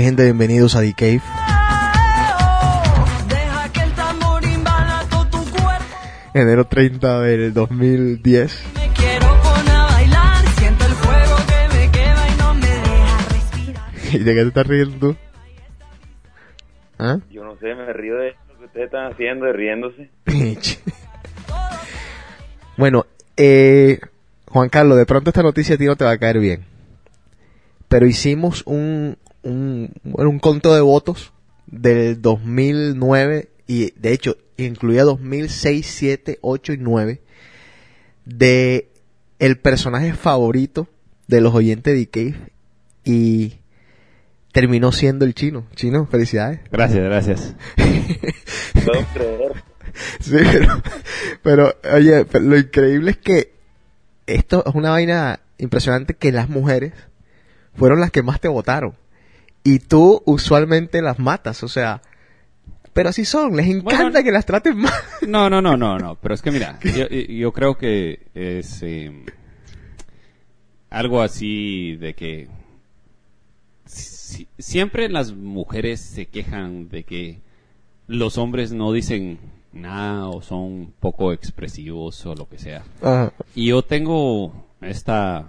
[0.00, 1.22] Gente, bienvenidos a The Cave.
[6.34, 8.64] Enero 30 del 2010.
[8.74, 10.46] Me quiero poner a bailar.
[10.58, 13.90] Siento el fuego que me quema y no me deja respirar.
[14.12, 15.16] ¿Y de qué te estás riendo tú?
[16.98, 17.18] ¿Ah?
[17.30, 20.10] Yo no sé, me río de lo que ustedes están haciendo, de riéndose.
[22.76, 24.00] Bueno, eh,
[24.46, 26.64] Juan Carlos, de pronto esta noticia a ti no te va a caer bien.
[27.86, 31.32] Pero hicimos un, un, bueno, un conto de votos
[31.66, 37.20] del 2009 y de hecho incluía 2006, 7, 8 y 9
[38.24, 38.90] de
[39.38, 40.88] el personaje favorito
[41.26, 42.52] de los oyentes de Cave
[43.04, 43.54] y
[44.52, 45.66] terminó siendo el chino.
[45.74, 46.60] Chino, felicidades.
[46.70, 47.54] Gracias, gracias.
[48.84, 49.64] Puedo creer.
[50.20, 50.82] Sí, pero,
[51.42, 53.52] pero, oye, pero lo increíble es que
[54.26, 56.92] esto es una vaina impresionante que las mujeres
[57.74, 58.94] fueron las que más te votaron.
[59.64, 62.02] Y tú usualmente las matas, o sea,
[62.92, 64.92] pero así son, les encanta Bueno, que las traten mal.
[65.26, 66.16] No, no, no, no, no.
[66.16, 69.24] Pero es que mira, yo, yo creo que es eh,
[70.90, 72.48] algo así de que
[73.86, 77.40] si- siempre las mujeres se quejan de que
[78.06, 79.38] los hombres no dicen
[79.72, 82.84] nada o son poco expresivos o lo que sea.
[83.02, 83.32] Ajá.
[83.54, 85.46] Y yo tengo esta,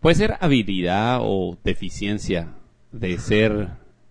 [0.00, 2.48] puede ser habilidad o deficiencia
[2.92, 3.68] de ser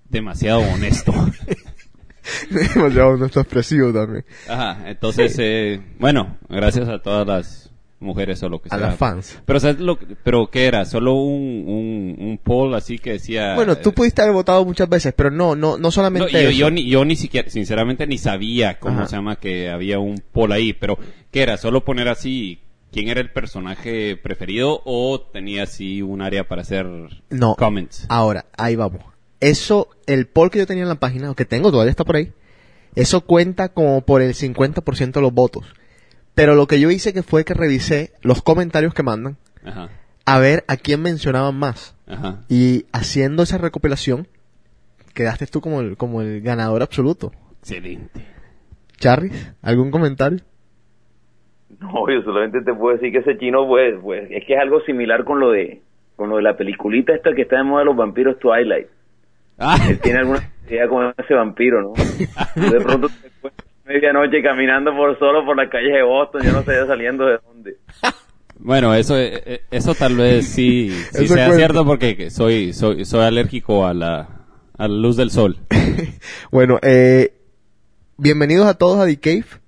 [0.09, 1.13] demasiado honesto.
[2.49, 4.23] Demasiado nuestro expresivo también.
[4.47, 8.87] Ajá, entonces, eh, bueno, gracias a todas las mujeres o lo que A sea.
[8.87, 9.39] las fans.
[9.45, 10.85] Pero, ¿sabes lo, que- pero ¿qué era?
[10.85, 13.55] Solo un, un, un poll así que decía...
[13.55, 16.39] Bueno, tú eh, pudiste haber votado muchas veces, pero no, no, no no, solamente yo,
[16.39, 16.51] eso.
[16.51, 19.07] yo ni, yo ni siquiera, sinceramente, ni sabía cómo Ajá.
[19.07, 20.97] se llama que había un poll ahí, pero
[21.31, 21.57] ¿qué era?
[21.57, 22.59] Solo poner así
[22.91, 26.85] quién era el personaje preferido o tenía así un área para hacer
[27.29, 27.55] No.
[27.55, 28.05] comments.
[28.09, 29.01] Ahora, ahí vamos.
[29.39, 32.15] Eso, el poll que yo tenía en la página, o que tengo, todavía está por
[32.17, 32.31] ahí,
[32.95, 35.65] eso cuenta como por el 50% de los votos.
[36.35, 39.89] Pero lo que yo hice que fue que revisé los comentarios que mandan Ajá,
[40.25, 41.95] a ver a quién mencionaban más.
[42.07, 42.41] ajá.
[42.49, 44.27] Y haciendo esa recopilación,
[45.13, 47.31] quedaste tú como el, como el ganador absoluto.
[47.61, 48.25] Excelente.
[48.97, 50.39] Charris, ¿algún comentario?
[51.93, 54.81] No, yo solamente te puedo decir que ese chino, pues, pues, es que es algo
[54.81, 55.81] similar con lo de,
[56.15, 58.87] con lo de la peliculita esta que está de moda de los vampiros Twilight.
[59.57, 61.93] Ah, Él tiene alguna idea con ese vampiro, ¿no?
[62.71, 66.61] De pronto te encuentras medianoche caminando por solo por las calles de Boston, yo no
[66.63, 67.75] sé saliendo de dónde.
[68.63, 71.55] Bueno, eso, eh, eh, eso tal vez sí, sí sea cuenta.
[71.55, 74.45] cierto porque soy, soy, soy alérgico a la,
[74.77, 75.57] a la luz del sol.
[76.51, 77.33] Bueno, eh,
[78.17, 79.60] bienvenidos a todos a The Cave.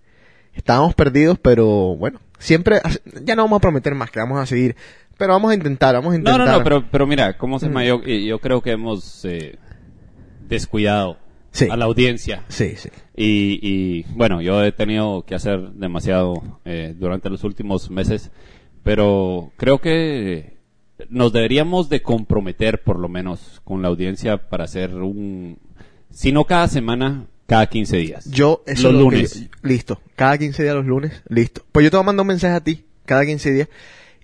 [0.54, 2.80] Estábamos perdidos, pero bueno, siempre,
[3.24, 4.76] ya no vamos a prometer más que vamos a seguir.
[5.18, 6.48] Pero vamos a intentar, vamos a No, intentar.
[6.48, 7.70] no, no, pero, pero mira, ¿cómo se Mm.
[7.70, 7.86] llama?
[7.86, 9.58] Yo, yo creo que hemos eh,
[10.48, 11.18] descuidado
[11.52, 11.68] Sí.
[11.70, 12.44] a la audiencia.
[12.48, 12.90] Sí, sí.
[13.16, 18.32] Y, y, bueno, yo he tenido que hacer demasiado eh, durante los últimos meses,
[18.84, 20.58] pero creo que
[21.10, 25.60] nos deberíamos de comprometer por lo menos con la audiencia para hacer un,
[26.10, 28.26] si no cada semana, cada 15 días.
[28.32, 29.42] Yo, eso los es lo que lunes.
[29.42, 30.02] yo- listo.
[30.16, 31.62] Cada 15 días los lunes, listo.
[31.72, 33.70] Pues yo te voy a mandar un mensaje a ti, cada 15 días.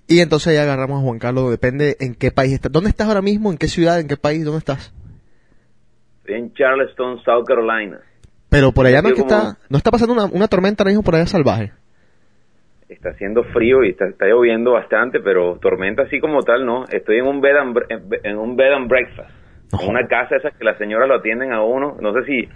[0.08, 2.72] Y entonces ya agarramos a Juan Carlos, depende en qué país estás.
[2.72, 3.52] ¿Dónde estás ahora mismo?
[3.52, 4.00] ¿En qué ciudad?
[4.00, 4.44] ¿En qué país?
[4.44, 4.92] ¿Dónde estás?
[6.20, 8.00] Estoy en Charleston, South Carolina.
[8.48, 11.04] Pero por allá no es que está, no está pasando una, una tormenta ahora mismo
[11.04, 11.72] por allá salvaje.
[12.88, 16.84] Está haciendo frío y está, está lloviendo bastante, pero tormenta así como tal, ¿no?
[16.86, 17.78] Estoy en un bed and,
[18.24, 19.30] en un bed and breakfast.
[19.72, 19.82] No.
[19.82, 21.96] En una casa esa que las señoras lo atienden a uno.
[22.00, 22.48] No sé si,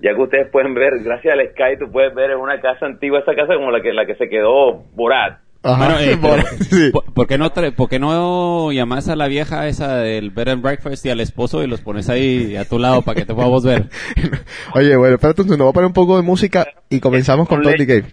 [0.00, 3.20] ya que ustedes pueden ver, gracias al Sky, tú puedes ver en una casa antigua,
[3.20, 5.38] esa casa como la que, la que se quedó Borat.
[5.64, 6.90] Ajá, Bueno, eh, sí.
[6.92, 10.62] ¿por, por qué no por qué no llamas a la vieja esa del bed and
[10.62, 13.64] breakfast y al esposo y los pones ahí a tu lado para que te podamos
[13.64, 13.88] ver?
[14.74, 17.62] Oye, bueno, espérate un segundo, voy a poner un poco de música y comenzamos con
[17.62, 18.04] Tony Game.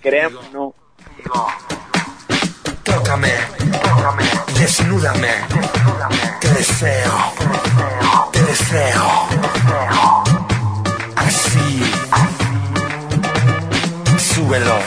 [0.00, 0.74] Créanme, no.
[2.84, 3.28] Tócame,
[4.58, 5.28] desnúdame,
[6.40, 7.12] te deseo,
[8.32, 9.28] te deseo,
[11.16, 11.82] así,
[14.32, 14.78] súbelo,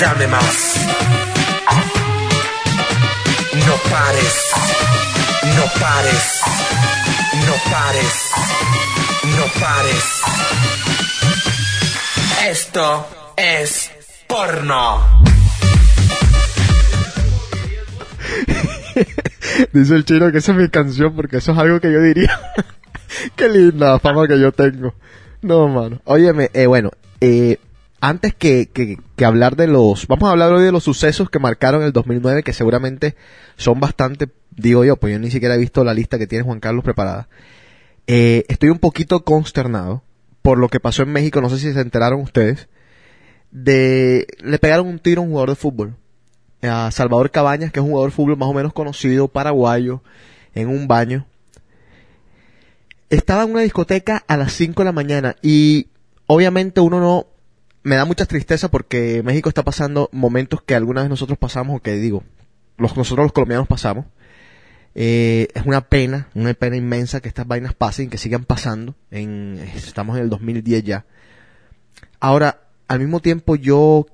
[0.00, 0.56] dame más,
[3.66, 4.34] no pares,
[5.56, 6.40] no pares,
[7.46, 8.14] no pares,
[9.36, 10.04] no pares.
[12.50, 12.86] Esto
[13.36, 13.90] es
[14.26, 15.06] porno.
[19.72, 22.38] Dice el chino que esa es mi canción porque eso es algo que yo diría.
[23.36, 24.94] Qué linda fama que yo tengo.
[25.42, 26.00] No, mano.
[26.04, 26.90] Óyeme, eh, bueno,
[27.20, 27.58] eh,
[28.00, 30.06] antes que, que, que hablar de los...
[30.06, 33.16] Vamos a hablar hoy de los sucesos que marcaron el 2009, que seguramente
[33.56, 36.60] son bastante, digo yo, pues yo ni siquiera he visto la lista que tiene Juan
[36.60, 37.28] Carlos preparada.
[38.06, 40.02] Eh, estoy un poquito consternado
[40.42, 42.68] por lo que pasó en México, no sé si se enteraron ustedes,
[43.50, 44.26] de...
[44.42, 45.96] Le pegaron un tiro a un jugador de fútbol
[46.62, 50.02] a Salvador Cabañas, que es un jugador fútbol más o menos conocido, paraguayo,
[50.54, 51.26] en un baño.
[53.10, 55.88] Estaba en una discoteca a las 5 de la mañana y
[56.26, 57.26] obviamente uno no...
[57.84, 61.80] Me da mucha tristeza porque México está pasando momentos que alguna vez nosotros pasamos o
[61.80, 62.22] que digo,
[62.76, 64.06] los, nosotros los colombianos pasamos.
[64.94, 68.94] Eh, es una pena, una pena inmensa que estas vainas pasen, que sigan pasando.
[69.10, 71.06] En, estamos en el 2010 ya.
[72.20, 74.06] Ahora, al mismo tiempo yo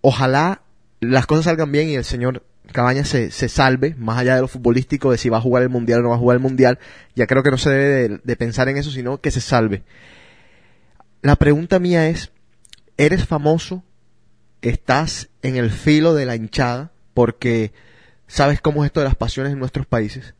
[0.00, 0.62] ojalá
[1.00, 4.48] las cosas salgan bien y el señor Cabañas se, se salve, más allá de lo
[4.48, 6.78] futbolístico, de si va a jugar el mundial o no va a jugar el mundial.
[7.14, 9.84] Ya creo que no se debe de, de pensar en eso, sino que se salve.
[11.22, 12.30] La pregunta mía es,
[12.98, 13.82] ¿eres famoso?
[14.60, 16.92] ¿Estás en el filo de la hinchada?
[17.14, 17.72] Porque
[18.26, 20.34] sabes cómo es esto de las pasiones en nuestros países.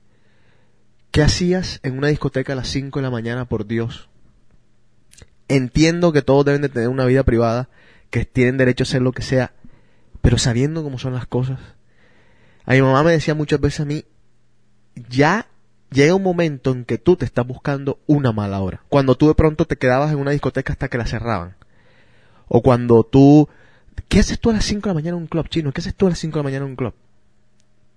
[1.10, 4.08] ¿Qué hacías en una discoteca a las 5 de la mañana, por Dios?
[5.48, 7.70] Entiendo que todos deben de tener una vida privada,
[8.10, 9.52] que tienen derecho a hacer lo que sea,
[10.28, 11.58] pero sabiendo cómo son las cosas.
[12.66, 14.04] A mi mamá me decía muchas veces a mí,
[15.08, 15.46] ya
[15.90, 18.82] llega un momento en que tú te estás buscando una mala hora.
[18.90, 21.56] Cuando tú de pronto te quedabas en una discoteca hasta que la cerraban.
[22.46, 23.48] O cuando tú...
[24.10, 25.72] ¿Qué haces tú a las 5 de la mañana en un club chino?
[25.72, 26.92] ¿Qué haces tú a las 5 de la mañana en un club?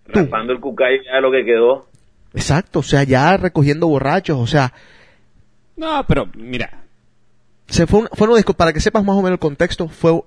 [0.05, 1.89] Raspando el cucayo ya lo que quedó.
[2.33, 4.71] Exacto, o sea, ya recogiendo borrachos, o sea,
[5.75, 6.85] No, pero mira,
[7.67, 10.21] se fue, un- fue una discu- para que sepas más o menos el contexto, fue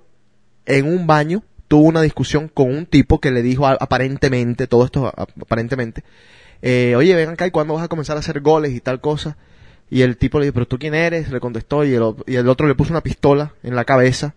[0.66, 1.42] en un baño,
[1.74, 6.04] tuvo una discusión con un tipo que le dijo aparentemente, todo esto aparentemente,
[6.62, 9.36] eh, oye, ven acá y cuándo vas a comenzar a hacer goles y tal cosa.
[9.90, 12.48] Y el tipo le dijo, pero tú quién eres, le contestó y el, y el
[12.48, 14.34] otro le puso una pistola en la cabeza.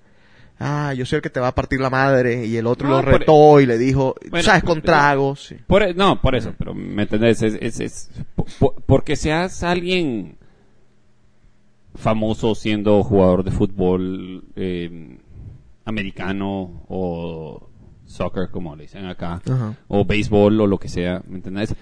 [0.60, 2.48] Ah, yo soy el que te va a partir la madre.
[2.48, 5.46] Y el otro No, lo por- retó y le dijo, Bueno, sabes, con tragos.
[5.46, 5.56] sí.
[5.68, 9.62] por, e- no, por eso, pero me entendés, es, es, es- po- po- porque seas
[9.62, 10.38] alguien
[11.96, 15.18] famoso siendo jugador de fútbol eh,
[15.88, 17.70] americano o
[18.06, 19.76] soccer, como le dicen acá, Ajá.
[19.88, 21.76] o béisbol o lo que sea, ¿me entendés?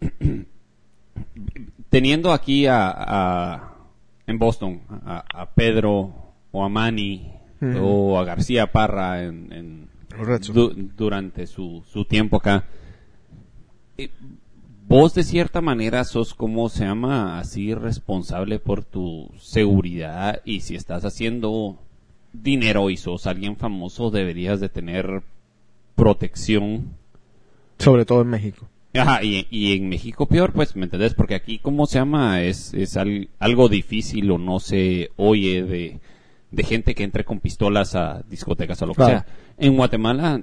[1.90, 3.72] Teniendo aquí a, a-
[4.26, 6.12] en Boston a, a Pedro
[6.50, 7.30] o a Manny
[7.80, 9.88] o a García Parra en,
[10.52, 12.64] du- durante su, su tiempo acá,
[13.96, 14.10] eh,
[14.88, 20.74] vos de cierta manera sos como se llama así responsable por tu seguridad y si
[20.74, 21.78] estás haciendo
[22.42, 25.22] dinero y sos alguien famoso deberías de tener
[25.94, 26.94] protección
[27.78, 28.66] Sobre todo en México.
[28.94, 31.12] Ajá, y, y en México peor, pues, ¿me entendés?
[31.14, 32.42] Porque aquí, ¿cómo se llama?
[32.42, 35.98] Es, es al- algo difícil o no se oye de,
[36.50, 39.10] de gente que entre con pistolas a discotecas o lo que Claro.
[39.10, 39.26] sea.
[39.58, 40.40] En Guatemala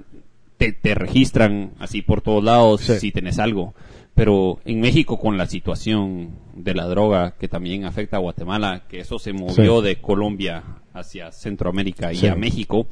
[0.56, 2.94] te, te registran así por todos lados Sí.
[3.00, 3.74] si tenés algo.
[4.14, 9.00] Pero en México con la situación de la droga que también afecta a Guatemala, que
[9.00, 12.26] eso se movió de Colombia hacia Centroamérica y Sí.
[12.28, 12.86] a México,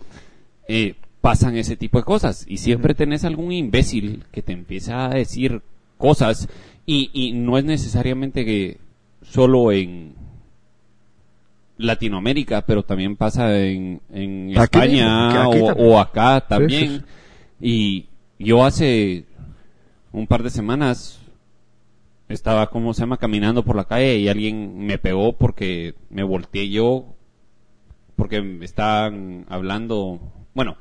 [0.67, 5.11] eh, pasan ese tipo de cosas y siempre tenés algún imbécil que te empieza a
[5.11, 5.63] decir
[5.97, 6.49] cosas
[6.87, 8.79] y, y no es necesariamente que
[9.23, 10.15] solo en
[11.79, 17.05] Latinoamérica, pero también pasa en, en Aquí España aquí o, acá también.
[17.61, 18.07] sí.
[18.39, 19.25] Y yo hace
[20.13, 21.21] un par de semanas
[22.29, 26.71] estaba, ¿cómo se llama?, caminando por la calle y alguien me pegó porque me volteé
[26.71, 27.15] yo,
[28.17, 30.21] porque me estaban hablando,
[30.55, 30.77] bueno,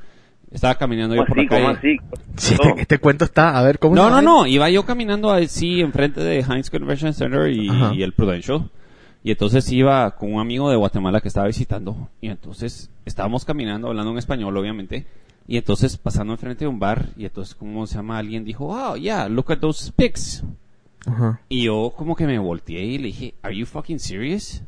[0.51, 1.67] estaba caminando yo ¿Cómo por la calle.
[1.67, 1.97] así?
[2.35, 5.81] Sí, este, este cuento está, a ver, ¿cómo No, no, no, iba yo caminando así
[5.81, 8.69] enfrente de Heinz Convention Center y el Prudential.
[9.23, 12.09] Y entonces iba con un amigo de Guatemala que estaba visitando.
[12.21, 15.05] Y entonces estábamos caminando, hablando en español, obviamente.
[15.47, 17.09] Y entonces pasando enfrente de un bar.
[17.17, 18.17] Y entonces, ¿cómo se llama?
[18.17, 20.43] Alguien dijo, oh, yeah, look at those pics.
[21.05, 21.41] Ajá.
[21.49, 24.61] Y yo como que me volteé y le dije, ¿Are you fucking serious?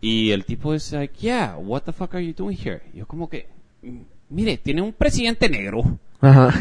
[0.00, 2.82] Y el tipo es like, yeah, what the fuck are you doing here?
[2.92, 3.48] Y yo como que,
[3.82, 5.82] "Mm, mire, tiene un presidente negro.
[6.20, 6.52] Ajá.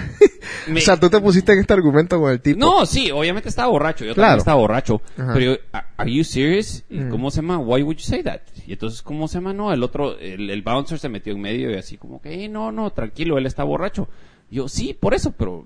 [0.68, 2.60] Me- O sea, tú te pusiste en este argumento con el tipo.
[2.60, 4.06] No, sí, obviamente estaba borracho.
[4.06, 4.28] Yo Claro.
[4.30, 5.02] también estaba borracho.
[5.18, 5.34] Ajá.
[5.34, 6.84] Pero yo, "Are- ¿Are you serious?
[6.90, 7.10] ¿Y Mm.
[7.10, 7.58] ¿Cómo se llama?
[7.58, 8.42] Why would you say that?
[8.68, 9.54] Y entonces, ¿cómo se llama?
[9.54, 12.50] No, el otro, el, el bouncer se metió en medio y así como que, "Eh,
[12.50, 14.08] no, no, tranquilo, él está borracho.
[14.52, 15.66] Yo, sí, por eso, pero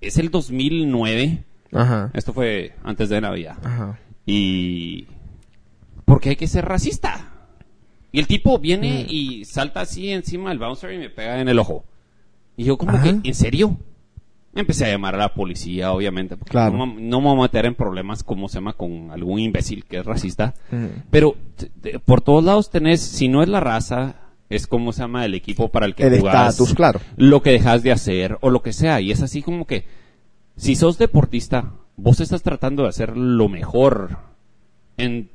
[0.00, 1.44] es el 2009.
[1.72, 2.10] Ajá.
[2.14, 3.56] Esto fue antes de Navidad.
[3.64, 3.98] Ajá.
[4.26, 5.06] Y...
[6.04, 7.28] Porque hay que ser racista.
[8.10, 8.60] Y el tipo Mm.
[8.60, 11.84] viene y salta así encima del bouncer y me pega en el ojo.
[12.56, 13.02] Y yo como Ajá.
[13.04, 13.76] que, ¿en serio?
[14.54, 16.76] Empecé a llamar a la policía, obviamente, porque Claro.
[16.76, 19.98] no, no me voy a meter en problemas, como se llama, con algún imbécil que
[19.98, 20.52] es racista.
[21.10, 21.36] Pero
[22.04, 24.16] por todos lados tenés, si no es la raza,
[24.50, 27.00] es como se llama el equipo para el que El jugás, estatus, claro.
[27.16, 29.00] lo que dejas de hacer o lo que sea.
[29.00, 29.86] Y es así como que,
[30.56, 34.18] si sos deportista, vos estás tratando de hacer lo mejor
[34.98, 35.30] en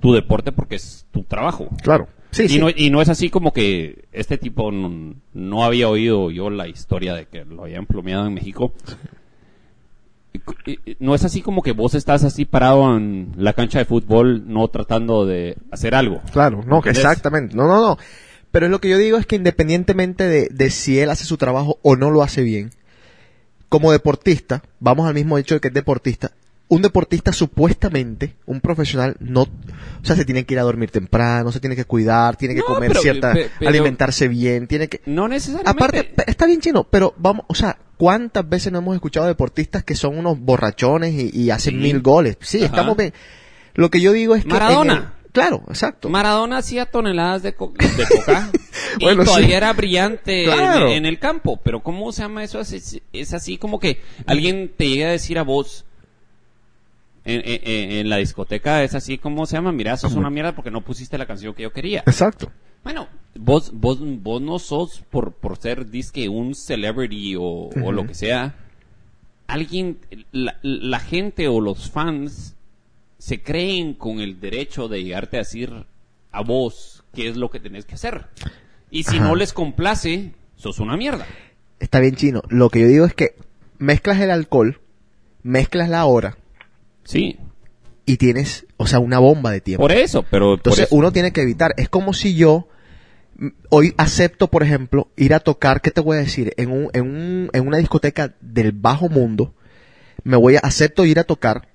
[0.00, 1.68] tu deporte porque es tu trabajo.
[1.82, 2.06] Claro.
[2.30, 2.58] Sí, y, sí.
[2.58, 6.68] No, y no es así como que este tipo no, no había oído yo la
[6.68, 8.72] historia de que lo habían plomeado en México.
[11.00, 14.68] No es así como que vos estás así parado en la cancha de fútbol no
[14.68, 16.22] tratando de hacer algo.
[16.32, 17.56] Claro, no, exactamente.
[17.56, 17.98] No, no, no.
[18.52, 21.78] Pero lo que yo digo es que independientemente de, de si él hace su trabajo
[21.82, 22.70] o no lo hace bien,
[23.68, 26.32] como deportista, vamos al mismo hecho de que es deportista,
[26.70, 29.48] un deportista supuestamente, un profesional, no, o
[30.04, 32.66] sea, se tiene que ir a dormir temprano, se tiene que cuidar, tiene que No,
[32.66, 35.70] comer pero- cierta, pe- pero- alimentarse bien, tiene que, No necesariamente.
[35.70, 39.94] Aparte, está bien chino, pero vamos, o sea, ¿cuántas veces no hemos escuchado deportistas que
[39.94, 41.80] son unos borrachones y, y hacen Sí.
[41.80, 42.36] mil goles?
[42.40, 42.66] Sí, Ajá.
[42.66, 43.12] estamos bien.
[43.74, 44.50] Lo que yo digo es que...
[44.50, 44.94] Maradona.
[44.94, 46.08] el- claro, exacto.
[46.08, 48.48] Maradona hacía toneladas de, co- de coca
[49.00, 49.52] y Bueno, todavía sí.
[49.54, 50.44] era brillante
[50.96, 51.58] en, el campo.
[51.64, 52.60] Pero ¿cómo se llama eso?
[52.60, 55.84] Es, es así como que alguien te llega a decir a vos
[57.30, 60.54] en, en- en- en la discoteca, es así como se llama, mira, sos una mierda
[60.54, 62.00] porque no pusiste la canción que yo quería.
[62.06, 62.50] Exacto.
[62.82, 67.42] Bueno, vos, vos, vos no sos por, por ser disque un celebrity o,
[67.82, 68.54] o lo que sea.
[69.46, 69.98] Alguien,
[70.32, 72.54] la, la gente o los fans
[73.18, 75.72] se creen con el derecho de llegarte a decir
[76.32, 78.26] a vos qué es lo que tenés que hacer.
[78.90, 79.26] Y si Ajá.
[79.28, 81.26] no les complace, sos una mierda.
[81.80, 82.42] Está bien chino.
[82.48, 83.34] Lo que yo digo es que
[83.78, 84.80] mezclas el alcohol,
[85.42, 86.36] mezclas la hora
[87.04, 87.38] Sí,
[88.06, 89.82] y tienes, o sea, una bomba de tiempo.
[89.82, 91.72] por eso, pero Entonces eso- uno tiene que evitar.
[91.76, 92.68] Es como si yo
[93.36, 96.52] mm, hoy acepto, por ejemplo, ir a tocar, ¿qué te voy a decir?
[96.56, 99.54] En, un, en, un, en una discoteca del bajo mundo,
[100.24, 101.68] me voy a, acepto ir a tocar,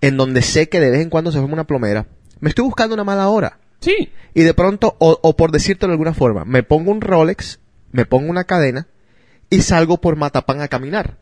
[0.00, 2.06] en donde sé que de vez en cuando se forma una plomera.
[2.40, 3.58] Me estoy buscando una mala hora.
[3.80, 7.58] sí, Y de pronto, o, o por decírtelo de alguna forma, me pongo un Rolex,
[7.92, 8.86] me pongo una cadena
[9.50, 11.16] y salgo por Matapán a caminar.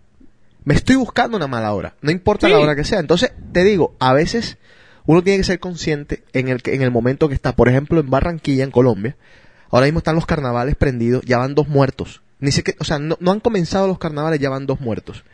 [0.66, 2.52] Me estoy buscando una mala hora, no importa Sí.
[2.52, 2.98] la hora que sea.
[3.00, 4.58] Entonces, te digo, a veces
[5.06, 7.54] uno tiene que ser consciente en el, que- en el momento que está.
[7.56, 9.16] Por ejemplo, en Barranquilla, en Colombia,
[9.70, 12.20] ahora mismo están los carnavales prendidos, ya van dos muertos.
[12.40, 15.24] Ni sé qué, o sea, no, no han comenzado los carnavales, ya van dos muertos.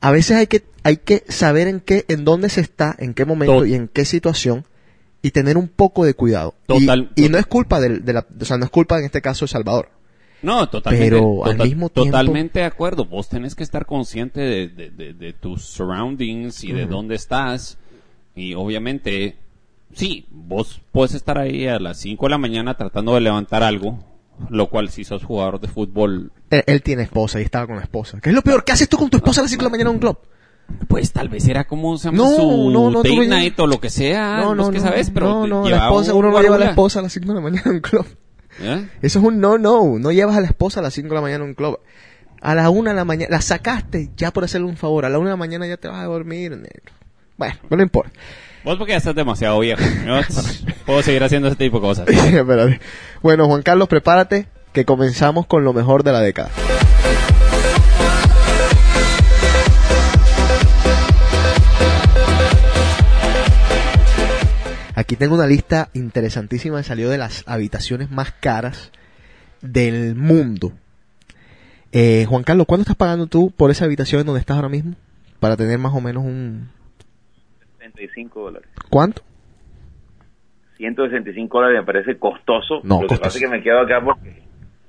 [0.00, 3.24] A veces hay que, hay que saber en qué, en dónde se está, en qué
[3.24, 4.64] momento y en qué situación
[5.22, 6.54] y tener un poco de cuidado.
[6.68, 8.98] Y- Total- y, tot- no es culpa del- de la, o sea, no es culpa
[8.98, 9.90] en este caso de Salvador.
[10.42, 11.10] No, totalmente.
[11.10, 13.04] Pero al mismo tiempo- Totalmente de acuerdo.
[13.04, 17.78] Vos tenés que estar consciente de, de- de- de tus surroundings y de dónde estás.
[18.36, 19.36] Y obviamente,
[19.94, 23.98] sí, vos puedes estar ahí a las 5 de la mañana tratando de levantar algo.
[24.50, 27.82] Lo cual, si sos jugador de fútbol, Él, él tiene esposa y estaba con la
[27.82, 28.20] esposa.
[28.22, 28.62] ¿Qué es lo peor?
[28.62, 30.18] ¿Qué haces tú con tu esposa a las 5 de la mañana en un club?
[30.86, 33.80] pues tal vez era como se llama No, su no, no, date night o lo
[33.80, 34.36] que sea.
[34.36, 36.56] no, no, vos que no, sabes, pero no, no, la esposa, un uno no lleva
[36.56, 38.06] a la esposa a las 5 de la mañana en un club.
[38.60, 38.88] ¿Eh?
[39.02, 39.98] Eso es un no, no.
[39.98, 41.78] No llevas a la esposa a las 5 de la mañana en un club.
[42.40, 45.04] A la 1 de la mañana, la sacaste ya por hacerle un favor.
[45.04, 46.92] A la 1 de la mañana ya te vas a dormir, negro.
[47.36, 48.12] Bueno, no importa.
[48.64, 49.80] Vos porque ya estás demasiado viejo.
[50.06, 50.20] Yo
[50.86, 52.08] puedo seguir haciendo ese tipo de cosas.
[53.22, 56.50] Bueno, Juan Carlos, prepárate que comenzamos con lo mejor de la década.
[64.98, 68.90] Aquí tengo una lista interesantísima que salió de las habitaciones más caras
[69.62, 70.72] del mundo.
[71.92, 74.96] Eh, Juan Carlos, ¿cuánto estás pagando tú por esa habitación en donde estás ahora mismo?
[75.38, 76.70] Para tener más o menos un...
[77.78, 78.68] 35 dólares.
[78.90, 79.22] ¿Cuánto?
[80.78, 82.80] 165 dólares me parece costoso.
[82.82, 83.20] No, Lo que costoso.
[83.22, 84.42] pasa es que me quedo acá porque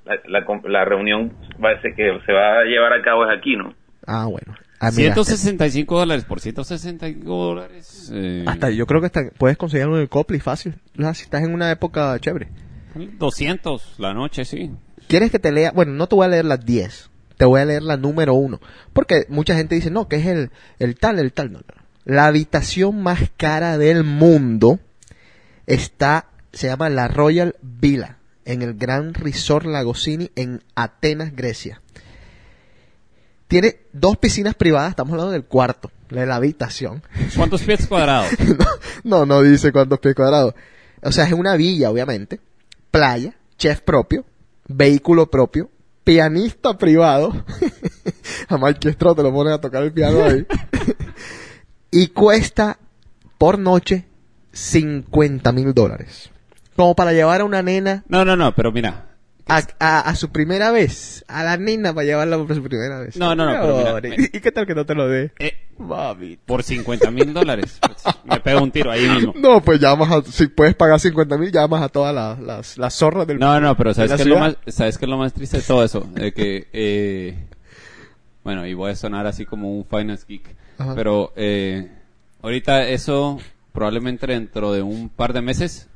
[0.04, 1.32] la, la, la reunión
[1.64, 3.74] va a ser que se va a llevar a cabo es aquí, ¿no?
[4.08, 4.54] Ah, bueno.
[4.82, 8.10] Ah, mira, 165 dólares por 165 dólares.
[8.14, 10.74] eh, hasta yo creo que hasta puedes conseguirlo en el Copley fácil.
[10.96, 12.48] Si estás en una época chévere.
[13.18, 14.70] 200 la noche, sí.
[15.06, 15.70] ¿Quieres que te lea?
[15.72, 17.10] Bueno, no te voy a leer las 10.
[17.36, 18.60] Te voy a leer la número uno.
[18.92, 21.52] Porque mucha gente dice, no, que es el, el tal, el tal.
[21.52, 21.74] No, no.
[22.04, 24.80] La habitación más cara del mundo
[25.66, 31.82] está, se llama la Royal Villa, en el Gran Resort Lagosini, en Atenas, Grecia.
[33.50, 37.02] Tiene dos piscinas privadas, estamos hablando del cuarto, de la habitación.
[37.34, 38.28] ¿Cuántos pies cuadrados?
[39.02, 40.54] no, no dice cuántos pies cuadrados.
[41.02, 42.38] O sea, es una villa, obviamente.
[42.92, 44.24] Playa, chef propio,
[44.68, 45.68] vehículo propio,
[46.04, 47.44] pianista privado.
[48.48, 50.46] a Mike Stroh te lo ponen a tocar el piano ahí.
[51.90, 52.78] y cuesta
[53.36, 54.06] por noche
[54.52, 56.30] 50 mil dólares.
[56.76, 59.09] Como para llevar a una nena No, no, no, pero mira.
[59.50, 61.24] A, a- a su primera vez.
[61.28, 63.16] A la nena para llevarla por su primera vez.
[63.16, 64.16] No, no, no, pero mira.
[64.32, 65.32] ¿Y, y qué tal que no te lo dé?
[65.38, 65.54] eh,
[66.46, 67.78] por 50 mil dólares.
[67.80, 69.32] pues, me pego un tiro ahí mismo.
[69.36, 72.94] No, pues llamas a, si puedes pagar 50 mil, llamas a todas las, las, las
[72.94, 75.32] zorras del No, no, pero ¿sabes qué, es lo más, ¿sabes qué es lo más
[75.32, 76.00] triste de todo eso?
[76.12, 77.34] De que, eh,
[78.44, 80.94] bueno, y voy a sonar así como un finance geek, Ajá.
[80.94, 81.90] pero eh,
[82.42, 83.38] ahorita eso
[83.72, 85.88] probablemente dentro de un par de meses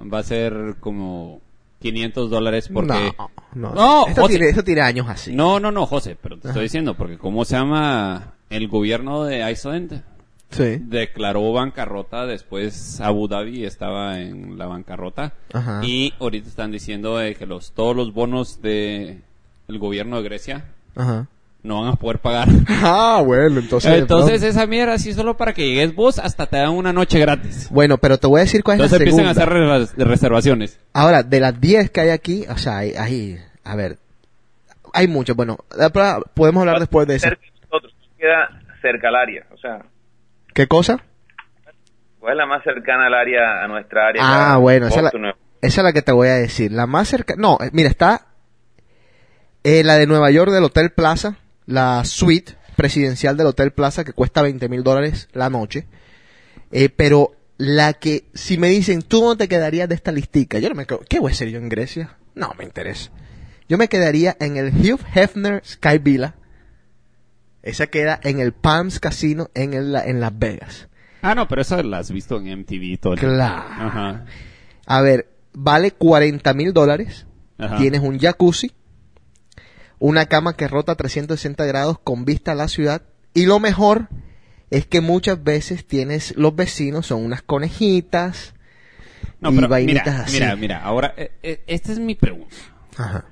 [0.00, 1.40] va a ser como
[1.84, 3.12] 500 dólares porque...
[3.18, 3.74] No, no.
[3.74, 4.62] No, José.
[4.64, 5.34] tiene, años así.
[5.34, 9.50] No, no, no, José, pero te estoy diciendo, porque ¿cómo se llama el gobierno de
[9.50, 10.02] Iceland?
[10.48, 10.78] Sí.
[10.80, 15.80] declaró bancarrota, después Abu Dhabi estaba en la bancarrota Ajá.
[15.84, 19.20] y ahorita están diciendo de que los todos los bonos de
[19.66, 20.64] el gobierno de Grecia
[20.94, 21.26] Ajá.
[21.64, 22.46] No van a poder pagar.
[22.68, 23.92] Ah, bueno, entonces.
[23.98, 24.46] Entonces no.
[24.48, 27.68] esa mierda así solo para que llegues vos hasta te dan una noche gratis.
[27.70, 29.72] Bueno, pero te voy a decir cuál es Entonces la empiezan segunda.
[29.72, 30.78] a hacer re- reservaciones.
[30.92, 33.98] Ahora, de las 10 que hay aquí, o sea, hay, hay- a ver,
[34.92, 35.34] hay muchas.
[35.34, 35.58] Bueno,
[36.34, 37.28] podemos hablar después de eso.
[37.28, 39.46] Cerca de nosotros, queda cerca al área.
[39.52, 39.78] O sea,
[40.52, 41.02] ¿Qué cosa?
[42.20, 44.22] ¿cuál es la más cercana al área, a nuestra área?
[44.22, 46.70] Ah, Acá, bueno, esa es, la, Nueva- esa es la que te voy a decir.
[46.72, 48.26] La más cerca, no, eh, mira, está
[49.62, 54.12] eh, la de Nueva York del Hotel Plaza, la suite presidencial del Hotel Plaza que
[54.12, 55.86] cuesta 20 mil dólares la noche.
[56.72, 60.58] Eh, pero la que, si me dicen, ¿tú dónde te quedarías de esta listica?
[60.58, 62.16] Yo no me quedo, ¿qué voy a hacer yo en Grecia?
[62.34, 63.10] No me interesa.
[63.68, 66.34] Yo me quedaría en el Hugh Hefner Sky Villa.
[67.62, 70.88] Esa queda en el Palms Casino en, el- en Las Vegas.
[71.22, 73.14] Ah, no, pero eso la has visto en MTV todo.
[73.14, 73.64] el- Claro.
[73.68, 74.24] Ajá.
[74.84, 77.26] A ver, vale 40 mil dólares.
[77.78, 78.72] Tienes un jacuzzi,
[80.06, 83.00] una cama que rota 360 grados con vista a la ciudad.
[83.32, 84.08] Y lo mejor
[84.68, 88.52] es que muchas veces tienes, los vecinos son unas conejitas.
[89.40, 90.34] No, y pero vainitas mira, así.
[90.34, 92.54] mira, mira, ahora eh, eh, esta es mi pregunta.
[92.98, 93.24] Ajá.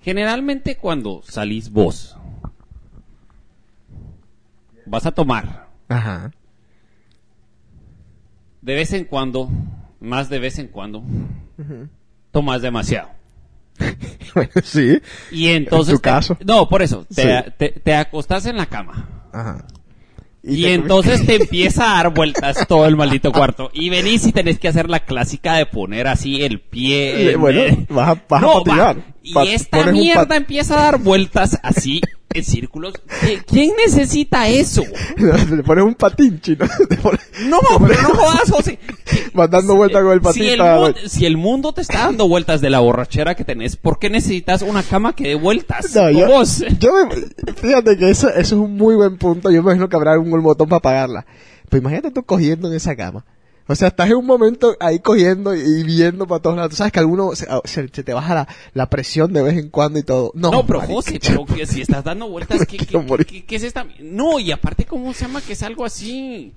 [0.00, 2.16] Generalmente cuando salís vos,
[4.84, 5.68] vas a tomar.
[5.88, 6.32] Ajá.
[8.62, 9.48] De vez en cuando,
[10.00, 11.04] más de vez en cuando,
[12.32, 13.17] tomas demasiado.
[14.34, 14.98] bueno, sí.
[15.30, 15.92] Y entonces...
[15.94, 16.36] En tu te- caso.
[16.44, 17.06] no, por eso.
[17.14, 17.50] Te, Sí.
[17.58, 19.08] te, te acostás en la cama.
[19.32, 19.64] Ajá.
[20.42, 23.70] Y, entonces te empieza a dar vueltas todo el maldito cuarto.
[23.74, 27.32] Y venís y tenés que hacer la clásica de poner así el pie.
[27.32, 27.60] En- bueno,
[27.90, 28.96] vas a- vas a No, patinar.
[29.36, 29.44] va.
[29.44, 32.00] Y esta mierda empieza a dar vueltas así
[32.34, 32.94] en círculos.
[33.22, 34.82] ¿Qui- ¿Quién necesita eso?
[35.16, 36.66] Le pones un patín, chino.
[37.02, 38.78] Pones- No, pero no jodas, José.
[39.34, 40.42] Vas dando vueltas con el patín.
[40.42, 43.76] Si el, mundo, si el mundo te está dando vueltas de la borrachera que tenés,
[43.76, 45.94] ¿por qué necesitas una cama que dé vueltas?
[45.94, 46.62] No, yo, Vos.
[46.78, 49.50] yo me- fíjate que eso, eso es un muy buen punto.
[49.50, 51.26] Yo me imagino que habrá un botón para apagarla.
[51.68, 53.24] Pero imagínate tú cogiendo en esa cama.
[53.70, 56.70] O sea, estás en un momento ahí cogiendo y viendo para todos lados.
[56.70, 59.58] Tú sabes que alguno se, ah, se- se te baja la, la presión de vez
[59.58, 60.32] en cuando y todo.
[60.34, 62.86] No, No, pero marica, José, pero que si estás dando vueltas, ¿qué, qué,
[63.26, 63.86] qué- qué es esta?
[64.00, 65.40] No, y aparte, ¿cómo se llama?
[65.42, 66.54] Que es algo así.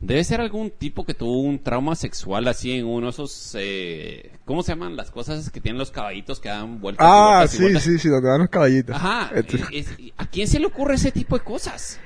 [0.00, 3.54] Debe ser algún tipo que tuvo un trauma sexual así en uno de esos.
[3.58, 7.04] Eh, ¿Cómo se llaman las cosas que tienen los caballitos que dan vueltas?
[7.04, 7.82] y Ah, vueltas sí, vueltas?
[7.82, 8.96] sí, sí, donde dan los caballitos.
[8.96, 9.30] Ajá.
[9.72, 11.98] Es- ¿A quién se le ocurre ese tipo de cosas?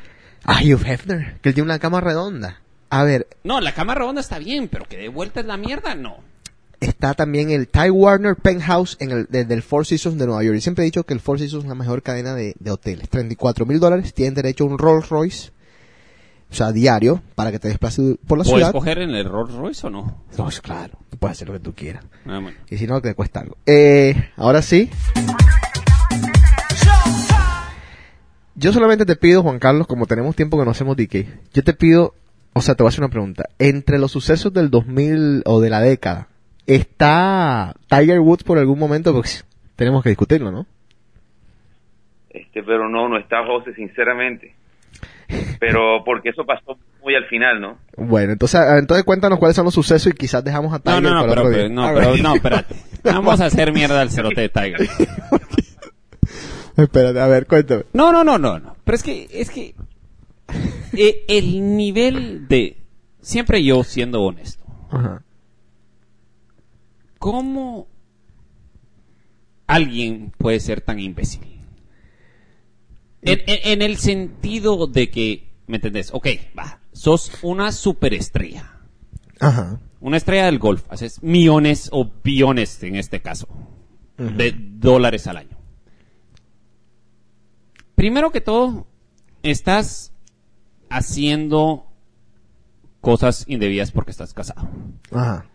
[0.45, 2.61] Ah, Hugh Hefner, que él tiene una cama redonda.
[2.96, 6.16] A ver, No, la cama redonda está bien, pero que dé vueltas la mierda, no.
[6.80, 10.59] está también el Ty Warner Penthouse en el, de- del Four Seasons de Nueva York.
[10.61, 13.09] Siempre he dicho que el Four Seasons es la mejor cadena de, de hoteles.
[13.09, 15.50] 34 mil dólares, tienen derecho a un Rolls Royce,
[16.50, 18.72] o sea, diario, para que te desplaces por la ¿Puedes ciudad.
[18.72, 20.22] coger en el Rolls Royce o no?
[20.38, 22.04] No, es claro, tú puedes hacer lo que tú quieras.
[22.26, 22.52] Ah, bueno.
[22.70, 23.57] Y si no, te cuesta algo.
[23.66, 24.88] Eh, ahora sí.
[28.57, 31.72] Yo solamente te pido, Juan Carlos, como tenemos tiempo que no hacemos DK, yo te
[31.74, 32.14] pido,
[32.55, 33.45] o sea, te voy a hacer una pregunta.
[33.59, 36.29] Entre los sucesos del 2000 o de la década,
[36.67, 39.12] ¿está Tiger Woods por algún momento?
[39.12, 39.31] Porque
[39.77, 40.67] tenemos que discutirlo, ¿no?
[42.31, 44.55] Este, pero no, no está José, sinceramente.
[45.61, 47.79] pero porque eso pasó muy al final, ¿no?
[47.97, 51.03] Bueno, entonces, ah, entonces cuéntanos cuáles son los sucesos y quizás dejamos a No, Tiger
[51.03, 51.75] no, no, para pero, otro pero- día.
[51.75, 52.75] no, pero, no, espérate.
[53.05, 54.81] Vamos a hacer mierda al cerote de Tiger.
[56.77, 57.85] Espérate, a ver, cuéntame.
[57.93, 58.77] No, no, no, no, no.
[58.85, 59.75] Pero es que, es que
[60.96, 62.85] eh, el nivel de
[63.20, 64.64] siempre yo siendo honesto.
[64.90, 65.24] Ajá.
[67.18, 67.88] ¿Cómo
[69.66, 71.42] alguien puede ser tan imbécil?
[73.22, 76.11] En, en- en el sentido de que, ¿me entendés?
[76.12, 76.28] Ok,
[76.59, 78.80] va, sos una superestrella.
[79.40, 79.80] Ajá.
[80.00, 83.48] Una estrella del golf, haces millones o billones en este caso
[84.18, 85.57] de dólares al año.
[87.94, 88.87] Primero que todo,
[89.42, 90.12] estás
[90.96, 91.87] haciendo
[93.00, 94.68] cosas indebidas porque estás casado.
[95.12, 95.46] Ajá.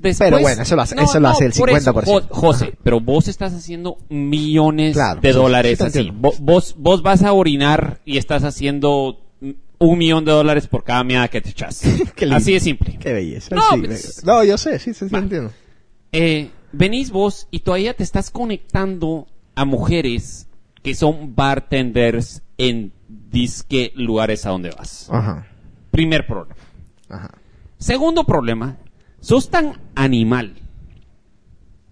[0.00, 2.04] Después- Pero bueno, eso lo hace- eso lo hace el por eso, 50%.
[2.28, 6.12] Jo- José, pero vos estás haciendo millones Claro, de dólares sí así.
[6.12, 9.20] Vos, vos vas a orinar y estás haciendo
[9.78, 11.82] un millón de dólares por cada meada que te echas.
[12.32, 12.98] Así de simple.
[12.98, 13.54] Qué belleza.
[13.54, 15.52] No, sí, pues- no, yo sé, sí, sí, sí, entiendo.
[16.12, 20.46] Eh, venís vos y todavía te estás conectando a mujeres
[20.82, 22.92] que son bartenders en
[23.30, 25.08] disque lugares a donde vas.
[25.10, 25.46] Ajá.
[25.90, 26.56] Primer problema.
[27.08, 27.30] Ajá.
[27.78, 28.76] Segundo problema,
[29.20, 30.56] sos tan animal.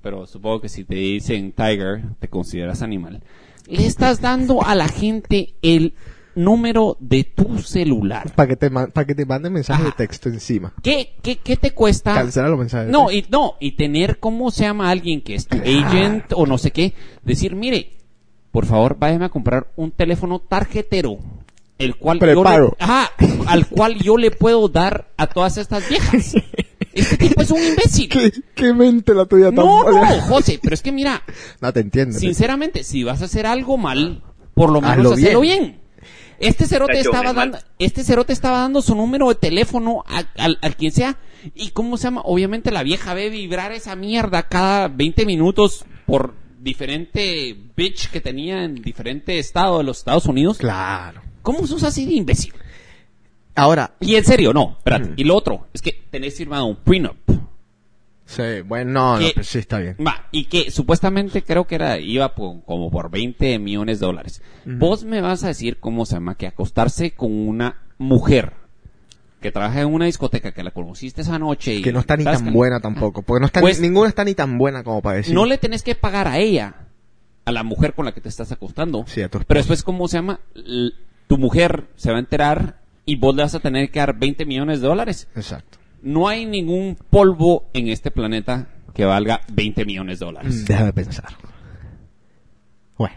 [0.03, 3.23] Pero supongo que si te dicen Tiger, te consideras animal.
[3.67, 5.95] Le estás dando a la gente el
[6.35, 8.31] número de tu celular.
[8.35, 9.97] Para que te para que te manden mensajes de Ajá.
[9.97, 10.75] texto encima.
[10.83, 12.13] ¿Qué, qué, qué te cuesta?
[12.15, 12.89] Cancela los mensajes.
[12.89, 13.29] de No, texto.
[13.29, 16.71] y no, y tener cómo se llama alguien que es tu agent o no sé
[16.73, 17.93] qué, decir, mire,
[18.55, 21.19] por favor, váyame a comprar un teléfono tarjetero,
[21.77, 22.77] el cual yo le, Preparo.
[22.79, 23.11] ajá,
[23.49, 26.35] al cual yo le puedo dar a todas estas viejas.
[26.95, 28.09] Este tipo es un imbécil.
[28.09, 30.07] ¿Qué, qué mente la tuya tan No, no.
[30.29, 31.25] José, pero es que mira,
[31.61, 32.15] No, te entiendo.
[32.15, 34.23] te sinceramente, si vas a hacer algo mal,
[34.55, 35.41] por lo menos Hazlo bien.
[35.41, 35.81] bien.
[36.39, 40.77] Este cerote estaba dando, este cerote estaba dando su número de teléfono a- al, al
[40.77, 41.17] quien sea.
[41.57, 42.21] ¿Y cómo se llama?
[42.25, 48.65] Obviamente la vieja ve vibrar esa mierda cada 20 minutos por diferente bitch que tenía
[48.65, 50.59] en diferente estado de los Estados Unidos.
[50.59, 51.21] Claro.
[51.43, 52.53] ¿Cómo sos así de imbécil?
[53.55, 55.13] Ahora, Y en serio, no, espérate.
[55.17, 57.17] Y lo otro, es que tenés firmado un prenup.
[58.27, 59.97] sí, bueno, no, no, Que- pues sí está bien.
[60.05, 64.43] Va, y que supuestamente creo que era, iba por- como por 20 millones de dólares.
[64.65, 68.55] Vos me vas a decir cómo se llama que acostarse con una mujer
[69.45, 72.25] que trabaja en una discoteca que la conociste esa noche y Que no está ni
[72.25, 73.21] tan buena tampoco.
[73.21, 75.35] Porque no está Pues- ni- ninguna está ni tan buena como para decir.
[75.35, 76.75] No le tenés que pagar a ella,
[77.45, 79.05] a la mujer con la que te estás acostando.
[79.07, 79.41] Sí, a tu.
[79.41, 80.41] Pero después, ¿cómo se llama?
[80.55, 80.93] L-
[81.27, 84.47] tu mujer se va a enterar y vos le vas a tener que dar 20
[84.47, 85.29] millones de dólares.
[85.37, 85.77] Exacto.
[86.03, 90.55] No hay ningún polvo en este planeta que valga 20 millones de dólares.
[90.63, 91.35] Mm, Déjame pensar.
[92.97, 93.17] Bueno.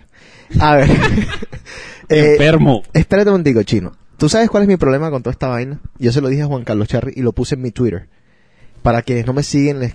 [0.60, 0.90] A ver.
[2.10, 2.84] Eh, Enfermo.
[2.94, 3.92] Espérate un momentico, chino.
[4.18, 5.80] ¿Tú sabes cuál es mi problema con toda esta vaina?
[6.00, 8.08] Yo se lo dije a Juan Carlos Charri y lo puse en mi Twitter.
[8.82, 9.94] Para quienes no me siguen, les,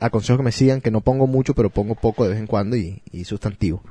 [0.00, 2.76] aconsejo que me sigan, que no pongo mucho, pero pongo poco de vez en cuando
[2.76, 3.82] y, y sustantivo.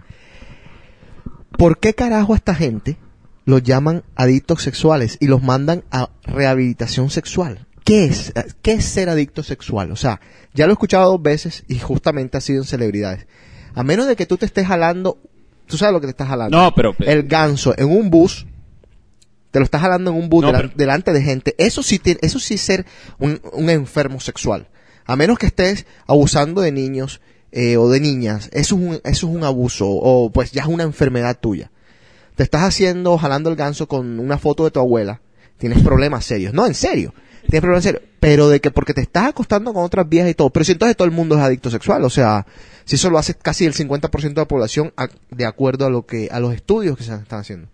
[1.58, 2.98] ¿Por qué carajo a esta gente
[3.46, 7.68] los llaman adictos sexuales y los mandan a rehabilitación sexual?
[7.84, 8.34] ¿Qué es?
[8.62, 9.92] ¿Qué es ser adicto sexual?
[9.92, 10.22] O sea,
[10.54, 13.26] ya lo he escuchado dos veces y justamente ha sido en celebridades.
[13.74, 15.18] A menos de que tú te estés jalando,
[15.66, 16.56] tú sabes lo que te estás jalando.
[16.58, 18.46] No, pero- El ganso en un bus,
[19.52, 21.56] te lo estás jalando en un bus No, delan- pero- delante de gente.
[21.58, 22.86] Eso sí, eso sí ser
[23.20, 24.68] un, un enfermo sexual.
[25.06, 29.02] A menos que estés abusando de niños eh, o de niñas, eso es, un, eso
[29.04, 31.70] es un abuso o pues ya es una enfermedad tuya.
[32.36, 35.22] Te estás haciendo, jalando el ganso con una foto de tu abuela,
[35.58, 36.54] tienes problemas serios.
[36.54, 37.14] No, en serio.
[37.42, 38.04] Tienes problemas serios.
[38.22, 40.50] Pero de que porque te estás acostando con otras viejas y todo.
[40.52, 42.04] Pero si entonces todo el mundo es adicto sexual.
[42.06, 42.46] O sea,
[42.86, 46.06] si eso lo hace casi el 50% de la población a- de acuerdo a lo
[46.06, 47.68] que, a los estudios que se están haciendo.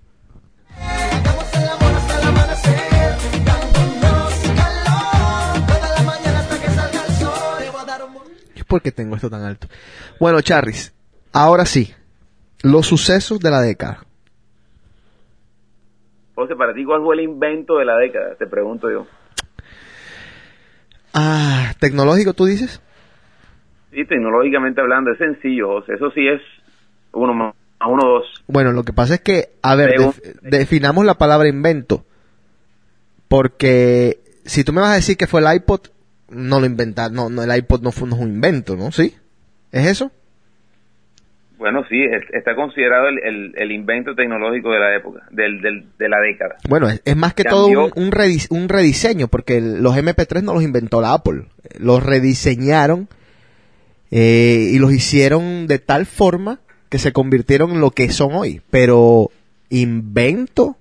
[8.67, 9.67] Por qué tengo esto tan alto.
[10.19, 10.93] Bueno, Charris,
[11.33, 11.93] ahora sí.
[12.63, 14.03] Los sucesos de la década.
[16.35, 18.35] José, para ti, ¿cuál fue el invento de la década?
[18.35, 19.05] Te pregunto yo.
[21.13, 22.81] Ah, tecnológico, tú dices.
[23.91, 25.93] Sí, tecnológicamente hablando, es sencillo, José.
[25.93, 26.41] Eso sí es
[27.13, 27.53] uno más
[27.87, 28.25] uno, dos.
[28.47, 32.03] Bueno, lo que pasa es que, a ver, def- definamos la palabra invento.
[33.27, 35.81] Porque si tú me vas a decir que fue el iPod,
[36.29, 37.13] no lo inventaron.
[37.15, 38.91] No, no, el iPod no fue no es un invento, ¿no?
[38.91, 39.15] ¿Sí?
[39.71, 40.11] ¿Es eso?
[41.57, 45.85] Bueno, sí, es- está considerado el, el- el invento tecnológico de la época, del, del-
[45.97, 46.55] de la década.
[46.69, 47.63] Bueno, es, es más que Cambió.
[47.89, 51.45] todo un, un, redis- un rediseño, porque el- los MP3 no los inventó la Apple.
[51.79, 53.07] Los rediseñaron
[54.11, 56.59] eh, y los hicieron de tal forma
[56.89, 58.61] que se convirtieron en lo que son hoy.
[58.69, 59.31] Pero
[59.69, 60.77] invento,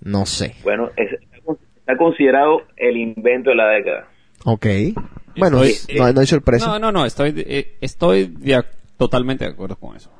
[0.00, 0.54] No sé.
[0.62, 1.18] Bueno, es-
[1.88, 4.08] está considerado el invento de la década.
[4.44, 4.66] Ok.
[5.36, 6.66] Bueno, Estoy- no, no hay sorpresa.
[6.66, 8.62] No, no, no, estoy, de- eh, estoy de
[8.98, 10.10] totalmente de acuerdo con eso.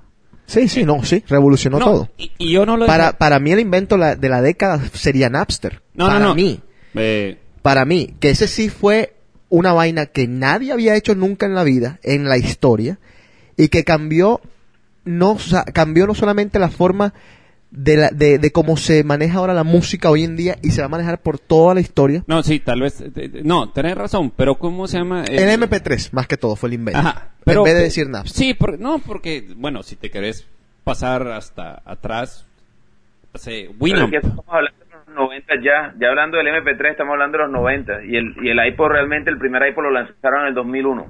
[0.46, 2.08] Sí, sí, no, sí, revolucionó No, todo.
[2.16, 5.28] Y, y yo no lo Para, para mí el invento la- de la década sería
[5.28, 5.82] Napster.
[5.94, 6.34] No, para no, no.
[6.34, 6.60] mí.
[6.94, 9.12] Eh, Para mí, que ese sí fue
[9.50, 12.98] una vaina que nadie había hecho nunca en la vida, en la historia,
[13.58, 14.40] y que cambió
[15.04, 15.36] no,
[15.74, 17.12] cambió no solamente la forma
[17.70, 20.80] de, la, de, de cómo se maneja ahora la música hoy en día y se
[20.80, 22.24] va a manejar por toda la historia.
[22.26, 23.02] no, sí, tal vez.
[23.44, 25.24] No, tenés razón, pero ¿cómo se llama?
[25.24, 27.00] El MP3, más que todo, fue el invento.
[27.00, 28.36] Ajá, pero, en vez de decir Napster.
[28.36, 30.46] Sí, por- no, porque, bueno, si te querés
[30.84, 32.46] pasar hasta atrás,
[33.34, 34.14] sé, Winamp.
[34.14, 37.44] es que estamos hablando de los 90 ya, ya hablando del MP3 estamos hablando de
[37.44, 40.54] los 90 y el, y el iPod realmente, el primer iPod lo lanzaron en el
[40.54, 41.06] 2001.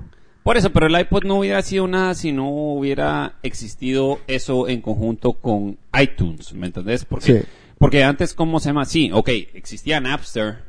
[0.48, 4.80] Por eso, pero el iPod no hubiera sido nada si no hubiera existido eso en
[4.80, 7.04] conjunto con iTunes, ¿me entendés?
[7.04, 7.46] Porque, Sí.
[7.76, 8.86] porque antes, ¿cómo se llama?
[8.86, 10.60] Sí, ok, existía Napster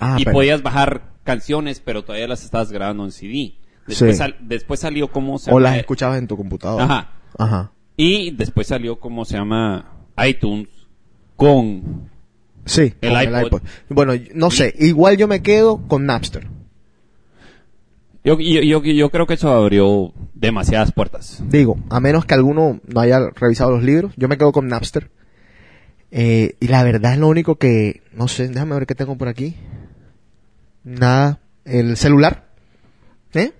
[0.00, 3.56] Ah, y pero- podías bajar canciones, pero todavía las estabas grabando en CD.
[3.86, 4.16] Después, Sí.
[4.16, 5.68] sal- después salió, ¿cómo se o llama?
[5.72, 6.84] las escuchabas en tu computadora.
[6.86, 7.10] Ajá.
[7.36, 7.72] Ajá.
[7.98, 9.92] Y después salió, ¿cómo se llama?
[10.26, 10.68] iTunes
[11.36, 12.08] con...
[12.64, 13.62] Sí, El con iPod.
[13.90, 16.48] Bueno, no sé, igual yo me quedo con Napster.
[18.28, 21.42] Yo, yo, yo, yo creo que eso abrió demasiadas puertas.
[21.48, 25.10] Digo, a menos que alguno no haya revisado los libros, yo me quedo con Napster.
[26.10, 29.28] Eh, y la verdad es lo único que, no sé, déjame ver qué tengo por
[29.28, 29.56] aquí.
[30.84, 32.44] Nada, el celular.
[33.32, 33.52] ¿Eh?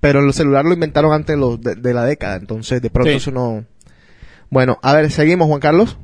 [0.00, 3.10] Pero el celular lo inventaron antes de, los- de, de la década, entonces de pronto
[3.10, 3.16] Sí.
[3.16, 3.64] eso no...
[4.48, 5.98] Bueno, a ver, seguimos, Juan Carlos.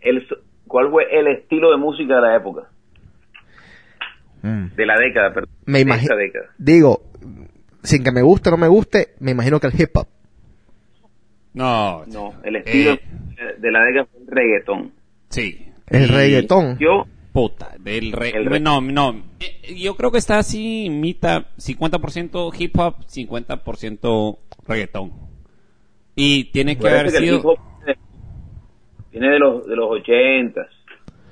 [0.00, 0.26] El,
[0.66, 2.70] ¿Cuál fue el estilo de música de la época?
[4.42, 5.50] De la década, perdón.
[5.66, 6.02] Me de imagino...
[6.12, 6.46] esta década.
[6.58, 7.02] Digo,
[7.82, 10.06] sin que me guste o no me guste, me imagino que el hip hop.
[11.54, 13.00] No, No, el estilo Eh.
[13.58, 14.92] de la década fue el reggaetón.
[15.28, 15.64] sí.
[15.90, 16.76] El Y- reggaetón.
[16.78, 18.30] Yo, Puta, del re...
[18.30, 19.22] El re- No, no.
[19.40, 25.12] Eh, Yo creo que está así, mitad, 50% hip hop, 50% reggaetón.
[26.14, 27.40] Y tiene que haber que sido...
[27.42, 27.58] hop
[29.12, 30.66] viene- de los, de los ochentas.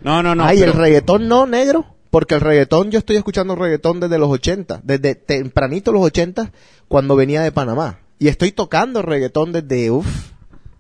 [0.01, 0.45] No, no, no.
[0.45, 1.85] Ay, pero- el reggaetón no, negro.
[2.16, 6.50] Porque el reggaetón, yo estoy escuchando reggaetón desde los 80, desde tempranito los 80,
[6.88, 7.98] cuando venía de Panamá.
[8.18, 10.31] Y estoy tocando reggaetón desde, uff,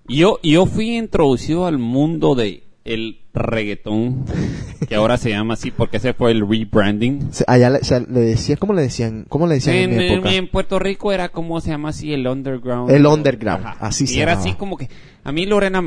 [0.08, 4.24] Yo, yo fui introducido al mundo de el reggaetón,
[4.88, 7.28] que ahora se llama así porque ese fue el rebranding.
[7.46, 7.80] allá le,
[8.58, 9.26] ¿cómo le decían?
[9.28, 10.32] ¿Cómo le decían en, En, mi época?
[10.32, 12.90] en Puerto Rico era como se llama así el underground.
[12.90, 14.48] El underground, así y se era llamaba.
[14.48, 14.88] así como que
[15.22, 15.86] a mí Lorena,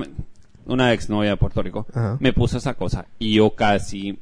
[0.67, 2.17] una ex novia de Puerto Rico, Ajá.
[2.19, 4.19] me puso esa cosa y yo casi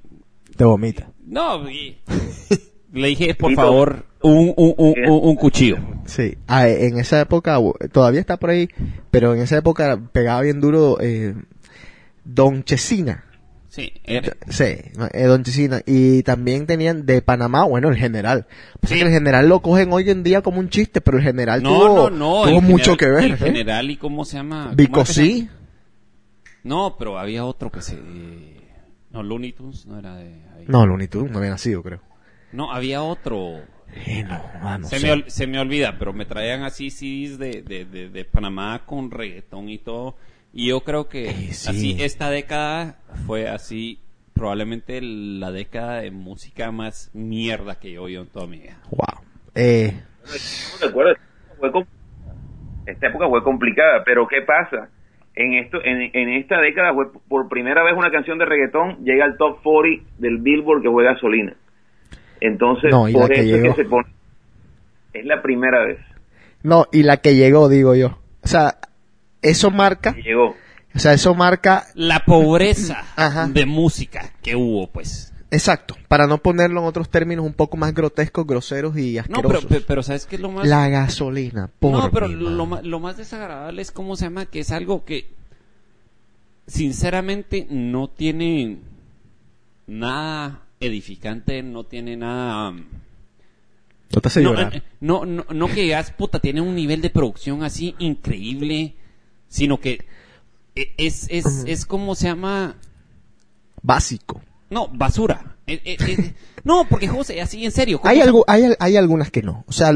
[0.58, 1.10] Te vomita.
[1.26, 1.98] no y-
[2.94, 3.62] le dije por Tito.
[3.62, 5.78] favor un, un, un, un- un cuchillo.
[6.06, 7.58] Sí, ah, en esa época,
[7.92, 8.70] todavía está por ahí,
[9.12, 11.36] pero en esa época pegaba bien duro eh,
[12.24, 13.24] Don Chesina.
[13.70, 15.82] Sí, era- Sí, eh, Don Chesina.
[15.86, 18.48] Y también tenían de Panamá, bueno, el general.
[18.80, 19.00] Pasa Sí.
[19.02, 21.70] que el general lo cogen hoy en día como un chiste, pero el general no,
[21.70, 23.24] tuvo, no, no, tuvo el mucho general- que ver.
[23.26, 23.38] El ¿eh?
[23.38, 24.64] general y cómo se llama?
[24.64, 25.38] ¿Cómo Vico es que se sí.
[25.42, 25.52] llama?
[26.64, 27.96] No, pero había otro que se
[29.18, 30.66] no Looney Tunes no era de ahí.
[30.68, 32.00] No, Looney Tunes no había nacido, creo.
[32.52, 33.62] No, había otro.
[33.94, 35.08] Eh, no, ah, no se, sé.
[35.08, 38.84] me, ol- se me olvida, pero me traían así CDs de, de, de, de Panamá
[38.86, 40.16] con reggaetón y todo.
[40.54, 41.70] Y yo creo que Eh, sí.
[41.70, 44.00] así esta década fue así
[44.34, 48.78] probablemente la década de música más mierda que yo he oído en toda mi vida.
[48.92, 49.24] Wow.
[49.56, 51.16] Eh, No recuerdo,
[51.60, 51.72] fue
[52.86, 54.90] esta época fue complicada, pero ¿qué pasa?
[55.40, 59.24] En esto, en, en esta década fue por primera vez una canción de reggaetón llega
[59.24, 61.54] al top 40 del Billboard que fue gasolina.
[62.42, 63.76] Entonces, No, y la por que eso es llegó.
[63.76, 64.08] que se pone.
[65.14, 66.00] Es la primera vez
[66.64, 68.18] no, y la que llegó, digo yo.
[68.44, 68.78] O sea,
[69.42, 70.56] eso marca, llegó.
[70.96, 73.48] o sea, eso marca, La pobreza Ajá.
[73.48, 75.34] de música que hubo, pues.
[75.52, 79.66] Exacto, para no ponerlo en otros términos un poco más grotescos, groseros y No, asquerosos.
[79.66, 80.68] pero, pe- pero ¿sabes qué es lo más?
[80.68, 85.06] La gasolina, por no, pero lo, más desagradable es cómo se llama, que es algo
[85.06, 85.30] que
[86.68, 88.80] sinceramente no tiene
[89.88, 92.72] nada edificante, no tiene nada...
[92.72, 94.76] No te hace No, llorar.
[94.76, 98.96] eh, no, no, no que digas, puta, tiene un nivel de producción así increíble,
[99.50, 100.06] sino que
[100.76, 102.76] e- es, es, es como se llama...
[103.82, 104.42] Básico.
[104.70, 105.56] No, basura.
[105.68, 108.00] Eh, eh, eh, no, porque José, así en serio.
[108.00, 109.64] ¿cómo Hay, algo, hay, hay algunas que no.
[109.68, 109.92] O sea,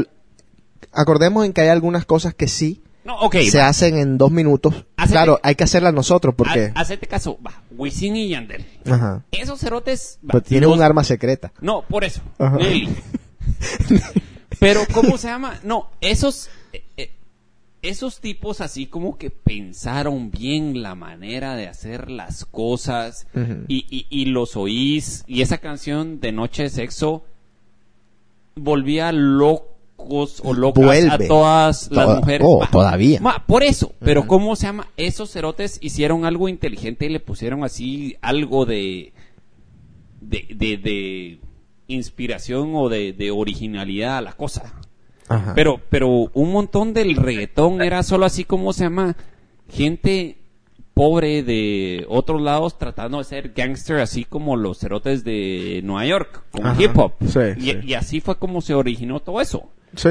[0.92, 3.36] acordemos en que hay algunas cosas que sí No, ok.
[3.50, 3.68] se va.
[3.68, 4.74] hacen en dos minutos.
[4.96, 6.72] Hacete- Claro, hay que hacerlas nosotros porque...
[6.74, 8.64] Ha- Hacete caso, va, Wisin y Yandel.
[8.86, 9.24] Ajá.
[9.30, 10.18] Esos cerotes...
[10.24, 11.52] va, Pero tiene los- un arma secreta.
[11.60, 12.20] No, por eso.
[12.38, 12.88] Nelly.
[14.60, 15.58] Pero, ¿cómo se llama?
[15.64, 16.48] No, esos...
[17.82, 23.26] esos tipos así como que pensaron bien la manera de hacer las cosas
[23.68, 27.24] y, y, y los oís y esa canción de Noche de Sexo
[28.54, 31.10] volvía locos o locas Vuelve.
[31.10, 32.46] a todas las Toda- mujeres.
[32.48, 33.20] oh, Ma- todavía.
[33.46, 34.88] por eso, pero ¿cómo se llama?
[34.96, 39.12] Esos cerotes hicieron algo inteligente y le pusieron así algo de
[40.20, 41.40] de, de, de
[41.88, 44.72] inspiración o de, de originalidad a la cosa.
[45.34, 45.54] Ajá.
[45.54, 49.16] Pero, pero un montón del reggaetón era solo así como se llama
[49.70, 50.38] gente
[50.94, 56.42] pobre de otros lados tratando de ser gangster así como los cerotes de Nueva York
[56.50, 56.82] con Ajá.
[56.82, 57.78] hip hop Sí, y, sí.
[57.82, 60.10] y así fue como se originó todo eso Sí.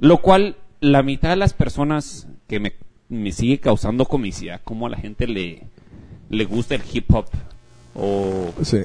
[0.00, 2.72] lo cual la mitad de las personas que me,
[3.08, 5.62] me sigue causando comicidad como a la gente le
[6.28, 7.26] le gusta el hip hop
[7.94, 8.78] o Sí.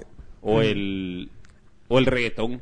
[0.43, 1.29] o el
[1.87, 2.61] o el reggaetón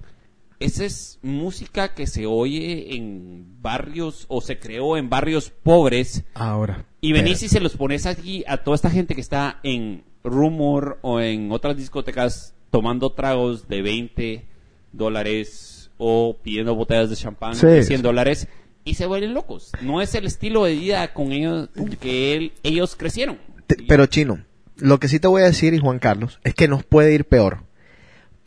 [0.59, 6.85] esa es música que se oye en barrios o se creó en barrios pobres Ahora.
[7.01, 10.99] y venís y se los pones aquí a toda esta gente que está en Rumor
[11.01, 14.45] o en otras discotecas tomando tragos de 20
[14.91, 18.03] dólares o pidiendo botellas de champán Sí, de 100 sí.
[18.03, 18.47] dólares
[18.85, 19.71] y se vuelven locos.
[19.81, 23.37] No es el estilo de vida con ellos con que él- ellos crecieron.
[23.67, 24.43] Te- pero chino,
[24.77, 27.25] lo que sí te voy a decir, y Juan Carlos, es que nos puede ir
[27.25, 27.63] peor.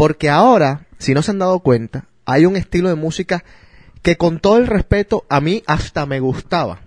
[0.02, 3.44] Porque ahora, si no se han dado cuenta, hay un estilo de música
[4.02, 6.80] que con todo el respeto a mí hasta me gustaba.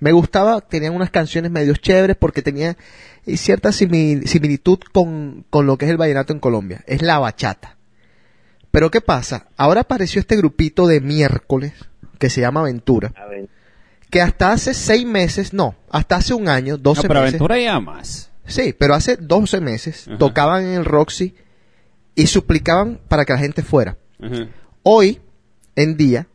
[0.00, 2.76] Me gustaba, tenían unas canciones medio chéveres porque tenía
[3.26, 6.82] eh, cierta simi- similitud con, con lo que es el vallenato en Colombia.
[6.88, 7.76] Es la bachata.
[8.72, 9.46] Pero ¿qué pasa?
[9.56, 11.74] Ahora apareció este grupito de miércoles
[12.18, 13.12] que se llama Aventura.
[14.10, 17.34] Que hasta hace seis meses, no, hasta hace un año, No, 12 pero meses.
[17.34, 18.30] aventura ya más.
[18.46, 20.18] Sí, pero hace 12 meses Ajá.
[20.18, 21.36] tocaban en el Roxy
[22.16, 23.96] y suplicaban para que la gente fuera.
[24.82, 25.20] Hoy
[25.76, 26.26] en día,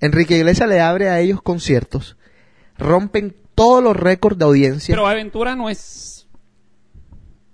[0.00, 2.18] Enrique Iglesias le abre a ellos conciertos,
[2.76, 4.92] rompen todos los récords de audiencia.
[4.92, 6.26] Pero aventura no es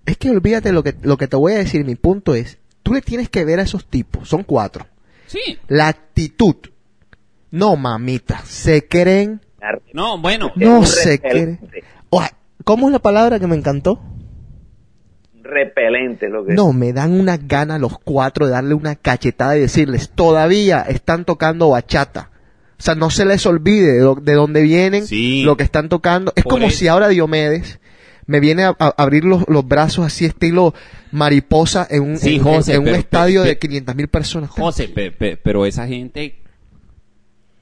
[0.07, 2.93] es que olvídate lo que, lo que te voy a decir, mi punto es, tú
[2.93, 4.87] le tienes que ver a esos tipos, son cuatro.
[5.27, 5.59] sí.
[5.69, 6.57] La actitud.
[7.51, 9.41] No, mamita, se creen,
[9.93, 11.61] No, bueno, no se creen.
[12.11, 12.29] Oa,
[12.65, 14.01] ¿Cómo es la palabra que me encantó?
[15.45, 19.61] Repelente lo que No, me dan una gana los cuatro de darle una cachetada y
[19.61, 22.31] decirles, todavía están tocando bachata.
[22.79, 25.43] O sea, no se les olvide de, dónde vienen, Sí.
[25.45, 26.33] lo que están tocando.
[26.35, 26.77] Es como eso.
[26.79, 27.79] si ahora Diomedes
[28.27, 30.75] me viene a, a abrir los, los brazos así estilo
[31.13, 34.51] mariposa en un, Sí, en- José, en un pero- estadio pero- de 500 mil personas.
[34.51, 36.41] José, pe- pe- pero esa gente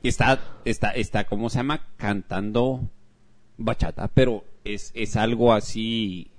[0.02, 1.86] está, está, está, ¿cómo se llama?
[1.96, 2.88] Cantando
[3.58, 6.30] bachata, pero es, es algo así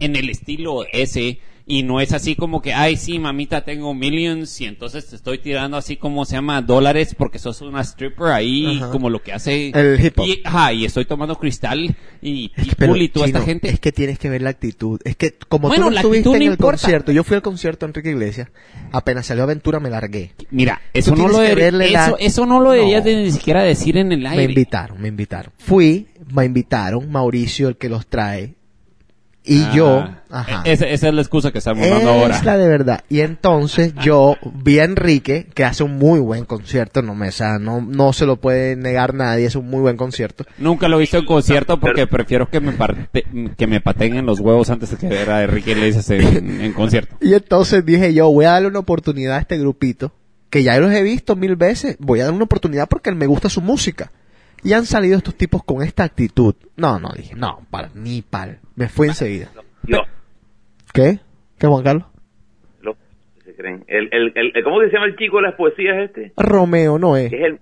[0.00, 4.60] en el estilo ese y no es así como que, ay, sí, mamita, tengo millions
[4.60, 8.78] y entonces te estoy tirando así como se llama dólares porque sos una stripper ahí,
[8.78, 8.90] Ajá.
[8.90, 10.26] como lo que hace El hip hop.
[10.26, 13.68] Y, ajá, y estoy tomando cristal y Pitbull y toda esta gente.
[13.68, 15.00] Es que tienes que ver la actitud.
[15.04, 16.78] Es que como Bueno, tú no la estuviste en el importa.
[16.80, 18.48] concierto, yo fui al concierto de Enrique Iglesias,
[18.90, 20.32] apenas salió Aventura me largué.
[20.50, 23.10] Mira, eso no, lo debería- la- eso, eso no lo deberías No.
[23.10, 24.36] de ni siquiera decir en el aire.
[24.48, 25.52] Me invitaron, me invitaron.
[25.58, 28.54] Fui, me invitaron, Mauricio, el que los trae,
[29.44, 30.62] y Ah, yo, ajá.
[30.64, 32.36] Esa, esa es la excusa que estamos dando ahora.
[32.36, 33.02] Es la de verdad.
[33.08, 37.32] Y entonces yo vi a Enrique, que hace un muy buen concierto, no me, o
[37.32, 40.44] sea, no, no se lo puede negar nadie, es un muy buen concierto.
[40.58, 43.24] Nunca lo he visto en concierto porque prefiero que me parte,
[43.56, 46.72] que me pateen en los huevos antes de que ver a Enrique Iglesias en, en
[46.74, 47.16] concierto.
[47.20, 50.12] Y entonces dije yo, voy a darle una oportunidad a este grupito,
[50.50, 53.48] que ya los he visto mil veces, voy a darle una oportunidad porque me gusta
[53.48, 54.12] su música.
[54.64, 56.54] Y han salido estos tipos con esta actitud.
[56.76, 58.60] No, no, dije, no, para, ni pal.
[58.76, 59.48] Me fui enseguida.
[59.84, 59.98] Yo,
[60.92, 61.18] ¿Qué?
[61.58, 62.06] ¿Qué, Juan Carlos?
[62.80, 63.84] lo que se creen.
[63.88, 66.32] El, el, el, el- ¿Cómo se llama el chico de las poesías este?
[66.36, 67.32] Romeo, no es.
[67.32, 67.52] Es el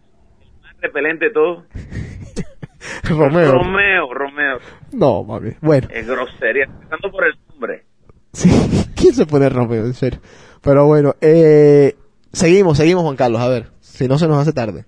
[0.63, 1.65] más repelente de todo.
[3.05, 3.53] Romeo.
[3.53, 4.59] Romeo, Romeo.
[4.93, 5.53] No, mami.
[5.61, 6.65] Bueno, Es grosería.
[6.65, 7.85] Empezando por el nombre.
[8.33, 8.49] sí.
[8.97, 10.21] ¿Quién se pone Romeo, en serio?
[10.63, 11.97] Pero bueno, eh,
[12.33, 13.67] seguimos, seguimos, Juan Carlos, a ver.
[13.81, 14.85] Si no se nos hace tarde.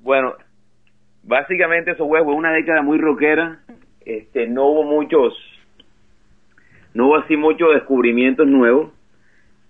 [0.00, 0.34] Bueno,
[1.26, 3.58] básicamente eso fue fue una década muy rockera.
[4.04, 5.34] Este, no hubo muchos,
[6.94, 8.92] no hubo así muchos descubrimientos nuevos.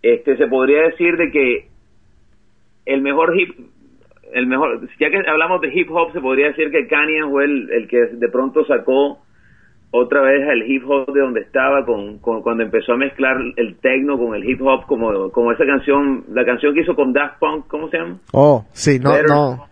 [0.02, 1.68] Este, se podría decir de que
[2.84, 3.58] el mejor hip,
[4.32, 7.70] el mejor, ya que hablamos de hip hop, se podría decir que Kanye fue el,
[7.72, 9.18] el que de pronto sacó
[9.90, 13.76] otra vez el hip hop de donde estaba con, con- cuando empezó a mezclar el
[13.78, 17.38] techno con el hip hop como, como esa canción, la canción que hizo con Daft
[17.40, 18.18] Punk, ¿cómo se llama?
[18.32, 19.66] Oh, sí, no, Better- no.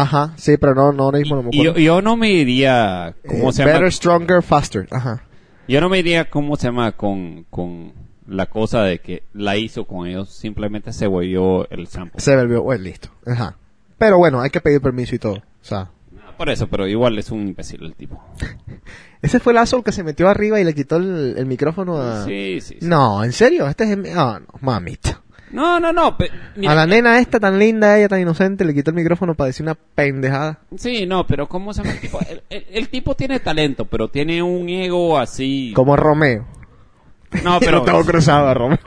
[0.00, 3.50] Ajá, sí, pero no, no, ahora mismo no me yo, yo no me diría, ¿cómo
[3.50, 3.72] Eh, se llama?
[3.74, 4.86] Better, Stronger, Faster.
[4.90, 5.22] Ajá.
[5.68, 6.92] Yo no me diría, ¿cómo se llama?
[6.92, 7.92] Con, con
[8.28, 12.20] la cosa de que la hizo con ellos, simplemente se volvió el sample.
[12.20, 13.08] Se volvió, bueno, listo.
[13.26, 13.56] Ajá.
[13.98, 15.34] Pero bueno, hay que pedir permiso y todo.
[15.36, 15.90] O sea,
[16.36, 18.22] por eso, pero igual es un imbécil el tipo.
[19.22, 22.24] Ese fue el Asshole que se metió arriba y le quitó el, el micrófono a...
[22.24, 22.76] Sí, sí.
[22.80, 22.86] sí.
[22.86, 23.66] No, ¿en serio?
[23.66, 23.90] Este es...
[23.90, 25.22] el- Ah, no, mamita.
[25.50, 26.16] No, no, no.
[26.16, 29.34] pe- mira, a la nena esta tan linda, ella tan inocente, le quitó el micrófono
[29.34, 30.58] para decir una pendejada.
[30.76, 32.18] Sí, no, pero ¿cómo se llama el tipo?
[32.28, 35.72] El, el- el tipo tiene talento, pero tiene un ego así.
[35.74, 36.44] Como Romeo.
[37.44, 38.78] No, pero Lo tengo cruzado, a Romeo.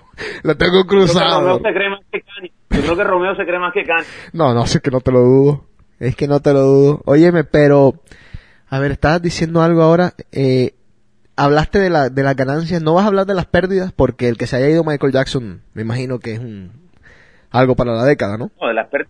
[0.43, 1.39] Lo tengo Yo creo que cruzado.
[1.41, 2.51] Romeo se cree más que Kanye.
[2.72, 4.05] Yo creo que Romeo se cree más que Kanye.
[4.34, 5.66] No, no, sé que no te lo dudo.
[5.99, 7.01] Es que no te lo dudo.
[7.05, 7.95] Óyeme, pero...
[8.70, 10.14] A ver, estabas diciendo algo ahora.
[10.32, 10.74] Eh,
[11.43, 12.81] hablaste de, la, de las ganancias.
[12.81, 15.61] No vas a hablar de las pérdidas porque el que se haya ido Michael Jackson,
[15.73, 16.71] me imagino que es un...
[17.51, 18.51] Algo para la década, ¿no?
[18.61, 19.07] No, de las per-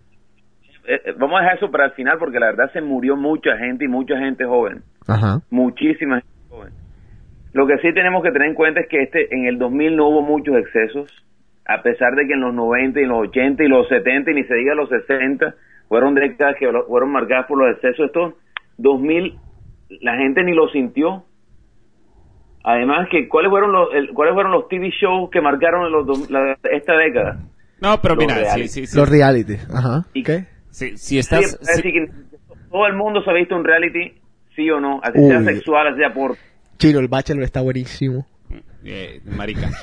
[0.88, 3.56] eh, eh, Vamos a dejar eso para el final porque la verdad se murió mucha
[3.58, 4.82] gente y mucha gente joven.
[5.06, 5.40] Ajá.
[5.50, 6.72] Muchísima gente joven.
[7.52, 10.08] Lo que sí tenemos que tener en cuenta es que este en el 2000 no
[10.08, 11.10] hubo muchos excesos,
[11.66, 14.44] a pesar de que en los 90 y los 80 y los 70 y ni
[14.44, 15.54] se diga los 60
[15.88, 18.06] fueron décadas que fueron marcadas por los excesos.
[18.06, 18.34] Estos
[18.78, 19.36] 2000
[20.00, 21.24] la gente ni lo sintió.
[22.62, 26.58] Además que cuáles fueron los el- cuáles fueron los TV shows que marcaron los la-
[26.70, 27.38] esta década.
[27.80, 28.96] No, pero Los mira, sí, sí, sí.
[28.96, 29.56] Los reality.
[29.72, 30.04] Ajá.
[30.12, 30.46] Y- ¿Qué?
[30.70, 31.58] Sí, si Nadie estás...
[31.60, 32.10] decir que
[32.70, 34.12] todo el mundo se ha visto un reality,
[34.54, 35.44] sí o no, así sea Uy.
[35.44, 36.36] sexual, así sea por
[36.78, 38.26] Chino, el Bachelor está buenísimo.
[38.84, 39.70] eh, marica.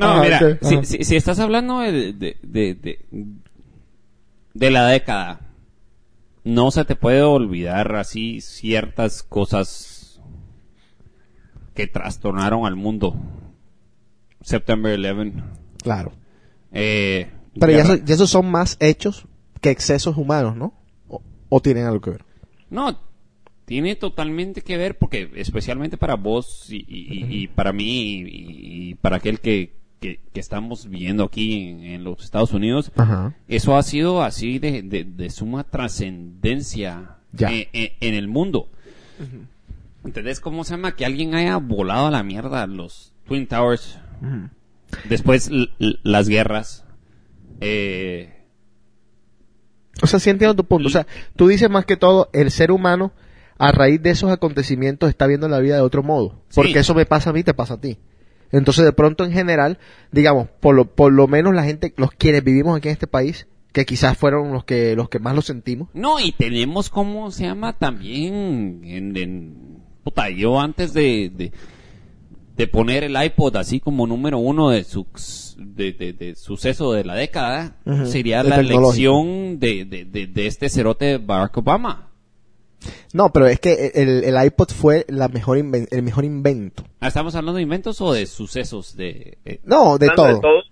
[0.00, 0.84] No, Ajá, mira, ok, si, ajá.
[0.84, 2.98] si- si estás hablando de, de, de, de,
[4.54, 5.40] de la década,
[6.44, 9.66] no se te puede olvidar así ciertas cosas
[11.74, 13.16] que trastornaron al mundo.
[14.40, 15.42] September 11.
[15.82, 16.12] Claro.
[16.72, 19.26] Eh, Pero ya, ya esos son más hechos
[19.60, 20.74] que excesos humanos, ¿no?
[21.08, 22.24] O, o tienen algo que ver.
[22.70, 22.98] No,
[23.64, 28.90] tiene totalmente que ver porque especialmente para vos y, y- y- y para mí y,
[28.90, 33.34] y para aquel que, que, que estamos viviendo aquí en, en los Estados Unidos, Ajá.
[33.48, 38.68] eso ha sido así de, de- de suma trascendencia en, en- en el mundo.
[40.04, 40.94] ¿Entendés cómo se llama?
[40.96, 43.98] Que alguien haya volado a la mierda los Twin Towers.
[45.08, 46.84] Después las guerras.
[47.60, 48.30] Eh,
[50.02, 50.88] O sea, sí entiendo tu punto.
[50.88, 53.12] O sea, tú dices más que todo, el ser humano,
[53.58, 56.42] a raíz de esos acontecimientos, está viendo la vida de otro modo.
[56.48, 56.56] Sí.
[56.56, 57.98] Porque eso me pasa a mí, te pasa a ti.
[58.52, 59.78] Entonces, de pronto, en general,
[60.12, 63.46] digamos, por lo, por lo menos la gente, los quienes vivimos aquí en este país,
[63.72, 65.88] que quizás fueron los que, los que más lo sentimos.
[65.94, 67.72] No, y tenemos, ¿cómo se llama?
[67.72, 69.73] También, en, en-
[70.04, 71.52] puta, yo antes de, de,
[72.56, 75.06] de poner el iPod así como número uno de, su,
[75.58, 77.76] de, de- de suceso de la década,
[78.06, 82.10] sería de la elección de, de, de, de este cerote Barack Obama.
[83.14, 86.84] No, pero es que el, el iPod fue la mejor inven- el mejor invento.
[87.00, 89.38] Ah, ¿Estamos hablando de inventos o de sucesos de...?
[89.46, 89.60] eh?
[89.64, 90.62] No, de Hablando todo.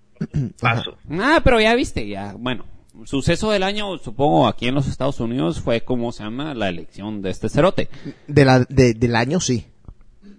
[0.61, 0.95] paso.
[1.09, 2.65] Ah, pero ya viste, ya, bueno.
[3.05, 6.53] Suceso del año, supongo, aquí en los Estados Unidos fue, ¿cómo se llama?
[6.53, 7.89] La elección de este cerote.
[8.27, 9.67] De la, de- del año sí.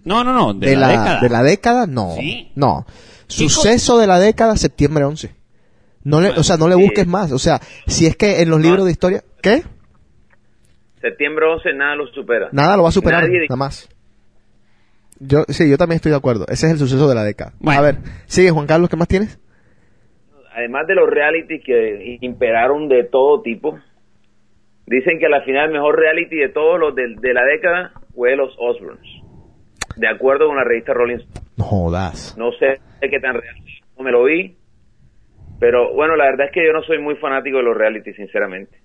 [0.03, 1.21] No, no, no, de, De, la, la, década.
[1.21, 2.13] de la década, no.
[2.17, 2.51] Sí.
[2.55, 2.85] No.
[3.27, 5.33] Suceso de la década, septiembre 11.
[6.03, 6.81] No le, o sea, no le Sí.
[6.83, 7.31] busques más.
[7.31, 9.63] O sea, si es que en los libros de historia, ¿qué?
[11.01, 12.49] Septiembre 11 nada lo supera.
[12.51, 13.89] Nada lo va a superar, Nadie- nada más.
[15.19, 16.45] Yo, sí, yo también estoy de acuerdo.
[16.49, 17.53] Ese es el suceso de la década.
[17.59, 17.79] Bueno.
[17.79, 17.97] A ver,
[18.27, 19.39] sigue Juan Carlos, ¿qué más tienes?
[20.55, 23.77] Además de los reality que imperaron de todo tipo,
[24.85, 27.91] dicen que a la final el mejor reality de todos los de, de la década
[28.13, 29.05] fue los Osbournes.
[29.97, 31.45] De acuerdo con la revista Rolling Stone.
[31.57, 32.35] No jodas.
[32.37, 33.55] No sé qué tan real,
[33.97, 34.55] no me lo vi.
[35.59, 38.77] Pero bueno, la verdad es que yo no soy muy fanático de los reality, sinceramente.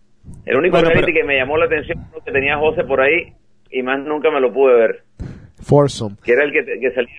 [0.46, 3.00] El único Bueno, reality pero- que me llamó la atención fue que tenía José por
[3.00, 3.32] ahí
[3.70, 5.02] y más nunca me lo pude ver.
[5.62, 7.10] Foursome, Que era el que, que salía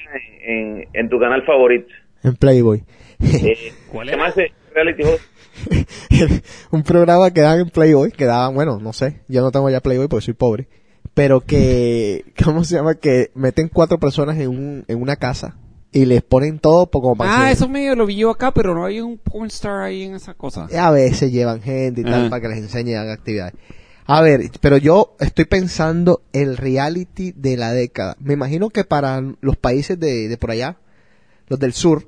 [0.43, 1.87] en, en, en tu canal favorito.
[2.23, 2.81] en Playboy.
[3.21, 4.33] Eh, ¿Cuál ¿Qué era?
[4.73, 5.03] reality,
[6.71, 9.81] un programa que daban en Playboy, que daban, bueno, no sé, yo no tengo ya
[9.81, 10.67] Playboy porque soy pobre,
[11.13, 12.95] pero que, ¿cómo se llama?
[12.95, 15.57] Que meten cuatro personas en, un, en una casa
[15.91, 18.73] y les ponen todo como para Ah, que- eso medio lo vi yo acá, pero
[18.73, 20.67] no hay un pornstar ahí en esa cosa.
[20.77, 22.29] a veces llevan gente y tal Ah.
[22.29, 23.53] para que les enseñen actividades.
[24.05, 28.15] A ver, pero yo estoy pensando el reality de la década.
[28.19, 30.77] Me imagino que para los países de, de por allá,
[31.47, 32.07] los del sur,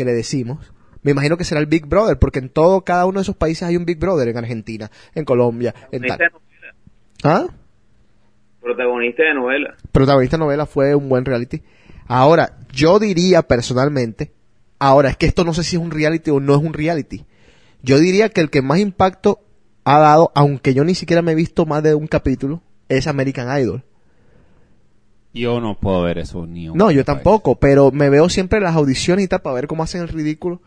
[0.00, 0.72] que le decimos,
[1.02, 3.64] me imagino que será el Big Brother, porque en todo, cada uno de esos países
[3.64, 6.40] hay un Big Brother, en Argentina, en Colombia, en Protagonista de tal.
[6.40, 6.74] novela.
[7.22, 7.46] ¿Ah?
[8.62, 9.74] Protagonista de novela.
[9.92, 11.60] protagonista novela fue un buen reality.
[12.06, 14.32] Ahora, yo diría personalmente,
[14.78, 17.26] ahora es que esto no sé si es un reality o no es un reality.
[17.82, 19.40] Yo diría que el que más impacto
[19.84, 23.60] ha dado, aunque yo ni siquiera me he visto más de un capítulo, es American
[23.60, 23.84] Idol.
[25.32, 28.74] Yo no puedo ver eso ni un- No, yo tampoco, pero me veo siempre las
[28.74, 30.60] audiciones y tal para ver cómo hacen el ridículo.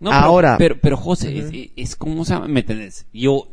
[0.00, 3.06] No, Ahora- Pero, pero, José, es, es como ¿me entendés?
[3.12, 3.48] Yo.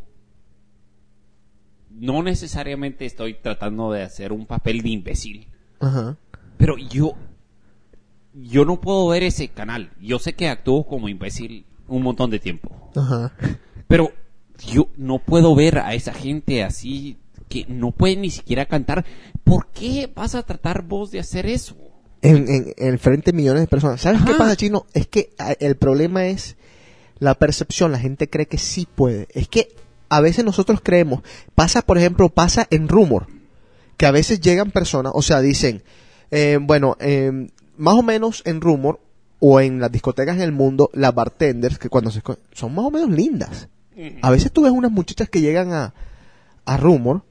[1.91, 5.47] no necesariamente estoy tratando de hacer un papel de imbécil,
[5.80, 6.17] Ajá.
[6.57, 7.13] pero yo,
[8.34, 9.91] yo no puedo ver ese canal.
[10.01, 13.32] Yo sé que actúo como imbécil un montón de tiempo, Ajá.
[13.88, 14.11] pero
[14.67, 17.17] yo no puedo ver a esa gente así
[17.47, 19.05] que no puede ni siquiera cantar.
[19.46, 21.78] ¿Por qué vas a tratar vos de hacer eso?
[22.22, 24.02] En, en, en frente de millones de personas.
[24.02, 24.39] ¿Sabes qué Ajá.
[24.39, 24.86] pasa, Chino?
[24.93, 26.58] Es que a, el problema es
[27.20, 27.93] la percepción.
[27.93, 29.28] La gente cree que sí puede.
[29.34, 29.74] Es que
[30.10, 31.22] a veces nosotros creemos.
[31.54, 33.28] Pasa, por ejemplo, pasa en rumor.
[33.98, 35.82] Que a veces llegan personas, o sea, dicen,
[36.30, 39.00] eh, bueno, eh, más o menos en rumor
[39.39, 42.22] o en las discotecas en el mundo, las bartenders, que cuando se
[42.52, 43.70] son más o menos lindas.
[44.22, 45.93] A veces tú ves unas muchachas que llegan a,
[46.66, 47.24] a rumor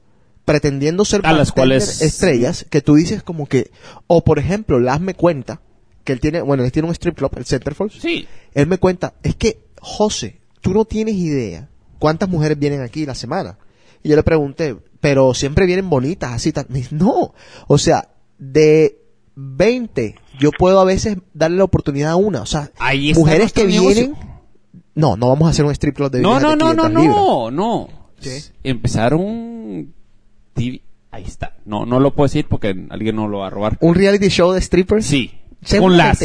[0.45, 3.71] pretendiendo ser A las cuales- estrellas que tú dices como que
[4.07, 5.61] o por ejemplo Las me cuenta
[6.03, 9.15] que él tiene bueno él tiene un strip club el Centerfold Sí, él me cuenta
[9.23, 11.69] es que José tú no tienes idea
[11.99, 13.57] cuántas mujeres vienen aquí la semana
[14.03, 17.33] y yo le pregunté pero siempre vienen bonitas así Me dice, no
[17.67, 18.99] o sea de
[19.35, 23.65] 20 yo puedo a veces darle la oportunidad a una o sea Ahí mujeres que
[23.65, 23.89] negocio.
[23.93, 24.15] vienen
[24.93, 27.15] no no vamos a hacer un strip club de No, no, no, no, 500 libras.
[27.17, 27.89] no, no.
[28.21, 28.41] ¿Qué?
[28.63, 29.93] Empezaron
[30.55, 30.81] TV.
[31.11, 31.55] Ahí está.
[31.65, 33.77] No, no lo puedo decir porque alguien no lo va a robar.
[33.81, 35.31] un reality show de strippers Sí.
[35.79, 36.19] Con las.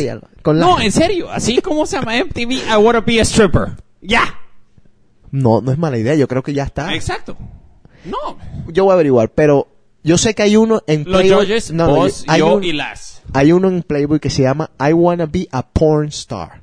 [0.44, 1.30] no, en serio.
[1.30, 3.76] Así como se llama MTV, I wanna be a stripper.
[4.02, 4.22] Ya.
[5.30, 7.36] no no es mala idea yo creo que ya está Exacto.
[8.04, 8.38] No.
[8.72, 9.68] yo voy a averiguar, pero
[10.02, 11.44] yo sé que hay uno en Los Playboy.
[11.46, 13.22] judges, no, no, vos, hay, yo un- y las.
[13.34, 16.62] hay uno en Playboy que se llama I Wanna Be a Porn Star.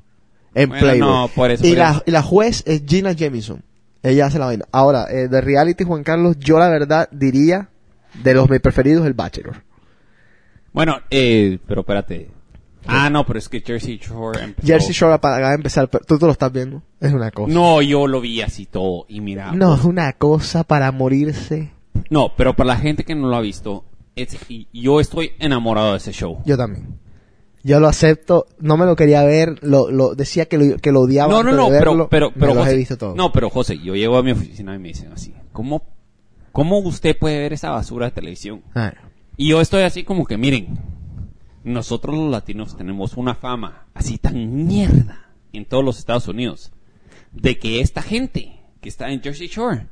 [0.54, 1.08] En Bueno, Playboy.
[1.08, 2.02] no, por eso, y, por la, eso.
[2.06, 3.62] y la juez es Gina Jamison.
[4.02, 4.64] Ella hace la vaina.
[4.72, 7.68] Ahora, eh, de reality, Juan Carlos, yo la verdad diría
[8.22, 9.62] de los mis preferidos, el Bachelor.
[10.72, 12.30] Bueno, eh, pero espérate.
[12.86, 14.66] Ah, no, pero es que Jersey Shore empezó.
[14.66, 16.82] Jersey Shore acaba de empezar, pero tú te lo estás viendo.
[17.00, 17.52] Es una cosa.
[17.52, 19.52] No, yo lo vi así todo y mira.
[19.52, 21.72] No, pues, es una cosa para morirse.
[22.10, 23.84] no, pero para la gente que no lo ha visto,
[24.16, 24.38] es-
[24.72, 26.40] yo estoy enamorado de ese show.
[26.46, 26.98] Yo también.
[27.64, 28.46] Yo lo acepto.
[28.60, 29.58] No me lo quería ver.
[29.62, 31.32] Lo, lo decía que lo, que lo odiaba.
[31.32, 32.08] No, no, no, de pero, verlo.
[32.08, 33.16] pero, pero, los he visto todos.
[33.16, 35.82] no, pero José, yo llego a mi oficina y me dicen así, ¿cómo,
[36.52, 38.62] cómo usted puede ver esa basura de televisión?
[38.74, 38.92] Ah,
[39.36, 40.78] Y yo estoy así como que, miren,
[41.64, 46.72] nosotros los latinos tenemos una fama así tan mierda en todos los Estados Unidos
[47.32, 49.86] de que esta gente que está en Jersey Shore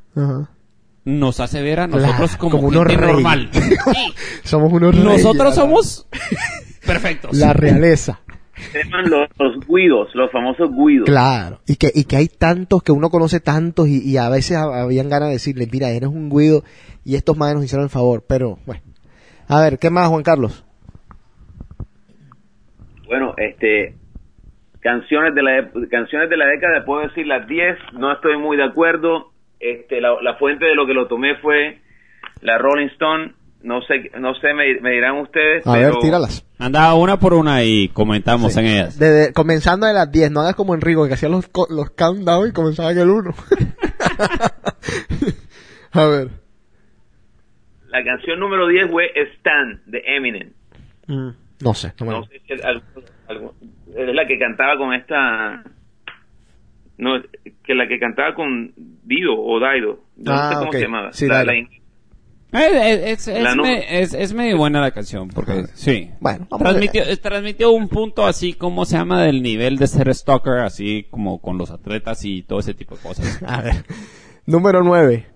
[1.05, 3.51] nos hace ver a nosotros como, como gente normal.
[3.53, 4.15] Sí,
[4.45, 6.07] Somos unos nosotros somos
[6.87, 7.37] perfectos.
[7.37, 8.21] la realeza.
[8.73, 11.05] Se llaman los, los guidos, los famosos guidos.
[11.07, 11.61] Claro.
[11.67, 14.81] Y que, y que hay tantos que uno conoce tantos y, y a veces ha-
[14.83, 16.63] habían ganas de decirle, mira, eres un guido
[17.05, 18.25] y estos madres nos hicieron el favor.
[18.27, 18.81] Pero, bueno.
[19.49, 20.65] A ver, ¿qué más, Juan Carlos?
[23.07, 23.95] Bueno, este
[24.81, 28.65] canciones de la canciones de la década puedo decir las 10, no estoy muy de
[28.65, 29.33] acuerdo.
[29.61, 31.81] Este la, la fuente de lo que lo tomé fue
[32.41, 33.35] la Rolling Stone,
[33.67, 36.45] no sé no sé me, me dirán ustedes, A pero ver, tíralas.
[36.59, 38.61] Anda una por una y comentamos Sí.
[38.61, 38.99] en ellas.
[38.99, 42.49] Desde, comenzando de las 10, no hagas como Enrico que hacía los, co- los countdown
[42.49, 43.35] y comenzaba en el 1.
[45.93, 46.29] a ver.
[47.89, 49.07] la canción número 10 fue
[49.37, 50.53] Stan de Eminem.
[51.07, 51.29] Mm,
[51.63, 52.83] no sé, no me No sé si es algo-
[53.29, 53.55] algo-
[53.97, 55.63] es la que cantaba con esta
[56.99, 57.21] no
[57.65, 60.75] que la que cantaba con Dido o Daido, no Ah, sé cómo ok.
[60.75, 61.13] se llamaba.
[61.13, 61.45] Sí, La-
[62.57, 66.11] Es, es, La es nu- me- es- es medio buena la canción, porque sí.
[66.21, 66.81] Bueno, vamos a ver.
[66.81, 71.07] transmitió, eh, transmitió un punto así como se llama del nivel de ser stalker, así
[71.11, 73.43] como con los atletas y todo ese tipo de cosas.
[73.47, 73.85] A ver.
[74.47, 75.27] Número 9.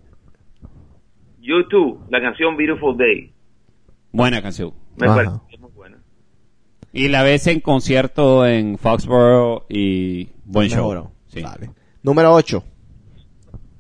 [1.42, 3.32] U2, la canción Beautiful Day.
[4.12, 4.72] Buena canción.
[4.96, 5.14] Me Ajá.
[5.16, 5.98] pareció muy buena.
[6.92, 11.10] Y la ves en concierto en Foxborough y buen show.
[11.28, 11.42] Sí.
[11.42, 11.70] Vale.
[12.02, 12.62] Número 8.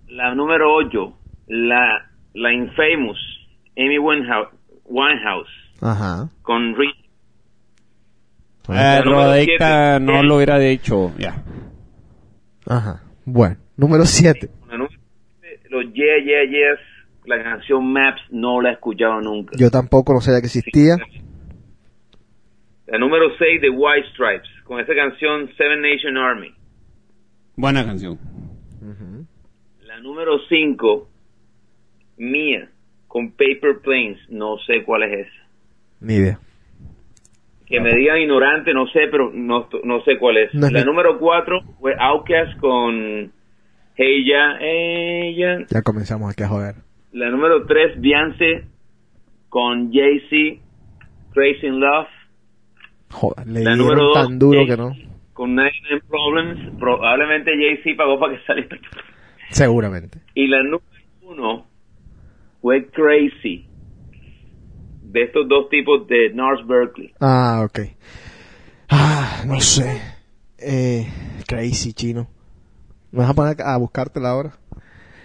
[0.08, 1.16] La número 8,
[1.48, 3.18] la, la infamous
[3.76, 4.48] Amy Winehouse,
[4.84, 5.48] Winehouse
[5.80, 6.28] Ajá.
[6.42, 6.96] con Rich.
[8.68, 9.00] Eh,
[10.00, 11.42] no lo hubiera dicho, ya.
[12.66, 13.02] Ajá.
[13.24, 13.56] Bueno.
[13.76, 14.50] Número 7.
[14.68, 14.92] La número
[15.40, 16.78] siete, los Yeah Yeah Yes,
[17.24, 19.56] la canción Maps no la he escuchado nunca.
[19.56, 20.96] Yo tampoco no sabía que existía.
[22.86, 26.52] La número 6 de White Stripes, con esa canción Seven Nation Army.
[27.56, 28.18] Buena canción.
[29.82, 31.08] La número 5,
[32.20, 32.68] Mía,
[33.08, 35.46] con Paper Planes, no sé cuál es esa.
[36.00, 36.38] Ni idea.
[37.66, 40.52] Que me digan ignorante, no sé, pero no, no sé cuál es.
[40.54, 43.32] No es la número 4 fue Outkast con
[43.96, 45.82] Hey Ya, Hey Ya.
[45.82, 46.74] Comenzamos aquí a joder.
[47.12, 48.64] La número 3, Beyoncé
[49.48, 50.62] con Jay-Z,
[51.32, 52.08] Crazy in Love.
[53.12, 54.92] Joder, le La número 2, tan duro que no.
[55.32, 56.78] Con 99 Problems.
[56.78, 58.78] Probablemente Jay-Z pagó para que saliera.
[59.48, 60.18] Seguramente.
[60.34, 60.82] Y la número
[61.22, 61.69] 1,
[62.60, 63.66] fue Crazy.
[65.02, 67.12] De estos dos tipos de North Berkeley.
[67.20, 67.80] Ah, ok.
[68.88, 70.00] Ah, no sé.
[70.58, 71.06] Eh,
[71.46, 72.28] crazy, chino.
[73.10, 74.52] ¿Me vas a poner a buscártela ahora?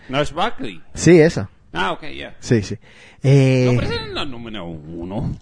[0.09, 0.81] Nurse Buckley.
[0.93, 1.49] Sí, esa.
[1.73, 2.35] Ah, ok, ya.
[2.39, 2.77] Sí, sí.
[3.21, 5.35] Eh, No, pero esa es la número uno.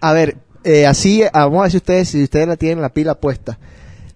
[0.00, 2.92] a ver, eh, así, ah, vamos a ver si ustedes, si ustedes la tienen la
[2.92, 3.58] pila puesta.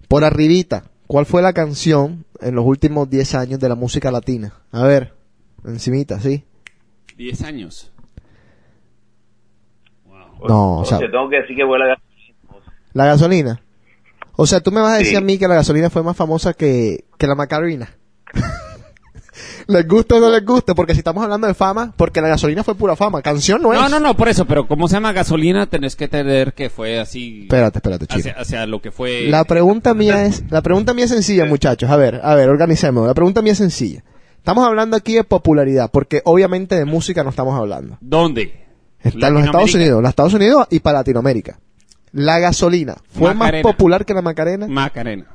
[0.07, 4.53] Por arribita, ¿cuál fue la canción en los últimos 10 años de la música latina?
[4.71, 5.13] A ver,
[5.65, 6.43] encimita, sí.
[7.15, 7.91] Diez años.
[10.47, 11.97] No, o sea- te tengo que decir que fue la
[12.93, 13.61] La gasolina.
[14.37, 15.15] O sea, tú me vas a decir Sí.
[15.15, 17.89] a mí que la gasolina fue más famosa que, que la Macarena.
[19.67, 20.75] ¿Les gusta o no les gusta?
[20.75, 23.21] Porque si estamos hablando de fama, porque la gasolina fue pura fama.
[23.21, 23.79] Canción no es.
[23.79, 26.99] No, no, no, por eso, pero como se llama gasolina, tenés que tener que fue
[26.99, 28.19] así Espérate, espérate, chico.
[28.19, 29.23] hacia, hacia lo que fue...
[29.27, 31.89] La pregunta mía es, la pregunta mía es sencilla, muchachos.
[31.89, 33.07] A ver, a ver, organicemos.
[33.07, 34.03] La pregunta mía es sencilla.
[34.45, 37.97] Estamos hablando aquí de popularidad, porque obviamente de música no estamos hablando.
[37.99, 38.53] ¿Dónde?
[38.99, 39.73] Está en los Estados.
[39.73, 41.57] Unidos, los Estados Unidos y para Latinoamérica.
[42.11, 43.63] La gasolina fue Macarena.
[43.63, 44.67] más popular que la Macarena.
[44.67, 45.25] Macarena.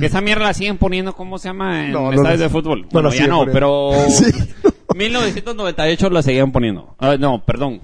[0.00, 1.84] Que esa mierda la siguen poniendo, ¿cómo se llama?
[1.84, 2.80] En No, no estadios la- de fútbol.
[2.84, 3.52] no bueno, ya no, poniendo.
[3.52, 3.90] pero...
[4.08, 4.32] Sí.
[4.96, 6.96] 1998 la seguían poniendo.
[7.00, 7.80] Ah, no, perdón.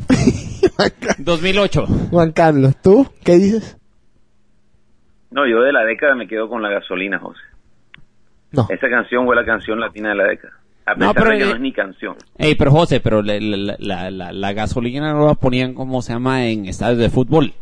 [1.19, 1.87] 2008.
[2.13, 3.77] Juan Carlos, ¿tú qué dices?
[5.31, 7.41] No, yo de la década me quedo con la gasolina, José.
[8.53, 8.67] No.
[8.69, 10.55] Esa canción fue la canción latina de la década.
[10.87, 12.17] A pesar No, pero de que eh, no es ni canción.
[12.39, 13.39] Ey, pero José, pero la,
[13.79, 16.47] la, la, gasolina no la ponían, ¿cómo se llama?
[16.47, 17.53] En estadios de fútbol.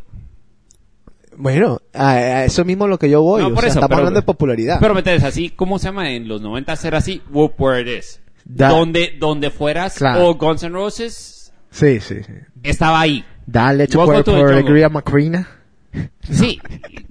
[1.36, 3.43] Bueno, a, a eso mismo es lo que yo voy.
[3.43, 4.78] No, o por sea, eso, estamos pero- hablando de popularidad.
[4.80, 6.11] Pero me entiendes, así, ¿cómo se llama?
[6.11, 8.22] En los 90 era así, Whoop Where It Is.
[8.45, 10.26] Da- donde, donde fueras, Claro.
[10.28, 12.32] o Guns N' Roses, sí, sí, sí.
[12.62, 13.24] estaba ahí.
[13.47, 15.49] Dale to alegría, Macarena.
[16.22, 16.61] Sí,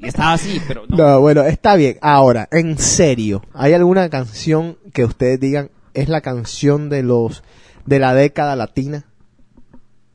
[0.04, 0.96] estaba así, pero no.
[0.96, 1.98] No, bueno, está bien.
[2.02, 7.44] Ahora, en serio, ¿hay alguna canción que ustedes digan es la canción de los
[7.86, 9.06] de la década latina?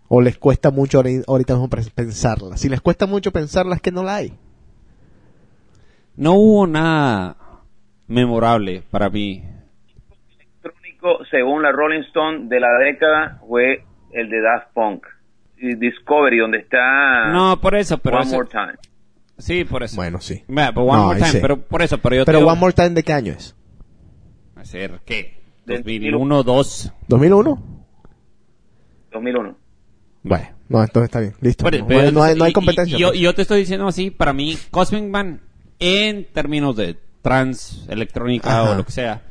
[0.07, 2.57] ¿O les cuesta mucho ahori- ahorita mismo pensarla?
[2.57, 4.35] Si les cuesta mucho pensarla, es que no la hay.
[6.17, 7.37] No hubo nada
[8.07, 9.43] memorable para mí.
[10.39, 15.07] electrónico, según la Rolling Stone, de la década fue el de Daft Punk.
[15.65, 18.73] Y Discovery, donde está No, por eso, pero One eso- More Time.
[19.39, 19.97] Sí, por eso.
[19.97, 20.43] Bueno, sí.
[20.49, 21.39] Mira, pero One No, More Time, sí.
[21.41, 23.55] pero por eso, pero yo Pero One More Time, ¿de qué año es?
[24.57, 25.41] ¿Hacer qué?
[25.65, 26.93] Del 2001, 2.
[27.09, 27.63] ¿2001?
[29.13, 29.57] 2001.
[30.25, 31.35] Bueno, no, entonces está bien.
[31.41, 31.65] Listo.
[31.65, 32.97] Pero- no, pero no hay, no hay y- competencia.
[32.97, 33.19] Y, yo, pues.
[33.19, 35.41] y yo te estoy diciendo así, para mí, Cosmic Man,
[35.79, 38.73] en términos de trans, electrónica Ajá.
[38.73, 39.23] o lo que sea,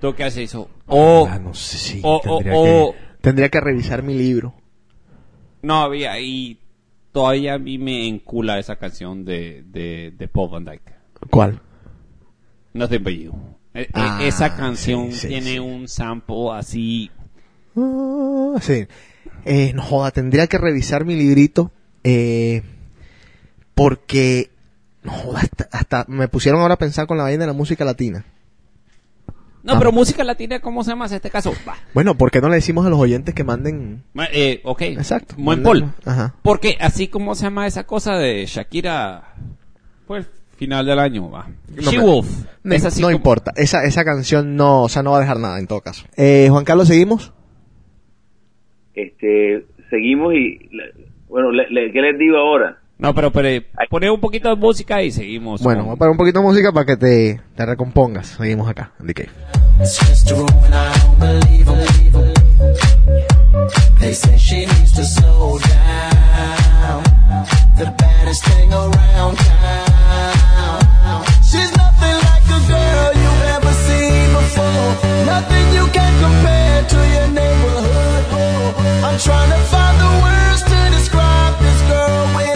[0.00, 0.68] ¿tú qué haces eso?
[0.86, 4.54] O, Ah, no sé si o- tendría, o- que, tendría que revisar mi libro.
[5.64, 6.58] No había, y
[7.12, 10.92] todavía a mí me encula esa canción de, de, de Paul Van Dyke.
[11.30, 11.60] ¿Cuál?
[12.72, 13.32] Nothing But You.
[13.74, 15.58] E- Ah, esa canción sí, sí, tiene sí.
[15.58, 17.10] un sample así.
[17.76, 18.86] Ah, sí.
[19.44, 21.70] Eh, no joda, tendría que revisar mi librito.
[22.04, 22.62] eh,
[23.74, 24.50] porque.
[25.02, 27.84] No joda, hasta, hasta me pusieron ahora a pensar con la vaina de la música
[27.84, 28.24] latina.
[29.64, 29.78] No, Ah.
[29.78, 31.52] pero música latina, ¿cómo se llama en este caso?
[31.66, 31.74] Va.
[31.94, 34.04] Bueno, ¿por qué no le decimos a los oyentes que manden.
[34.12, 34.82] Ma- Eh, ok.
[34.82, 35.34] Exacto.
[35.38, 35.86] Buen Paul.
[36.04, 36.34] Ajá.
[36.42, 39.34] Porque así como se llama esa cosa de Shakira,
[40.10, 40.26] el
[40.58, 41.48] final del año, va.
[41.74, 42.28] No She Wolf.
[42.62, 43.52] No, Es así no como- importa.
[43.56, 46.04] Esa, esa canción no, o sea, no va a dejar nada en todo caso.
[46.16, 47.32] Eh, Juan Carlos, ¿seguimos?
[48.94, 50.92] Este, seguimos y, le-
[51.28, 52.78] bueno, le- le- ¿qué les digo ahora?
[52.96, 55.60] No, pero, pero eh, poner un poquito de música y seguimos.
[55.62, 58.28] Bueno, con- vamos a parar un poquito de música para que te, te recompongas.
[58.28, 59.30] Seguimos acá, en The Cave.
[59.80, 61.64] It's just a rumor and I don't believe.
[64.00, 67.02] They say she needs to slow down.
[67.76, 69.90] The baddest thing around town.
[71.42, 74.94] She's nothing like a girl you've ever seen before.
[75.26, 78.24] Nothing you can compare to your neighborhood.
[78.30, 78.74] Oh,
[79.08, 82.53] I'm trying to find the words to describe this girl without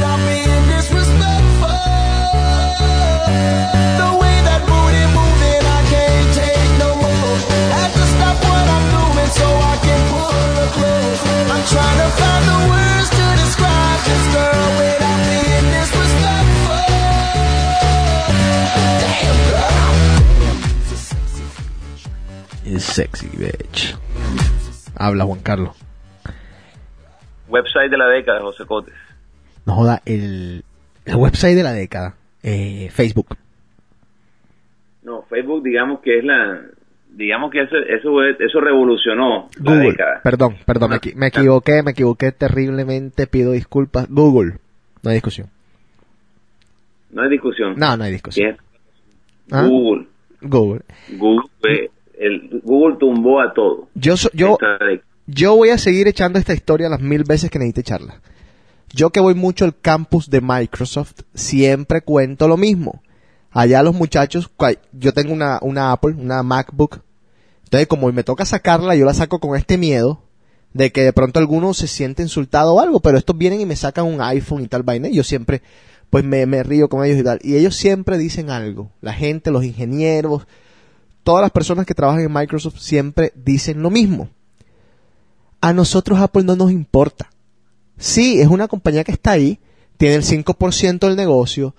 [22.99, 23.97] sexy, bitch.
[24.97, 25.77] Habla, Juan Carlos.
[27.49, 28.95] Website de la década, José Cotes.
[29.67, 30.65] No joda, el,
[31.05, 32.17] el website de la década.
[32.49, 33.37] Eh, Facebook.
[35.03, 36.61] No, Facebook digamos que es la,
[37.11, 39.91] digamos que eso, eso, eso revolucionó la Google.
[39.91, 40.21] década.
[40.23, 44.07] Perdón, perdón, me, equi- me equivoqué, me equivoqué terriblemente, pido disculpas.
[44.09, 44.59] Google.
[45.03, 45.49] No hay discusión.
[47.11, 47.75] No hay discusión.
[47.77, 48.57] No, no hay discusión.
[49.51, 49.67] ¿Ah?
[49.67, 50.07] Google.
[50.43, 50.83] Google.
[51.17, 53.89] Google, el, Google tumbó a todo.
[53.95, 54.59] Yo, so- yo,
[55.27, 58.21] yo voy a seguir echando esta historia las mil veces que necesite echarla.
[58.93, 63.03] Yo que voy mucho al campus de Microsoft, siempre cuento lo mismo.
[63.51, 64.51] Allá los muchachos,
[64.93, 67.01] yo tengo una, una Apple, una MacBook.
[67.65, 70.23] Entonces, como me toca sacarla, yo la saco con este miedo
[70.73, 73.77] de que de pronto alguno se siente insultado o algo, pero estos vienen y me
[73.77, 75.09] sacan un iPhone y tal vaina.
[75.09, 75.63] Y yo siempre,
[76.11, 77.39] pues me, me río con ellos y tal.
[77.43, 78.91] Y ellos siempre dicen algo.
[79.01, 80.47] La gente, los ingenieros,
[81.23, 84.31] todas las personas que trabajan en Microsoft siempre dicen lo mismo.
[85.61, 87.31] A nosotros Apple no nos importa.
[87.99, 89.59] Sí, es una compañía que está ahí,
[89.97, 91.75] tiene el 5% del negocio,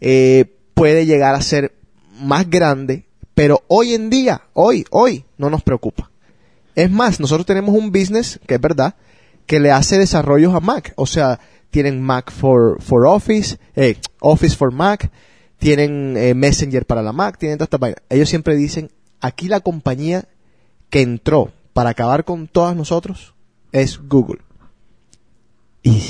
[0.00, 1.74] eh, puede llegar a ser
[2.20, 6.10] más grande, pero hoy en día, hoy, hoy, no nos preocupa.
[6.74, 8.94] Es más, nosotros tenemos un business, que es verdad,
[9.46, 10.92] que le hace desarrollos a Mac.
[10.96, 15.10] O sea, tienen Mac for, for Office, eh, Office for Mac,
[15.58, 17.96] tienen eh, Messenger para la Mac, tienen toda esta vaina.
[18.08, 20.28] Ellos siempre dicen, aquí la compañía
[20.90, 23.34] que entró para acabar con todas nosotros
[23.72, 24.43] es Google.
[25.84, 26.02] Y,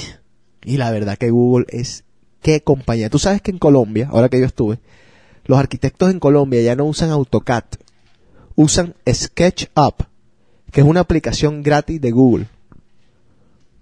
[0.65, 2.05] y la verdad que Google es
[2.41, 3.11] qué compañía.
[3.11, 4.79] Tú sabes que en Colombia, ahora que yo estuve,
[5.45, 7.65] los arquitectos en Colombia ya no usan AutoCAD,
[8.55, 10.05] usan SketchUp,
[10.71, 12.47] que es una aplicación gratis de Google.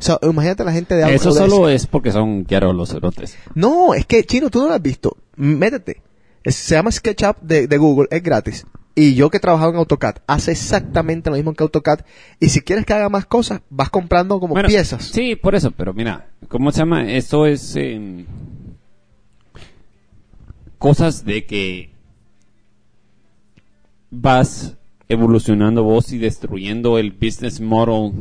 [0.00, 1.50] O sea, imagínate la gente de Eso Autodesk.
[1.50, 3.36] solo es porque son quiero los cerotes.
[3.54, 5.16] No, es que, Chino, tú no lo has visto.
[5.36, 6.02] Métete.
[6.42, 8.66] Es- se llama SketchUp de, de Google, es gratis.
[8.94, 12.00] Y yo que he trabajado en AutoCAD, hace exactamente lo mismo que AutoCAD.
[12.40, 15.04] Y si quieres que haga más cosas, vas comprando como Bueno, piezas.
[15.04, 17.10] Sí, por eso, pero mira, ¿cómo se llama?
[17.10, 18.26] Esto es eh,
[20.78, 21.90] cosas de que
[24.10, 24.76] vas
[25.08, 28.12] evolucionando vos y destruyendo el business model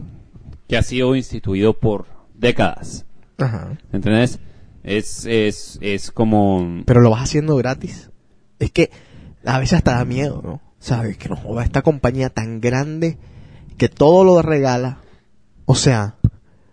[0.68, 3.06] que ha sido instituido por décadas.
[3.38, 3.78] Ajá.
[3.92, 4.40] ¿Entendés?
[4.84, 6.84] Es, es, es como...
[6.86, 8.10] Pero lo vas haciendo gratis.
[8.60, 8.90] Es que
[9.46, 10.62] a veces hasta da miedo, ¿no?
[10.80, 13.18] Sabes que no joda esta compañía tan grande
[13.78, 15.00] que todo lo regala.
[15.66, 16.16] O sea,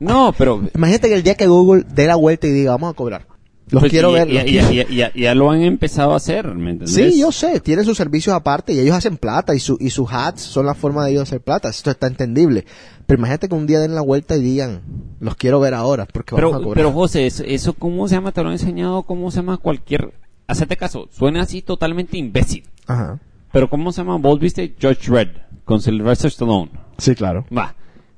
[0.00, 0.62] No, pero...
[0.74, 3.26] imagínate que el día que Google dé la vuelta y diga, vamos a cobrar.
[3.70, 4.28] Los pues, quiero y- ver.
[4.30, 6.86] y- los y- quiero- y- y- y- ya lo han empezado a hacer, ¿me?
[6.86, 10.08] Sí, yo sé, tienen sus servicios aparte y ellos hacen plata y, su, y sus
[10.10, 11.68] hats son la forma de ellos hacer plata.
[11.68, 12.64] Esto está entendible.
[13.06, 14.80] Pero imagínate que un día den la vuelta y digan,
[15.20, 16.76] los quiero ver ahora porque vamos a Pero, cobrar.
[16.84, 18.32] pero José, eso, eso ¿cómo se llama?
[18.32, 20.14] Te lo he enseñado, ¿cómo se llama cualquier...
[20.48, 22.64] Hacete caso, suena así totalmente imbécil.
[22.86, 23.20] Ajá.
[23.52, 24.16] Pero ¿cómo se llama?
[24.16, 25.28] Vos viste George Red
[25.64, 26.70] con Sylvester Stallone.
[26.96, 27.46] Sí, claro.
[27.56, 27.74] Va.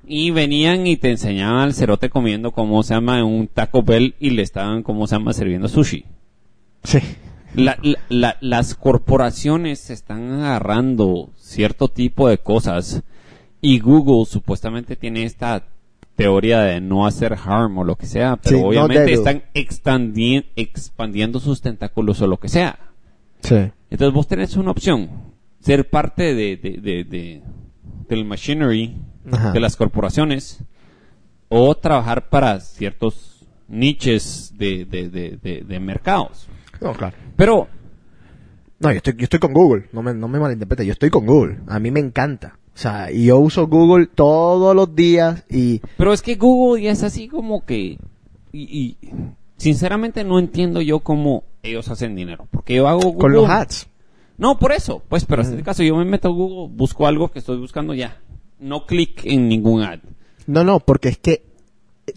[0.07, 3.24] Y venían y te enseñaban al cerote comiendo, ¿cómo se llama?
[3.24, 5.33] Un Taco Bell y le estaban, ¿cómo se llama?
[5.33, 6.05] Sirviendo sushi.
[6.85, 6.99] Sí.
[7.55, 13.03] La- la- la- las corporaciones están agarrando cierto tipo de cosas
[13.61, 15.64] y Google supuestamente tiene esta
[16.16, 21.61] teoría de no hacer harm o lo que sea, pero Sí, obviamente están expandiendo sus
[21.62, 22.78] tentáculos o lo que sea.
[23.40, 23.56] Sí.
[23.90, 25.08] Entonces vos tenés una opción,
[25.61, 27.42] ser parte de, de, de, de-
[28.08, 28.96] del machinery
[29.30, 29.52] Ajá.
[29.52, 30.62] de las corporaciones
[31.48, 36.48] o trabajar para ciertos niches de mercados.
[36.80, 37.16] No, claro.
[37.36, 37.68] Pero
[38.78, 39.88] No, yo estoy, yo estoy con Google.
[39.92, 40.86] No me, no me malinterprete.
[40.86, 41.58] Yo estoy con Google.
[41.66, 42.58] A mí me encanta.
[42.75, 45.81] O sea, yo uso Google todos los días y...
[45.97, 47.99] Pero es que Google ya es así como que...
[48.53, 48.97] Y, y
[49.57, 52.47] sinceramente no entiendo yo cómo ellos hacen dinero.
[52.51, 53.21] Porque yo hago Google...
[53.21, 53.87] Con los ads.
[54.39, 55.03] No, por eso.
[55.09, 57.93] Pues, pero en este caso yo me meto a Google, busco algo que estoy buscando
[57.93, 58.18] ya.
[58.59, 60.01] No clic en ningún ad.
[60.47, 61.45] No, no, porque es que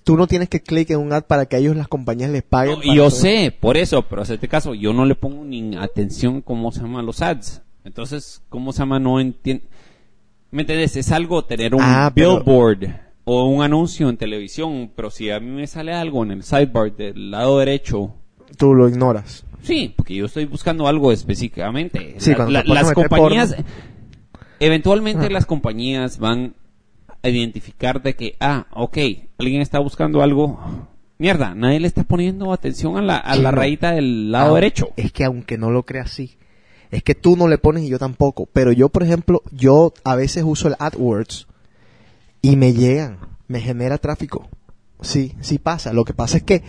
[0.03, 2.79] tú no tienes que clic en un ad para que ellos las compañías les paguen.
[2.79, 3.11] No, yo todo.
[3.11, 6.81] sé, por eso, pero en este caso yo no le pongo ni atención cómo se
[6.81, 7.61] llaman los ads.
[7.83, 8.99] Entonces, ¿cómo se llama?
[8.99, 9.65] No entiendo.
[10.53, 10.95] ¿Me entiendes?
[10.95, 12.87] Es algo tener un Ah, pero- billboard
[13.25, 16.95] o un anuncio en televisión, pero si a mí me sale algo en el sidebar
[16.95, 18.13] del lado derecho,
[18.57, 19.45] Tú lo ignoras.
[19.63, 22.15] sí, porque yo estoy buscando algo específicamente.
[22.19, 23.55] Sí, La- cuando la- las compañías,
[24.59, 25.29] eventualmente Ah.
[25.29, 26.53] las compañías van
[27.23, 28.97] a identificar de que, ah, ok,
[29.39, 30.59] alguien está buscando algo.
[31.17, 34.55] Mierda, nadie le está poniendo atención a la, a la Sí, rayita del lado Ah,
[34.55, 34.89] derecho.
[34.97, 36.35] Es que aunque no lo creas así,
[36.93, 38.47] es que tú no le pones y yo tampoco.
[38.53, 41.47] Pero yo, por ejemplo, yo a veces uso el AdWords
[42.41, 43.17] y me llegan,
[43.47, 44.47] me genera tráfico.
[45.01, 45.91] Sí, sí pasa.
[45.91, 46.63] Lo que pasa es que,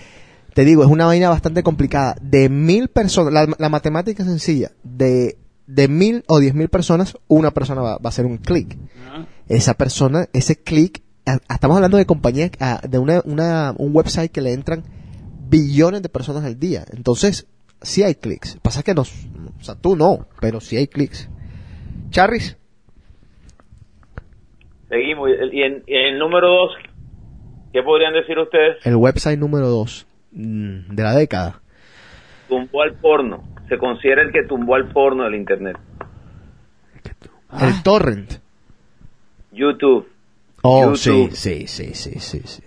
[0.54, 2.16] te digo, es una vaina bastante complicada.
[2.22, 4.72] De mil personas, la, la matemática es sencilla.
[4.82, 8.78] De, de mil o diez mil personas, una persona va, va a hacer un clic.
[9.48, 11.02] Esa persona, ese clic,
[11.50, 12.50] estamos hablando de compañías,
[12.88, 14.84] de una, una, un website que le entran
[15.48, 16.84] billones de personas al día.
[16.92, 17.46] Entonces,
[17.82, 18.58] sí hay clics.
[18.62, 19.12] Pasa que nos,
[19.64, 21.30] o sea, tú no, pero sí hay clics.
[22.10, 22.58] Charris,
[24.90, 25.30] Seguimos.
[25.52, 26.70] Y en, el número dos,
[27.72, 28.76] ¿qué podrían decir ustedes?
[28.84, 31.62] el website número 2 de la década.
[32.48, 33.42] Tumbó al porno.
[33.70, 35.78] Se considera el que tumbó al porno del Internet.
[37.58, 38.34] El torrent.
[39.50, 40.06] YouTube.
[40.62, 41.32] Oh, sí, YouTube.
[41.34, 42.62] sí, sí, sí, sí, sí.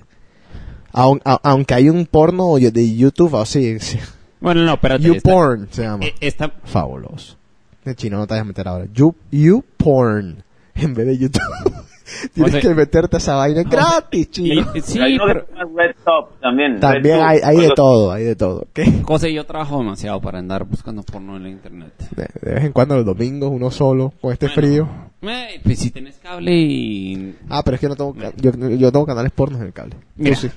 [0.93, 3.99] Aun- a- aunque hay un porno de YouTube así, sí.
[4.39, 5.07] Bueno, no, espérate.
[5.07, 6.05] esta- YouPorn se llama.
[6.05, 7.35] eh, esta- Fabuloso.
[7.83, 8.85] De chino no te vas a meter ahora.
[8.93, 10.43] You, YouPorn.
[10.75, 11.41] En vez de YouTube.
[12.33, 12.67] Tienes José.
[12.67, 14.65] que meterte a esa vaina gratis, y- chino.
[14.81, 16.79] sí, Hay pero, Red Top también.
[16.79, 18.65] También hay, hay de todo, hay de todo.
[18.73, 19.01] ¿Qué?
[19.03, 21.91] José, yo trabajo demasiado para andar buscando porno en la internet.
[22.15, 24.87] De, de vez en cuando los domingos, uno solo, con este frío.
[25.21, 27.35] Eh, pues si tenés cable y...
[27.49, 29.95] Ah, pero es que no tengo, ca- yo, yo tengo canales pornos en el cable.
[30.15, 30.35] Mira.
[30.37, 30.49] sí.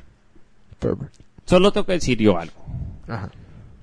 [1.46, 2.54] Solo tengo que decir yo algo.
[3.08, 3.30] Ajá.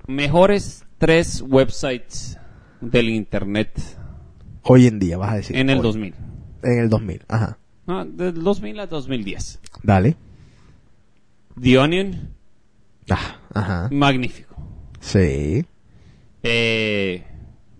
[0.08, 2.38] Mejores tres websites
[2.80, 3.70] del internet
[4.62, 5.54] Hoy en día, vas a decir.
[5.56, 5.82] en el Hoy.
[5.84, 6.14] 2000.
[6.62, 7.58] En el 2000, ajá.
[7.86, 9.60] No, del 2000 al 2010.
[9.82, 10.16] Dale.
[11.60, 12.34] The Onion,
[13.10, 13.88] Ah, ajá.
[13.92, 14.56] magnífico.
[15.00, 15.64] Sí.
[16.42, 17.24] Eh,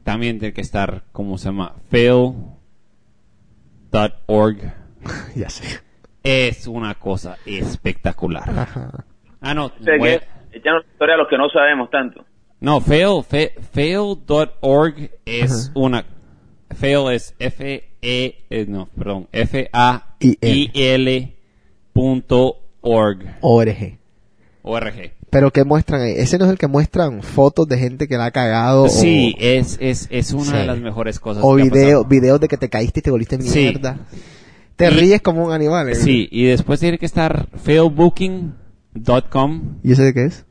[0.05, 1.77] también tiene que estar, ¿cómo se llama?
[1.91, 2.49] Fail.org.
[5.35, 5.81] ya sé.
[6.23, 8.49] Es una cosa espectacular.
[8.51, 9.05] Ajá.
[9.41, 9.73] Ah, no.
[10.59, 12.25] Voy- que echan una historia a los que no sabemos tanto.
[12.61, 15.73] No, fail, fe- fail.org es Ajá.
[15.79, 16.05] una...
[16.75, 17.85] Fail es F-E...
[18.51, 19.29] eh, no, perdón.
[20.21, 21.35] F-A-I-L
[21.93, 23.19] punto org.
[23.41, 23.99] ORG.
[24.63, 25.13] ORG.
[25.31, 26.13] Pero ¿qué muestran ahí?
[26.17, 28.85] Ese no es el que muestran fotos de gente que la ha cagado.
[28.85, 30.53] o- Sí, es, es, es una Sí.
[30.57, 33.59] de las mejores cosas O videos de que te caíste y te volviste Sí.
[33.61, 33.99] mierda.
[34.77, 35.89] Te Y- ríes como un animal.
[35.89, 35.95] ¿eh?
[35.95, 39.79] Sí, y después tiene que estar failbooking.com.
[39.83, 40.45] ¿Y ese de qué es?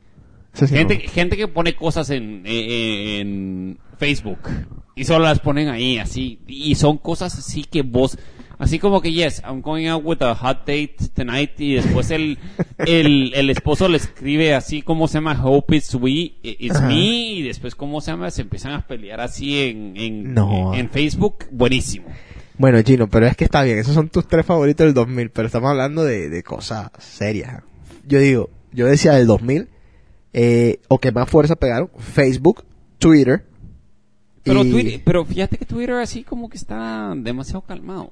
[0.66, 1.10] Sí Gente, no.
[1.10, 2.70] gente que pone cosas en, en,
[3.20, 4.38] en Facebook
[4.96, 8.18] y solo las ponen ahí así y son cosas así que vos
[8.58, 12.38] así como que yes I'm going out with a hot date tonight y después el
[12.78, 16.88] el, el esposo le escribe así como se llama Hope it's we it's Ajá.
[16.88, 20.74] me y después cómo se llama se empiezan a pelear así en en, No.
[20.74, 22.06] en Facebook buenísimo
[22.56, 23.78] Bueno, Gino, pero es que está bien.
[23.78, 27.62] Esos son tus tres favoritos del 2000, pero estamos hablando de, de cosas serias.
[28.04, 29.68] Yo digo, yo decía del 2000,
[30.40, 32.62] eh, o que más fuerza pegaron, Facebook,
[32.98, 33.44] Twitter.
[34.44, 38.10] pero y- Twitter, pero fíjate que Twitter así como que está demasiado calmado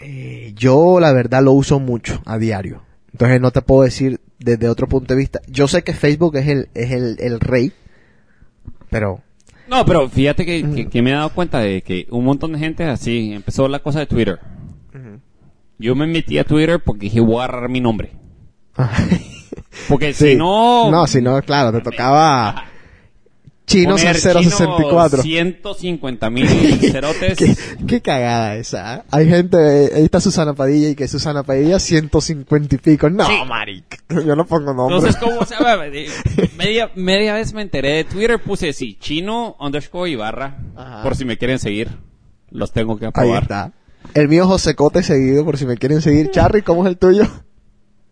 [0.00, 2.82] Eh, yo la verdad lo uso mucho a diario.
[3.12, 5.40] Entonces no te puedo decir desde otro punto de vista.
[5.46, 7.72] Yo sé que Facebook es el, es el, el rey,
[8.90, 9.20] pero
[9.68, 12.58] No, pero fíjate que, que- que me he dado cuenta de que un montón de
[12.58, 14.38] gente así empezó la cosa de Twitter.
[15.78, 18.10] Yo me metí a Twitter porque dije voy a agarrar mi nombre.
[19.88, 20.30] Porque Sí.
[20.32, 20.90] si no...
[20.90, 22.66] No, si no, claro, te tocaba
[23.64, 25.22] Chino poner 064.
[25.22, 26.48] 150 mil
[26.80, 27.38] cerotes.
[27.38, 27.56] qué,
[27.86, 28.96] qué cagada esa.
[28.96, 29.02] ¿eh?
[29.12, 29.56] Hay gente,
[29.86, 33.08] eh, ahí está Susana Padilla y que Susana Padilla 150 y pico.
[33.08, 33.32] No, Sí.
[33.48, 34.02] maric.
[34.26, 34.96] Yo no pongo nombre.
[34.96, 35.54] Entonces, ¿cómo se
[36.58, 41.02] Media, media vez me enteré de Twitter, puse así, chino underscore Ibarra, Ajá.
[41.02, 41.88] por si me quieren seguir.
[42.50, 43.42] Los tengo que Ahí aprobar.
[43.44, 43.72] está.
[44.14, 46.30] El mío José Cote seguido por si me quieren seguir.
[46.30, 47.24] Charry, ¿cómo es el tuyo?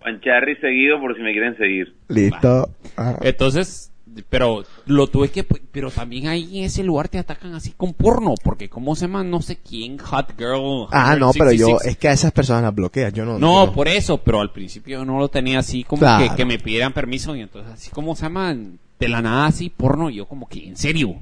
[0.02, 1.94] Juan Charry seguido por si me quieren seguir.
[2.08, 2.70] Listo.
[2.96, 3.18] Ajá.
[3.22, 3.90] Entonces,
[4.28, 8.34] pero lo tuve que, pero también ahí en ese lugar te atacan así con porno,
[8.42, 10.86] porque cómo se llama no sé quién, Hot Girl.
[10.90, 11.86] Ah, no, pero yo, 166.
[11.92, 13.38] es que a esas personas las bloqueas, yo no.
[13.38, 16.28] No, yo por eso, pero al principio no lo tenía así como Claro.
[16.30, 18.54] que, que me pidieran permiso y entonces así como se llama
[18.98, 21.14] de la nada así porno, y yo como que en serio.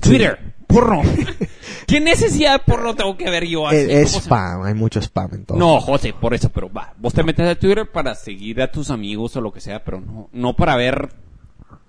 [0.00, 1.02] Twitter, porno.
[1.86, 3.76] ¿Qué necesidad de porno tengo que ver yo así?
[3.76, 5.58] Es, es ¿Cómo se- spam, hay mucho spam en todo.
[5.58, 8.90] No, José, por eso, pero va, vos te metes a Twitter para seguir a tus
[8.90, 11.10] amigos o lo que sea, pero no, no para ver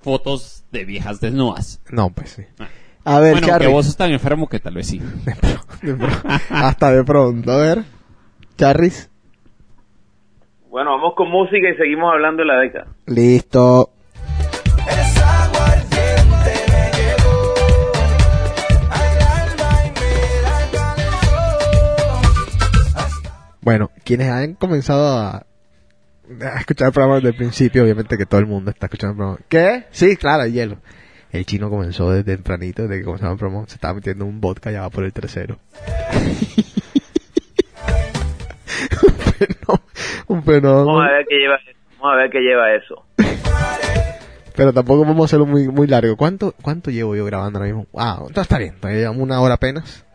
[0.01, 1.81] fotos de viejas desnudas.
[1.89, 2.43] No, pues sí.
[2.59, 2.67] Ah.
[3.03, 3.65] A ver, bueno, Charry.
[3.67, 4.99] que vos tan enfermo que tal vez sí.
[5.81, 6.07] De pro-
[6.49, 7.83] Hasta de pronto, a ver.
[8.57, 9.09] Charris.
[10.69, 12.87] Bueno, vamos con música y seguimos hablando de la década.
[13.07, 13.91] Listo.
[23.67, 25.43] Bueno, quienes han comenzado a, a
[26.57, 29.39] escuchar el programa desde el principio, obviamente que todo el mundo está escuchando el programa.
[29.49, 29.83] ¿Qué?
[29.91, 30.77] Sí, claro, el hielo.
[31.33, 34.71] El chino comenzó desde tempranito, desde que comenzaba el programa, se estaba metiendo un vodka,
[34.71, 35.57] ya va por el tercero.
[40.27, 40.85] un fenómeno.
[40.85, 41.71] Vamos a ver qué lleva eso.
[41.99, 43.05] Vamos a ver qué lleva eso.
[44.55, 46.15] Pero tampoco vamos a hacerlo muy, muy largo.
[46.15, 47.85] ¿Cuánto, ¿Cuánto llevo yo grabando ahora mismo?
[47.97, 48.75] Ah, está bien.
[48.79, 50.05] todavía Llevamos una hora apenas.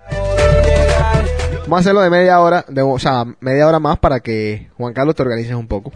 [1.62, 4.92] Vamos a hacerlo de media hora, de, o sea, media hora más para que Juan
[4.92, 5.92] Carlos te organices un poco.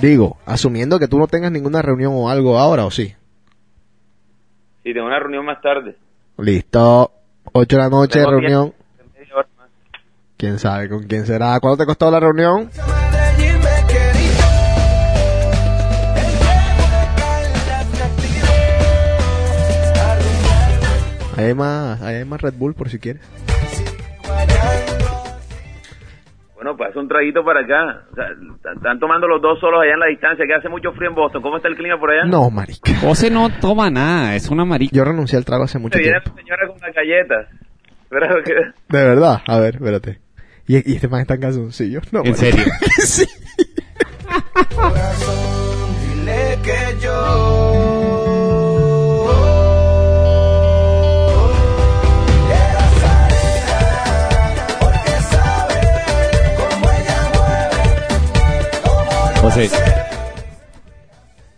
[0.00, 3.14] Digo asumiendo que tú no tengas ninguna reunión o algo ahora, ¿o sí?
[4.84, 5.96] Sí, tengo una reunión más tarde.
[6.38, 7.10] Listo.
[7.52, 8.74] 8 de la noche, Tengo reunión.
[8.98, 9.68] diez- media hora más.
[10.36, 11.58] ¿Quién sabe con quién será?
[11.60, 12.70] ¿Cuánto te costó la reunión?
[21.36, 23.22] Ahí hay más, ahí hay más Red Bull por si quieres.
[26.54, 28.04] Bueno, pues un traguito para acá.
[28.10, 28.26] O sea,
[28.74, 31.42] están tomando los dos solos allá en la distancia, que hace mucho frío en Boston.
[31.42, 32.24] ¿Cómo está el clima por allá?
[32.24, 32.92] No, marica.
[33.00, 34.96] José no toma nada, es una marica.
[34.96, 36.36] Yo renuncié al trago hace mucho Se viene tiempo.
[36.36, 37.48] la señora con las galletas.
[38.44, 38.54] Que...
[38.96, 39.42] De verdad.
[39.46, 40.20] A ver, espérate.
[40.66, 42.12] Y, y este man está en calzoncillos.
[42.12, 42.38] No, En marica.
[42.38, 42.64] serio.
[42.98, 43.24] sí.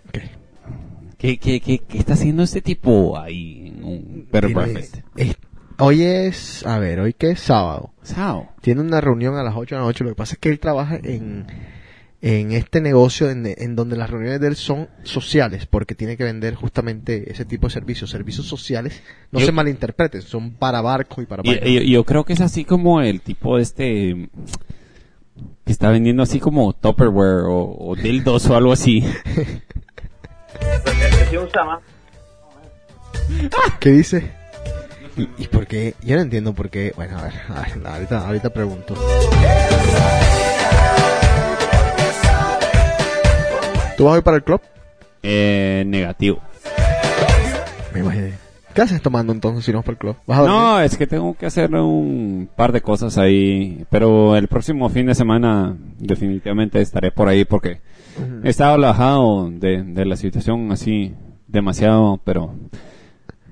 [0.09, 0.19] Ok.
[1.19, 4.99] ¿qué, qué, qué, qué está haciendo este tipo ahí en un Breakfast?
[5.17, 5.37] es-
[5.79, 7.93] hoy es, a ver, hoy que es sábado.
[8.03, 8.49] Sao.
[8.61, 10.05] Tiene una reunión a las 8 de la noche.
[10.05, 11.47] Lo que pasa es que él trabaja en,
[12.23, 16.25] en este negocio en, en donde las reuniones de él son sociales, porque tiene que
[16.25, 18.11] vender justamente ese tipo de servicios.
[18.11, 21.69] Servicios sociales, no Yo- se malinterpreten, son para barcos y para Y- vainas.
[21.69, 24.29] y- yo creo que es así como el tipo este
[25.65, 29.05] que está vendiendo así como Tupperware o, o dildos o algo así.
[33.81, 34.31] ¿Qué dice?
[35.17, 35.95] ¿Y, y por qué?
[36.03, 36.93] Yo no entiendo por qué.
[36.97, 38.95] Bueno, a ver, a ver, ahorita, ahorita pregunto.
[43.97, 44.61] ¿Tú vas hoy para el club?
[45.23, 46.41] Eh, negativo.
[47.93, 48.48] Me imaginé.
[48.79, 50.17] ¿Qué haces tomando entonces si no para el club?
[50.25, 50.45] ¿Vas a?
[50.45, 55.07] No, es que tengo que hacer un par de cosas ahí, pero el próximo fin
[55.07, 57.81] de semana definitivamente estaré por ahí porque
[58.45, 61.13] he estado alejado de, de la situación así
[61.49, 62.55] demasiado, pero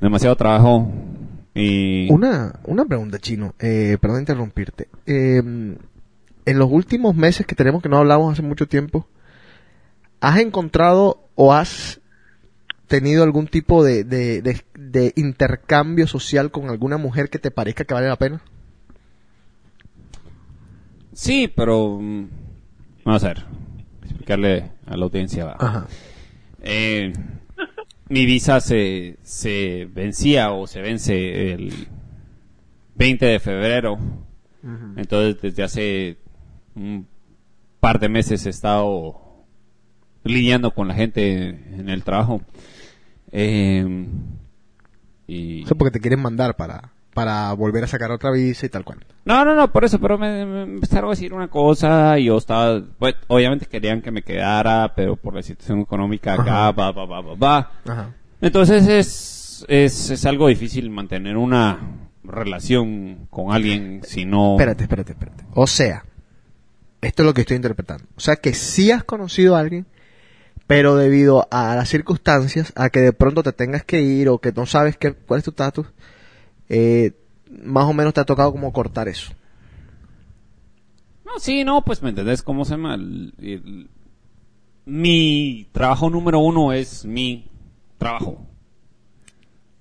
[0.00, 0.92] demasiado trabajo
[1.56, 3.52] y Una, una pregunta, Chino.
[3.58, 4.86] Eh, perdón interrumpirte.
[5.06, 5.78] Eh, en
[6.44, 9.08] los últimos meses que tenemos que no hablamos hace mucho tiempo,
[10.20, 12.00] ¿has encontrado o has
[12.86, 17.84] tenido algún tipo de, de, de- de intercambio social con alguna mujer que te parezca
[17.84, 18.40] que vale la pena?
[21.12, 22.28] sí, pero mm,
[23.04, 23.44] vamos a ver,
[24.04, 25.54] explicarle a la audiencia.
[25.58, 25.86] Ajá.
[26.62, 27.12] Eh,
[28.08, 31.88] mi visa se, se vencía o se vence el
[32.94, 33.98] 20 de febrero.
[34.96, 36.16] Entonces, desde hace
[36.74, 37.06] un
[37.78, 39.44] par de meses he estado
[40.24, 42.40] lidiando con la gente en el trabajo.
[43.38, 44.06] Eh,
[45.26, 45.62] y...
[45.62, 49.04] Eso porque te quieren mandar para, para volver a sacar otra visa y tal cual.
[49.26, 52.38] No, no, no, por eso, pero me, me empezaron a decir una cosa y yo
[52.38, 57.04] estaba, pues, obviamente querían que me quedara, pero por la situación económica acá, va, va,
[57.04, 58.14] va, va, va.
[58.40, 61.78] Entonces es, es, es algo difícil mantener una
[62.24, 64.54] relación con alguien si no...
[64.54, 65.44] Espérate, espérate, espérate.
[65.52, 66.04] O sea,
[67.02, 68.04] esto es lo que estoy interpretando.
[68.16, 69.84] O sea, que sí has conocido a alguien,
[70.66, 74.52] pero debido a las circunstancias, a que de pronto te tengas que ir o que
[74.52, 75.86] no sabes qué, cuál es tu estatus,
[76.68, 77.12] eh,
[77.62, 79.32] más o menos te ha tocado como cortar eso.
[81.24, 82.94] No, sí, no, pues me entendés cómo se llama.
[82.94, 83.90] El- el-
[84.84, 87.48] mi trabajo número uno es mi
[87.98, 88.46] trabajo.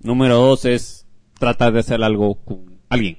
[0.01, 1.05] Número dos es
[1.39, 3.17] tratar de hacer algo con alguien.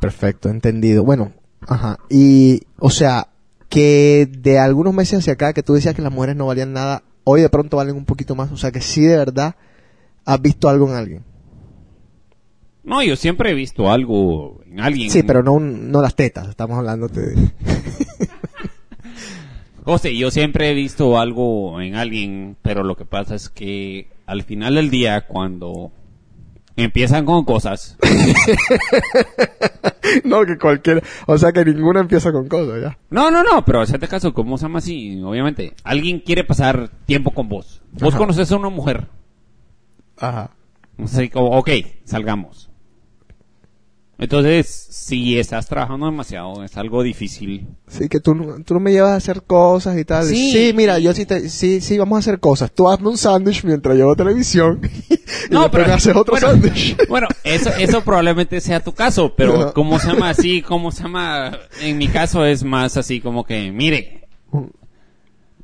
[0.00, 1.04] Perfecto, entendido.
[1.04, 1.98] Bueno, ajá.
[2.10, 3.28] Y, o sea,
[3.68, 7.02] que de algunos meses hacia acá, que tú decías que las mujeres no valían nada,
[7.24, 8.50] hoy de pronto valen un poquito más.
[8.52, 9.56] O sea, que sí de verdad
[10.24, 11.24] has visto algo en alguien.
[12.84, 15.10] No, yo siempre he visto algo en alguien.
[15.10, 17.34] Sí, pero no, no las tetas, estamos hablando de...
[19.84, 24.42] José, yo siempre he visto algo en alguien, pero lo que pasa es que al
[24.42, 25.92] final del día, cuando
[26.76, 27.96] empiezan con cosas,
[30.24, 31.02] no, que cualquiera.
[31.26, 32.98] O sea, que ninguna empieza con cosas, ya.
[33.10, 35.20] No, no, no, pero hacete caso, ¿cómo se llama así?
[35.22, 37.82] Obviamente, alguien quiere pasar tiempo con vos.
[37.92, 38.18] Vos Ajá.
[38.18, 39.08] conoces a una mujer.
[40.18, 40.50] Ajá.
[41.32, 41.70] Como, ok,
[42.04, 42.70] salgamos.
[44.18, 47.66] Entonces, si estás trabajando demasiado, es algo difícil.
[47.86, 50.24] Sí, que tú, no- tú no me llevas a hacer cosas y tal.
[50.24, 50.52] Sí.
[50.52, 52.72] Sí, mira, yo sí, te, sí, sí, vamos a hacer cosas.
[52.72, 54.80] Tú hazme un sándwich mientras yo veo televisión.
[55.10, 55.16] y
[55.50, 56.96] después me haces otro bueno, sándwich.
[57.10, 59.72] bueno, eso, eso probablemente sea tu caso, pero Ajá.
[59.74, 60.62] ¿cómo se llama así?
[60.62, 61.58] ¿Cómo se llama?
[61.82, 64.26] En mi caso es más así como que, mire,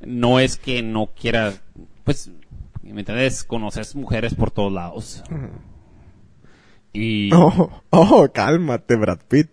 [0.05, 1.55] no es que no quiera,
[2.05, 2.31] pues,
[2.83, 3.45] ¿me entiendes?
[3.45, 5.23] Conoces mujeres por todos lados.
[6.93, 7.33] Y...
[7.35, 9.49] Oh, oh, cálmate, Brad Pitt.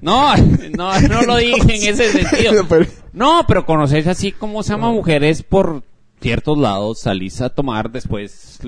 [0.00, 0.34] No,
[0.76, 2.66] no, no lo dije en ese sentido.
[3.12, 5.82] No, pero conoces así como se llama mujeres por
[6.20, 8.60] ciertos lados, salís a tomar después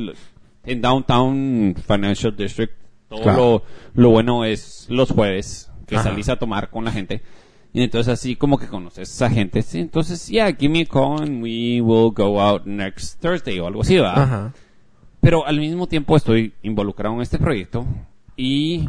[0.65, 2.73] en Downtown Financial District.
[3.09, 3.63] Todo Claro.
[3.95, 6.05] lo, lo bueno es los jueves que Ajá.
[6.11, 7.23] salís a tomar con la gente.
[7.73, 9.61] Y entonces así como que conoces a esa gente.
[9.63, 13.67] Sí, entonces, yeah, give me a call and we will go out next Thursday o
[13.67, 14.15] algo así, ¿va?
[14.23, 14.53] Ajá.
[15.25, 17.85] Pero al mismo tiempo estoy involucrado en este proyecto
[18.37, 18.89] y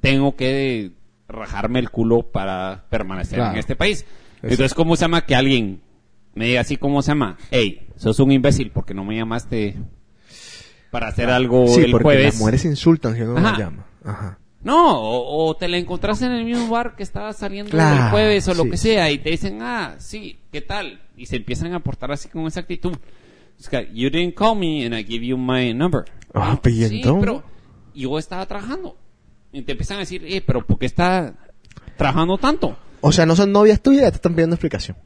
[0.00, 0.92] tengo que
[1.28, 3.52] rajarme el culo para permanecer Claro.
[3.52, 4.04] en este país.
[4.42, 5.80] Entonces, ¿cómo se llama que alguien
[6.34, 7.36] me diga así, ¿cómo se llama?
[7.50, 9.76] Hey, sos un imbécil porque no me llamaste
[10.90, 12.24] para hacer algo Sí, el porque jueves?
[12.26, 13.86] las mujeres insultan si uno no llama.
[14.04, 14.38] Ajá.
[14.62, 18.10] No, o, o te la encontraste en el mismo bar que estaba saliendo Claro, el
[18.10, 21.00] jueves o lo sí, que sea y te dicen, ah, sí, ¿qué tal?
[21.16, 22.96] Y se empiezan a portar así con esa actitud.
[23.70, 26.04] Que, you didn't call me and I give you my number.
[26.38, 27.42] Ah, pues, ¿y sí, pero
[27.94, 28.96] yo estaba trabajando.
[29.52, 31.34] Y te empiezan a decir, eh, pero ¿por qué está
[31.96, 32.76] trabajando tanto?
[33.00, 34.98] O sea, no son novias tuyas, ya te están pidiendo explicación.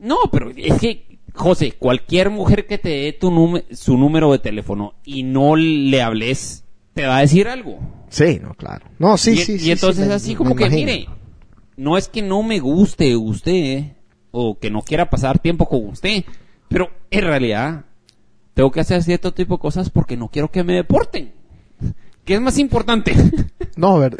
[0.00, 4.94] No, pero es que, José, cualquier mujer que te dé tu su número de teléfono
[5.04, 7.78] y no le hables, te va a decir algo.
[8.08, 8.86] Sí, no, claro.
[8.98, 10.86] No, sí, y, sí, y sí, entonces sí, me- así me como que, imagino.
[10.86, 11.08] mire,
[11.76, 13.92] no es que no me guste usted
[14.40, 16.24] o que no quiera pasar tiempo con usted,
[16.68, 17.84] pero en realidad
[18.54, 21.32] tengo que hacer cierto tipo de cosas porque no quiero que me deporten.
[22.24, 23.14] ¿Qué es más importante?
[23.76, 24.16] No, a ver,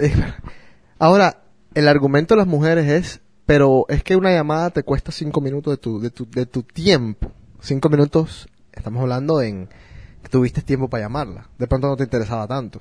[1.01, 1.43] ahora,
[1.75, 5.73] el argumento de las mujeres es, pero es que una llamada te cuesta cinco minutos
[5.73, 7.33] de tu, de tu, de tu tiempo.
[7.61, 9.69] Cinco minutos, estamos hablando en
[10.23, 11.49] que tuviste tiempo para llamarla.
[11.59, 12.81] De pronto no te interesaba tanto.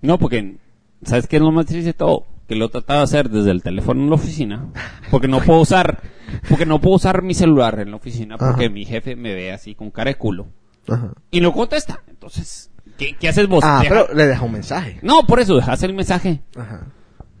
[0.00, 0.58] no, porque,
[1.02, 2.24] ¿sabes qué es lo más triste de todo?
[2.48, 4.68] Que lo he tratado de hacer desde el teléfono en la oficina,
[5.10, 6.00] porque no puedo usar,
[6.48, 8.72] porque no puedo usar mi celular en la oficina porque Ajá.
[8.74, 10.46] mi jefe me ve así con cara de culo
[10.88, 11.12] Ajá.
[11.30, 12.00] y no contesta.
[12.08, 13.62] Entonces, ¿qué, qué haces vos?
[13.64, 14.98] Ah, Deja- pero le deja un mensaje.
[15.02, 16.40] No, por eso dejas el mensaje.
[16.56, 16.86] Ajá.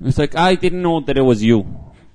[0.04, 1.64] It's like, I didn't know that it was you.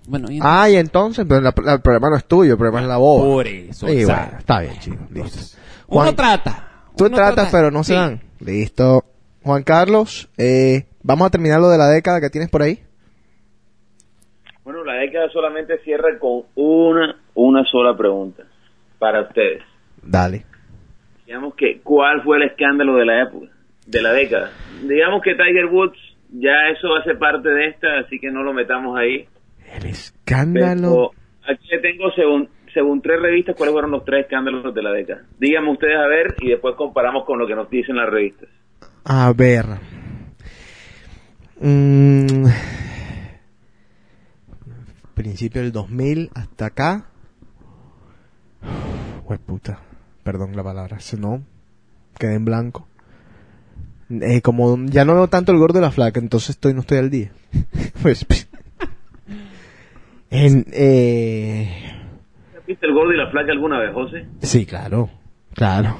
[0.07, 2.81] Bueno, y Ah, y entonces, pero la- la- el problema no es tuyo, el problema
[2.81, 3.23] es la voz.
[3.23, 3.87] por eso.
[3.87, 4.99] Sí, bueno, está bien, chicos.
[5.11, 5.39] Listo.
[5.87, 6.69] Uno Juan- trata.
[6.95, 7.51] Tú uno tratas, trata.
[7.51, 7.99] pero no se Sí.
[7.99, 8.21] dan.
[8.39, 9.03] Listo.
[9.43, 12.79] Juan Carlos, eh, vamos a terminar lo de la década que tienes por ahí.
[14.63, 18.43] Bueno, la década solamente cierra con una, una sola pregunta
[18.97, 19.61] para ustedes.
[20.01, 20.45] Dale.
[21.25, 23.47] Digamos que, ¿cuál fue el escándalo de la época,
[23.85, 24.51] de la década?
[24.83, 25.97] Digamos que Tiger Woods,
[26.31, 29.27] ya eso hace parte de esta, así que no lo metamos ahí.
[29.75, 31.11] El escándalo.
[31.41, 34.91] Pero aquí le tengo, según, según tres revistas, cuáles fueron los tres escándalos de la
[34.91, 35.23] década.
[35.39, 38.49] Díganme ustedes a ver y después comparamos con lo que nos dicen las revistas.
[39.05, 39.65] A ver.
[41.65, 42.45] Mm,
[45.13, 47.05] principio del 2000 hasta acá.
[49.25, 49.79] Hue puta.
[50.23, 50.99] Perdón la palabra.
[50.99, 51.41] Si no,
[52.19, 52.85] quedé en blanco.
[54.09, 56.97] Eh, como ya no veo tanto el gordo de la flaca, entonces estoy no estoy
[56.97, 57.31] al día.
[58.01, 58.27] pues.
[60.29, 61.93] en, eh,
[62.67, 64.27] ¿Viste el gordo y la flaca alguna vez, José?
[64.41, 65.09] Sí, claro,
[65.53, 65.95] claro.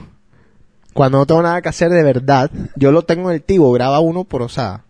[0.94, 4.02] Cuando no tengo nada que hacer de verdad, yo lo tengo en el tivo, graba
[4.02, 4.83] uno por osada.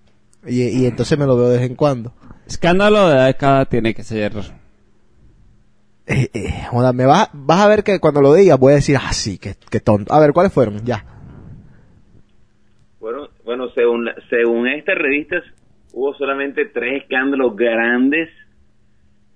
[0.45, 2.13] Y, y entonces me lo veo de vez en cuando.
[2.45, 4.33] Escándalo de la década tiene que ser.
[6.05, 8.97] Eh, eh, joda, me vas, vas a ver que cuando lo digas voy a decir,
[9.01, 10.13] ah, sí, qué, qué tonto.
[10.13, 10.83] A ver, ¿cuáles fueron?
[10.85, 11.05] Ya.
[12.99, 15.43] Bueno, bueno según, la- según estas revistas,
[15.93, 18.29] hubo solamente tres escándalos grandes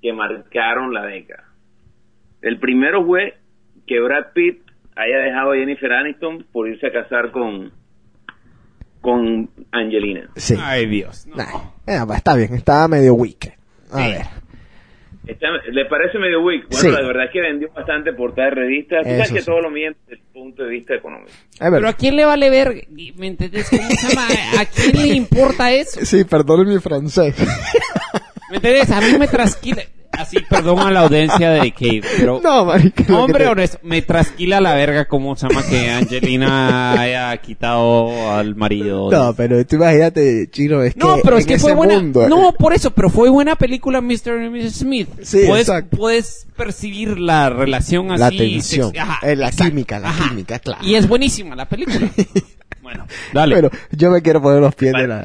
[0.01, 1.45] que marcaron la década.
[2.41, 3.37] El primero fue
[3.85, 4.61] que Brad Pitt
[4.95, 7.71] haya dejado a Jennifer Aniston por irse a casar con,
[9.01, 10.29] con Angelina.
[10.35, 10.55] Sí.
[10.61, 11.25] Ay, Dios.
[11.27, 11.35] No.
[11.37, 11.45] Nah,
[11.85, 13.57] eh, está bien, estaba medio weak.
[13.91, 14.11] A Sí.
[14.11, 14.21] ver.
[15.27, 16.67] Está- ¿Le parece medio weak?
[16.69, 16.89] Bueno, Sí.
[16.89, 19.03] la verdad es que vendió bastante portada de revistas.
[19.03, 19.45] Tú sabes Eso que sí.
[19.45, 21.31] todo lo miden desde el punto de vista económico.
[21.59, 22.87] Pero a quién le vale ver,
[23.17, 23.69] ¿me entendés?
[23.69, 24.25] ¿Cómo se llama?
[24.59, 25.99] ¿A quién le importa eso?
[26.05, 27.35] Sí, perdón mi francés.
[28.49, 28.89] ¿Me entendés?
[28.91, 29.81] A mí me trasquila.
[30.17, 32.41] Así, perdón a la audiencia de Cave, pero.
[32.43, 33.03] no, marica.
[33.15, 38.55] Hombre te- honesto, me trasquila la verga cómo se llama que Angelina haya quitado al
[38.55, 39.09] marido.
[39.11, 41.93] No, pero tú imagínate, chino, es No, que pero es en que fue ese buena.
[41.95, 44.43] mundo- No, por eso, pero fue buena película Mr.
[44.45, 44.73] y Mrs.
[44.79, 45.09] Smith.
[45.21, 45.97] Sí, puedes, exacto.
[45.97, 48.19] puedes percibir la relación así.
[48.19, 50.29] La tensión, sex- Ajá, eh, la exacto, química, la ajá.
[50.29, 50.83] química, claro.
[50.83, 52.09] Y es buenísima la película.
[52.81, 53.55] bueno, dale.
[53.55, 55.23] Pero yo me quiero poner los pies de la...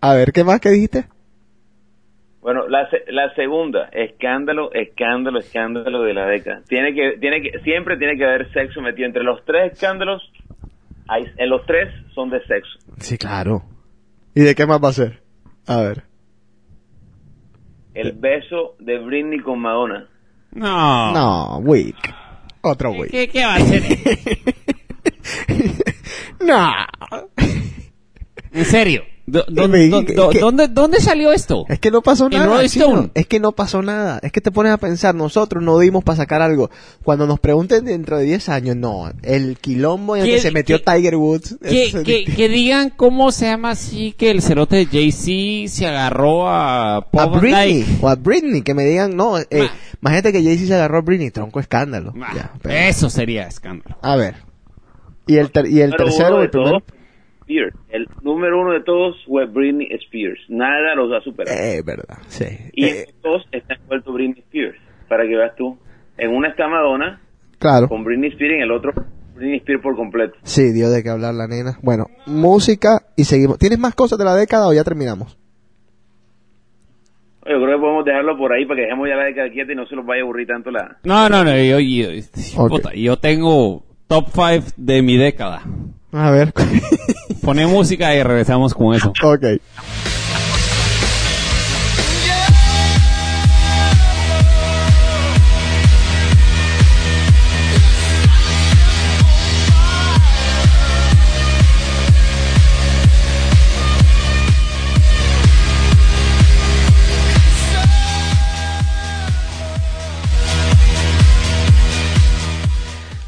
[0.00, 1.06] A ver, ¿qué más que dijiste?
[2.44, 6.60] Bueno, la, se- la segunda, escándalo, escándalo, escándalo de la década.
[6.68, 10.22] Tiene que, tiene que, siempre tiene que haber sexo metido entre los tres escándalos.
[11.08, 12.78] Hay, en los tres son de sexo.
[12.98, 13.62] Sí, claro.
[14.34, 15.22] ¿Y de qué más va a ser?
[15.66, 16.02] A ver.
[17.94, 20.06] El beso de Britney con Madonna.
[20.52, 21.12] no.
[21.12, 21.96] No, weak.
[22.60, 23.10] Otro ¿Qué, weak.
[23.10, 23.82] qué, qué va a hacer?
[26.40, 26.70] No.
[28.52, 29.02] En serio.
[29.26, 31.64] Do- do- me- do- do- ¿dónde, ¿Dónde salió esto?
[31.70, 32.62] Es que no pasó ¿En nada.
[32.64, 33.10] Stone?
[33.14, 34.20] Es que no pasó nada.
[34.22, 36.70] Es que te pones a pensar, nosotros no dimos para sacar algo.
[37.02, 39.10] Cuando nos pregunten dentro de 10 años, no.
[39.22, 41.56] El quilombo en el ¿Qué- que se metió Tiger Woods.
[41.62, 45.86] Que, es- que, que digan cómo se llama así que el cerote de Jay-Z se
[45.86, 47.82] agarró a a Paul Van Britney.
[47.82, 47.98] Dyke.
[48.04, 48.60] O a Britney.
[48.60, 49.38] Que me digan, no.
[49.38, 49.70] Eh, Ma-
[50.02, 51.30] imagínate que Jay-Z se agarró a Britney.
[51.30, 52.12] Tronco escándalo.
[52.36, 53.96] Ya, pero- Eso sería escándalo.
[54.02, 54.34] A ver.
[55.26, 56.82] Y el, ter- y el tercero, el primero.
[57.44, 57.74] Spears.
[57.90, 60.40] El número uno de todos fue Britney Spears.
[60.48, 61.56] Nada los ha superado.
[61.56, 62.18] Eh, verdad.
[62.28, 62.44] Sí.
[62.72, 64.76] y Eh, estos dos están envueltos Britney Spears.
[65.08, 65.78] Para que veas tú.
[66.16, 67.20] En una está Madonna
[67.58, 67.88] claro.
[67.88, 68.92] con Britney Spears y en el otro
[69.34, 70.34] Britney Spears por completo.
[70.42, 71.78] Sí, dio de qué hablar la nena.
[71.82, 73.58] Bueno, música y seguimos.
[73.58, 75.36] ¿Tienes más cosas de la década o ya terminamos?
[77.46, 79.76] Yo creo que podemos dejarlo por ahí para que dejemos ya la década quieta y
[79.76, 80.96] no se los vaya a aburrir tanto la...
[81.04, 82.08] No, no, no, yo, yo,
[82.56, 82.70] Ok.
[82.70, 85.60] puta, yo tengo top 5 de mi década.
[86.14, 86.52] A ver.
[87.42, 89.12] Pone música y regresamos con eso.
[89.22, 89.44] ok.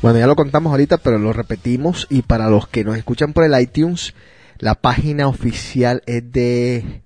[0.06, 2.06] Bueno, ya lo contamos ahorita, pero lo repetimos.
[2.08, 4.14] Y para los que nos escuchan por el iTunes,
[4.60, 7.02] la página oficial es de,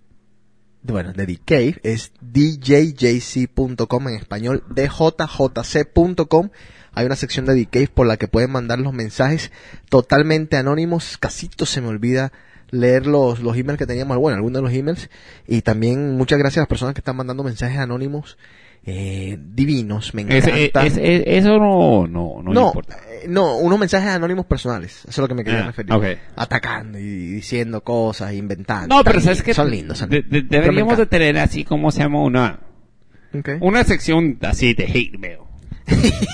[0.83, 6.51] bueno, de Cave, es djjc.com en español, djjc.com.
[6.93, 9.51] Hay una sección de Cave por la que pueden mandar los mensajes
[9.89, 11.17] totalmente anónimos.
[11.17, 12.33] Casito se me olvida
[12.69, 15.09] leer los, los emails que teníamos, bueno, algunos de los emails.
[15.47, 18.37] Y también muchas gracias a las personas que están mandando mensajes anónimos.
[18.85, 22.97] Eh, divinos, me Es- es- es- eso no, no, no, No, importa.
[23.11, 25.01] eh, no, unos mensajes anónimos personales.
[25.01, 26.19] Eso es lo que me quería Ah, referir.
[26.35, 28.97] Atacando y diciendo cosas, inventando.
[28.97, 29.99] No, pero sabes que son lindos.
[29.99, 31.11] Son de- de- deberíamos de encanta.
[31.11, 32.61] tener así como se llama una
[33.61, 35.39] una sección así de hate mail.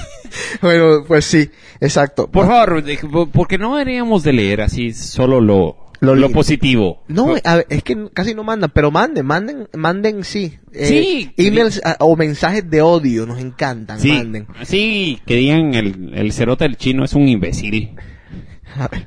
[0.60, 1.51] Bueno, pues sí,
[1.81, 2.31] exacto.
[2.31, 2.98] Por favor, de-
[3.32, 7.02] porque no deberíamos de leer así solo lo Lo positivo.
[7.09, 10.59] No, a ver, es que casi no mandan, pero manden, manden, manden sí.
[10.73, 11.32] Eh, Sí.
[11.36, 14.47] Emails ah, o mensajes de odio, nos encantan, Sí, manden.
[14.60, 17.94] así que digan el, el cerote del chino es un imbécil.
[18.78, 19.06] A ver,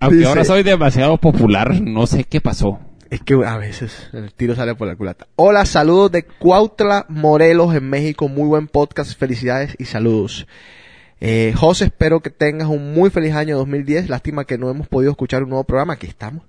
[0.00, 2.80] Aunque dice- ahora soy demasiado popular, no sé qué pasó.
[3.08, 5.28] Es que a veces el tiro sale por la culata.
[5.36, 8.28] Hola, saludos de Cuautla, Morelos, en México.
[8.28, 9.16] Muy buen podcast.
[9.16, 10.48] Felicidades y saludos.
[11.20, 14.08] Eh, José, espero que tengas un muy feliz año 2010.
[14.08, 15.94] Lástima que no hemos podido escuchar un nuevo programa.
[15.94, 16.42] Aquí estamos.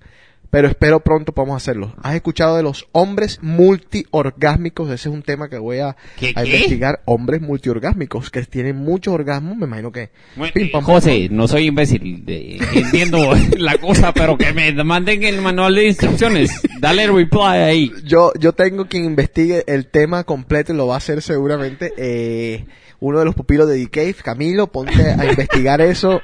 [0.49, 1.93] Pero espero pronto podamos hacerlo.
[2.01, 4.87] ¿Has escuchado de los hombres multiorgásmicos?
[4.89, 6.49] Ese es un tema que voy a, ¿Qué, a qué?
[6.55, 7.01] investigar.
[7.03, 9.57] Hombres multiorgásmicos que tienen muchos orgasmos.
[9.57, 10.09] Me imagino que...
[10.37, 14.71] Bueno, Pim, pam, pam, José, no soy imbécil, de- entiendo la cosa, pero que me
[14.85, 16.61] manden el manual de instrucciones.
[16.79, 17.91] Dale el reply ahí.
[18.05, 22.65] yo, yo tengo quien investigue el tema completo y lo va a hacer seguramente eh,
[22.99, 26.21] uno de los pupilos de The Cave, Camilo, ponte a investigar eso,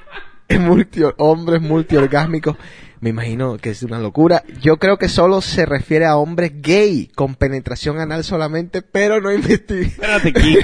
[0.48, 2.56] en multi, hombres multiorgásmicos,
[3.00, 4.44] me imagino que es una locura.
[4.62, 9.32] Yo creo que solo se refiere a hombres gay con penetración anal solamente, pero no
[9.34, 9.84] investigué.
[9.88, 10.60] Espérate, ¿qué-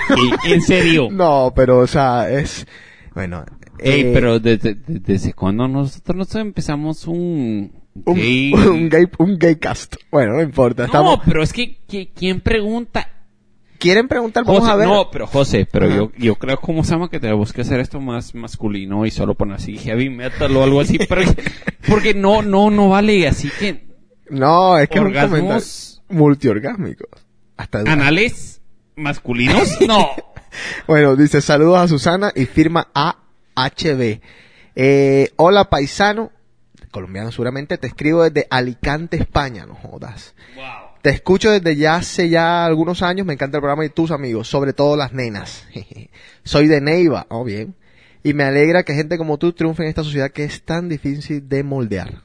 [0.46, 0.54] qué?
[0.54, 1.10] ¿en serio?
[1.12, 2.66] No, pero o sea, es,
[3.14, 3.44] bueno.
[3.82, 7.72] Ey, eh, pero desde, desde, cuando nosotros nos empezamos un...
[8.06, 9.96] un, gay- un gay, un gay cast.
[10.12, 10.86] Bueno, no importa.
[10.86, 13.08] Estamos, No, pero es que, que- ¿quién pregunta?
[13.80, 14.44] ¿Quieren preguntar?
[14.44, 14.88] Vamos José, a ver.
[14.88, 18.00] No, pero José, pero yo, yo creo como se llama que tenemos que hacer esto
[18.02, 21.22] más masculino y solo poner así heavy metal o algo así, pero
[21.88, 23.88] porque no, no, no vale, así que
[24.30, 27.08] No, es que un Orgasmos- multiorgásmicos.
[27.58, 28.62] Hasta anales
[28.96, 30.10] masculinos, no.
[30.88, 34.20] Bueno, dice saludos a Susana y firma AHB.
[34.76, 36.32] Eh, hola paisano,
[36.92, 40.36] colombiano seguramente, te escribo desde Alicante, España, no jodas.
[41.02, 44.50] Te escucho desde ya hace ya algunos años, me encanta el programa y tus amigos,
[44.50, 45.66] sobre todo las nenas.
[46.44, 47.76] Soy de Neiva, oh bien.
[48.22, 51.48] Y me alegra que gente como tú triunfe en esta sociedad que es tan difícil
[51.48, 52.24] de moldear.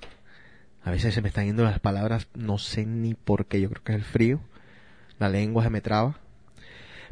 [0.83, 3.85] A veces se me están yendo las palabras, no sé ni por qué, yo creo
[3.85, 4.41] que es el frío.
[5.21, 6.19] La lengua se me traba.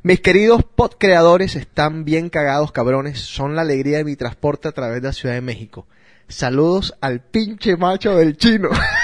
[0.02, 3.20] Mis queridos pod creadores están bien cagados, cabrones.
[3.20, 5.86] Son la alegría de mi transporte a través de la Ciudad de México.
[6.26, 8.68] Saludos al pinche macho del chino.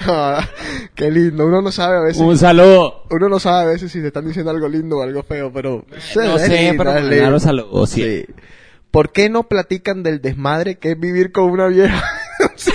[0.00, 0.48] Ah,
[0.94, 1.46] qué lindo.
[1.46, 2.20] Uno no sabe a veces.
[2.22, 3.04] Un saludo.
[3.10, 5.84] Uno no sabe a veces si te están diciendo algo lindo o algo feo, pero...
[5.90, 7.40] No sé, lindo, pero lindo.
[7.40, 8.02] saludos, sí.
[8.02, 8.34] Sí.
[8.90, 12.02] ¿Por qué no platican del desmadre que es vivir con una vieja?
[12.54, 12.70] Sí.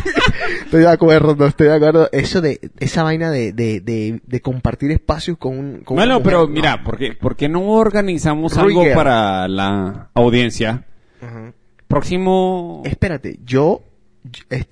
[0.65, 2.10] Estoy de acuerdo, no estoy de acuerdo.
[2.11, 5.78] Eso de, esa vaina de, de, de, de compartir espacios con un...
[5.86, 6.48] Con Bueno, mujer, pero no.
[6.48, 10.84] mira, ¿por qué, por qué no organizamos algo para la audiencia?
[11.22, 11.53] Ajá.
[11.88, 12.82] Próximo...
[12.86, 13.84] Espérate, yo,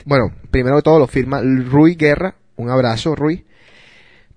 [0.06, 3.46] bueno, primero de todo lo firma Rui Guerra, un abrazo, Rui.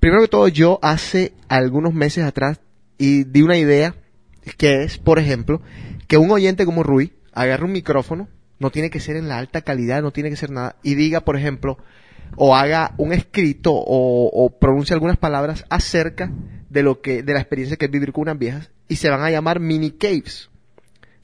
[0.01, 2.61] Primero que todo, yo hace algunos meses atrás
[2.99, 3.95] y di una idea
[4.59, 5.63] que es, por ejemplo,
[6.07, 8.29] que un oyente como Rui agarre un micrófono,
[8.59, 11.21] no tiene que ser en la alta calidad, no tiene que ser nada, y diga,
[11.21, 11.79] por ejemplo,
[12.37, 16.31] o haga un escrito o, o pronuncie algunas palabras acerca
[16.71, 19.23] de lo que, de la experiencia que es vivir con unas viejas, y se van
[19.23, 20.51] a llamar mini caves.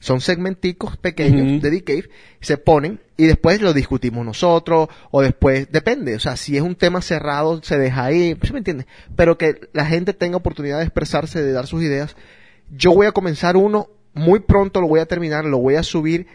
[0.01, 2.09] Son segmenticos pequeños de The Cave,
[2.39, 6.73] se ponen y después lo discutimos nosotros, o después, depende, o sea, si es un
[6.73, 8.87] tema cerrado, se deja ahí, ¿sí me entiendes?
[9.15, 12.15] Pero que la gente tenga oportunidad de expresarse, de dar sus ideas.
[12.71, 16.25] Yo voy a comenzar uno, muy pronto lo voy a terminar, lo voy a subir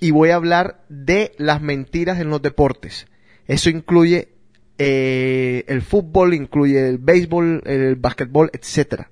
[0.00, 3.06] y voy a hablar de las mentiras en los deportes.
[3.46, 4.28] Eso incluye
[4.76, 9.10] eh, el fútbol, incluye el béisbol, el básquetbol, etcétera.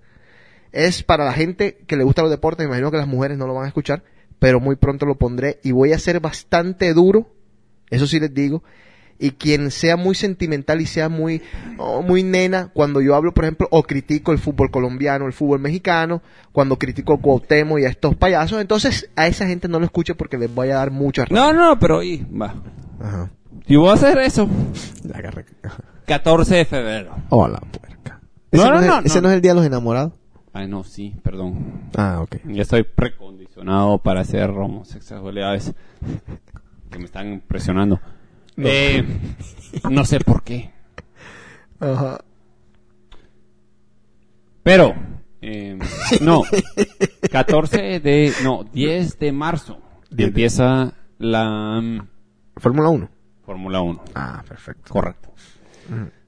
[0.77, 3.47] Es para la gente que le gusta los deportes, me imagino que las mujeres no
[3.47, 4.03] lo van a escuchar,
[4.39, 7.31] pero muy pronto lo pondré y voy a ser bastante duro,
[7.89, 8.62] eso sí les digo,
[9.19, 11.40] y quien sea muy sentimental y sea muy,
[11.78, 15.61] oh, muy nena, cuando yo hablo, por ejemplo, o critico el fútbol colombiano, el fútbol
[15.61, 16.20] mexicano,
[16.53, 20.15] cuando critico a Cuauhtémoc y a estos payasos, entonces a esa gente no lo escuche
[20.15, 22.55] porque les voy a dar mucha No, no, pero y, va.
[23.01, 23.31] Ajá.
[23.66, 24.47] Yo voy a hacer eso.
[25.05, 25.47] La agarré.
[25.62, 25.82] Ajá.
[26.07, 27.16] 14 de febrero.
[27.31, 28.20] Hola, puerca.
[28.53, 29.23] No, Ese no, es, no, ese no.
[29.23, 30.12] no es el día de los enamorados.
[30.57, 31.91] Ay, no, sí, perdón.
[31.97, 32.37] Ah, ok.
[32.47, 35.74] Ya estoy precondicionado para hacer homosexualidades
[36.91, 38.01] que me están presionando.
[38.57, 38.66] No.
[38.66, 39.05] Eh,
[39.91, 40.70] no sé por qué.
[41.78, 42.20] Ajá.
[44.62, 44.95] Pero,
[45.43, 45.78] eh,
[46.23, 46.43] no,
[47.31, 49.78] 14 de, no, 10 de marzo
[50.09, 52.01] 10 de- empieza la mm,
[52.57, 53.09] Fórmula 1.
[53.45, 54.03] Fórmula 1.
[54.15, 54.91] Ah, perfecto.
[54.91, 55.28] Correcto.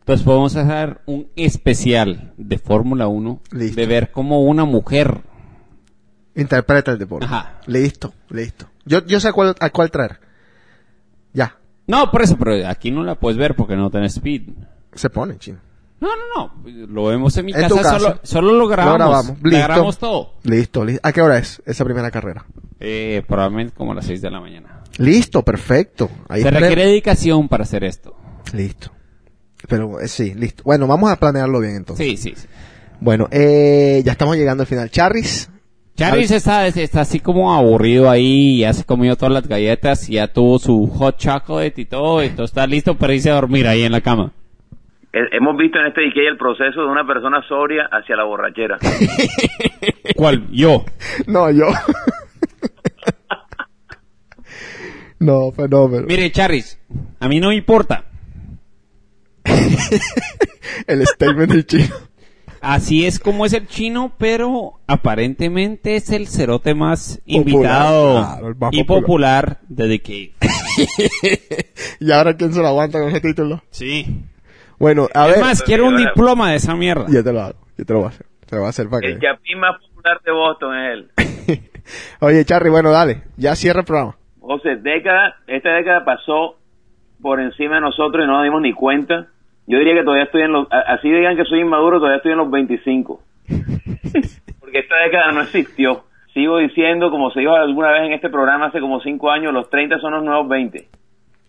[0.08, 3.78] Entonces podemos hacer un especial de Fórmula 1 Listo.
[3.78, 5.20] de ver cómo una mujer
[6.34, 7.26] Interpreta el deporte.
[7.26, 7.60] Ajá.
[7.66, 8.70] Listo, listo.
[8.86, 10.18] Yo, yo sé a cuál, a cuál traer.
[11.34, 11.58] Ya.
[11.86, 14.48] No, por eso, pero aquí no la puedes ver porque no tenés speed.
[14.94, 15.58] Se pone, chino.
[16.00, 16.86] No, no, no.
[16.86, 17.68] Lo vemos en mi En casa.
[17.68, 17.98] tu casa.
[17.98, 18.98] Solo, solo lo grabamos.
[18.98, 19.42] Lo grabamos.
[19.42, 19.58] Listo.
[19.66, 20.34] grabamos todo.
[20.44, 21.06] Listo, listo.
[21.06, 22.46] ¿A qué hora es esa primera carrera?
[22.80, 24.84] Eh, probablemente como a las 6 de la mañana.
[24.96, 26.08] Listo, perfecto.
[26.30, 28.16] Ahí Se requiere dedicación para hacer esto.
[28.54, 28.92] Listo.
[29.66, 30.62] Pero eh, sí, listo.
[30.64, 32.06] Bueno, vamos a planearlo bien entonces.
[32.06, 32.46] Sí, sí, sí.
[33.00, 34.90] Bueno, eh, ya estamos llegando al final.
[34.90, 35.50] Charris.
[35.96, 40.28] Charlie está, está así como aburrido ahí, ya se comió todas las galletas, y ya
[40.32, 43.90] tuvo su hot chocolate y todo, entonces está listo para irse a dormir ahí en
[43.90, 44.30] la cama.
[45.12, 48.78] He- Hemos visto en este DK el proceso de una persona sobria hacia la borrachera.
[50.16, 50.46] ¿Cuál?
[50.52, 50.84] Yo.
[51.26, 51.66] No, yo.
[55.20, 56.06] no, fenómeno.
[56.06, 56.78] Mire, Charis,
[57.18, 58.04] a mí no me importa.
[60.86, 61.94] El statement del chino.
[62.60, 68.48] Así es como es el chino, pero aparentemente es el cerote más Popular, invitado claro,
[68.48, 69.02] el más y popular.
[69.04, 70.32] popular de The Cave.
[72.00, 73.62] ¿Y ahora quién se lo aguanta con ese título?
[73.70, 74.24] Sí.
[74.78, 75.40] Bueno, a Es ver.
[75.44, 77.06] más, quiero un diploma de esa mierda.
[77.08, 77.58] Yo te lo hago.
[77.76, 78.26] Yo te lo voy a hacer.
[78.46, 79.26] Te lo voy a hacer para El que...
[79.26, 81.60] chapín más popular de Boston es él.
[82.20, 83.22] Oye, Charry, bueno, dale.
[83.36, 84.16] Ya cierra el programa.
[84.40, 86.56] José, década, esta década pasó
[87.20, 89.28] por encima de nosotros y no nos dimos ni cuenta.
[89.68, 92.38] Yo diría que todavía estoy en los, así digan que soy inmaduro, todavía estoy en
[92.38, 93.22] los 25.
[94.60, 96.04] Porque esta década no existió.
[96.34, 99.68] Sigo diciendo, como se dijo alguna vez en este programa hace como 5 años, los
[99.70, 100.88] 30 son los nuevos 20.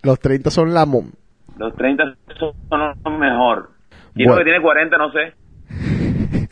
[0.03, 1.11] Los 30 son la mom.
[1.57, 2.03] Los 30
[2.39, 3.69] son los mejor.
[4.15, 4.33] Y Bueno.
[4.33, 5.33] uno que tiene 40, no sé.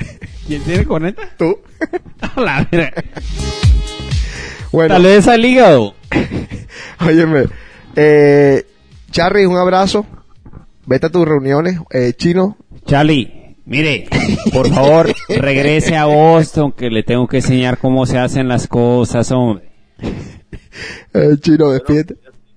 [0.47, 1.23] ¿Quién tiene conecta?
[1.37, 1.57] ¿Tú?
[2.37, 2.91] La verga.
[4.71, 5.93] Bueno, Tal vez al hígado.
[7.05, 7.43] óyeme.
[7.95, 8.63] Eh,
[9.11, 10.05] Charry, un abrazo.
[10.87, 11.81] Vete a tus reuniones.
[11.91, 12.55] Eh, chino,
[12.85, 14.05] Charlie, mire,
[14.53, 19.29] por favor, regrese a Boston que le tengo que enseñar cómo se hacen las cosas,
[19.33, 19.69] hombre.
[21.13, 22.15] eh, chino, despídete.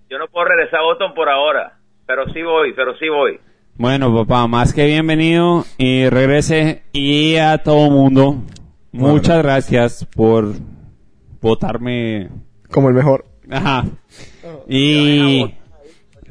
[0.08, 3.40] Yo no puedo regresar a Boston por ahora, pero sí voy, pero sí voy.
[3.74, 8.44] Bueno, papá, más que bienvenido y regrese y a todo mundo.
[8.92, 10.52] Muchas gracias por
[11.40, 12.28] votarme.
[12.70, 13.24] Como el mejor.
[13.50, 13.86] Ajá.
[14.68, 15.52] Y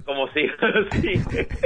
[0.10, 0.42] Como si,
[1.04, 1.22] sí.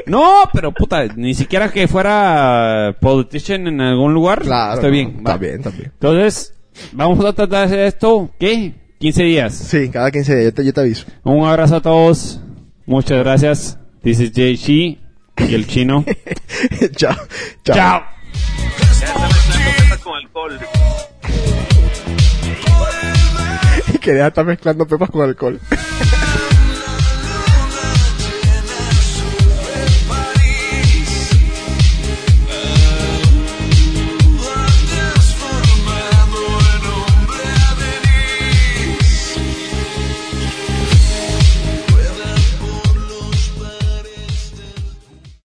[0.06, 4.42] no, pero puta, ni siquiera que fuera politician en algún lugar.
[4.42, 4.74] Claro.
[4.74, 5.18] Estoy no, bien.
[5.20, 5.38] Está va.
[5.38, 5.92] bien, está bien.
[5.94, 6.54] Entonces,
[6.92, 8.74] vamos a tratar de hacer esto, ¿qué?
[9.00, 9.54] 15 días.
[9.54, 10.46] Sí, cada 15 días.
[10.48, 11.06] Yo te, yo te aviso.
[11.24, 12.42] Un abrazo a todos.
[12.86, 13.80] Muchas gracias.
[14.02, 15.00] This is Jay Shi
[15.38, 16.04] y el chino.
[16.98, 17.16] chao.
[17.64, 17.76] Chao.
[17.76, 18.04] Chao.
[18.76, 20.60] Ya está mezclando pepas con alcohol.
[24.02, 25.60] Que deja de estar mezclando pepas con alcohol.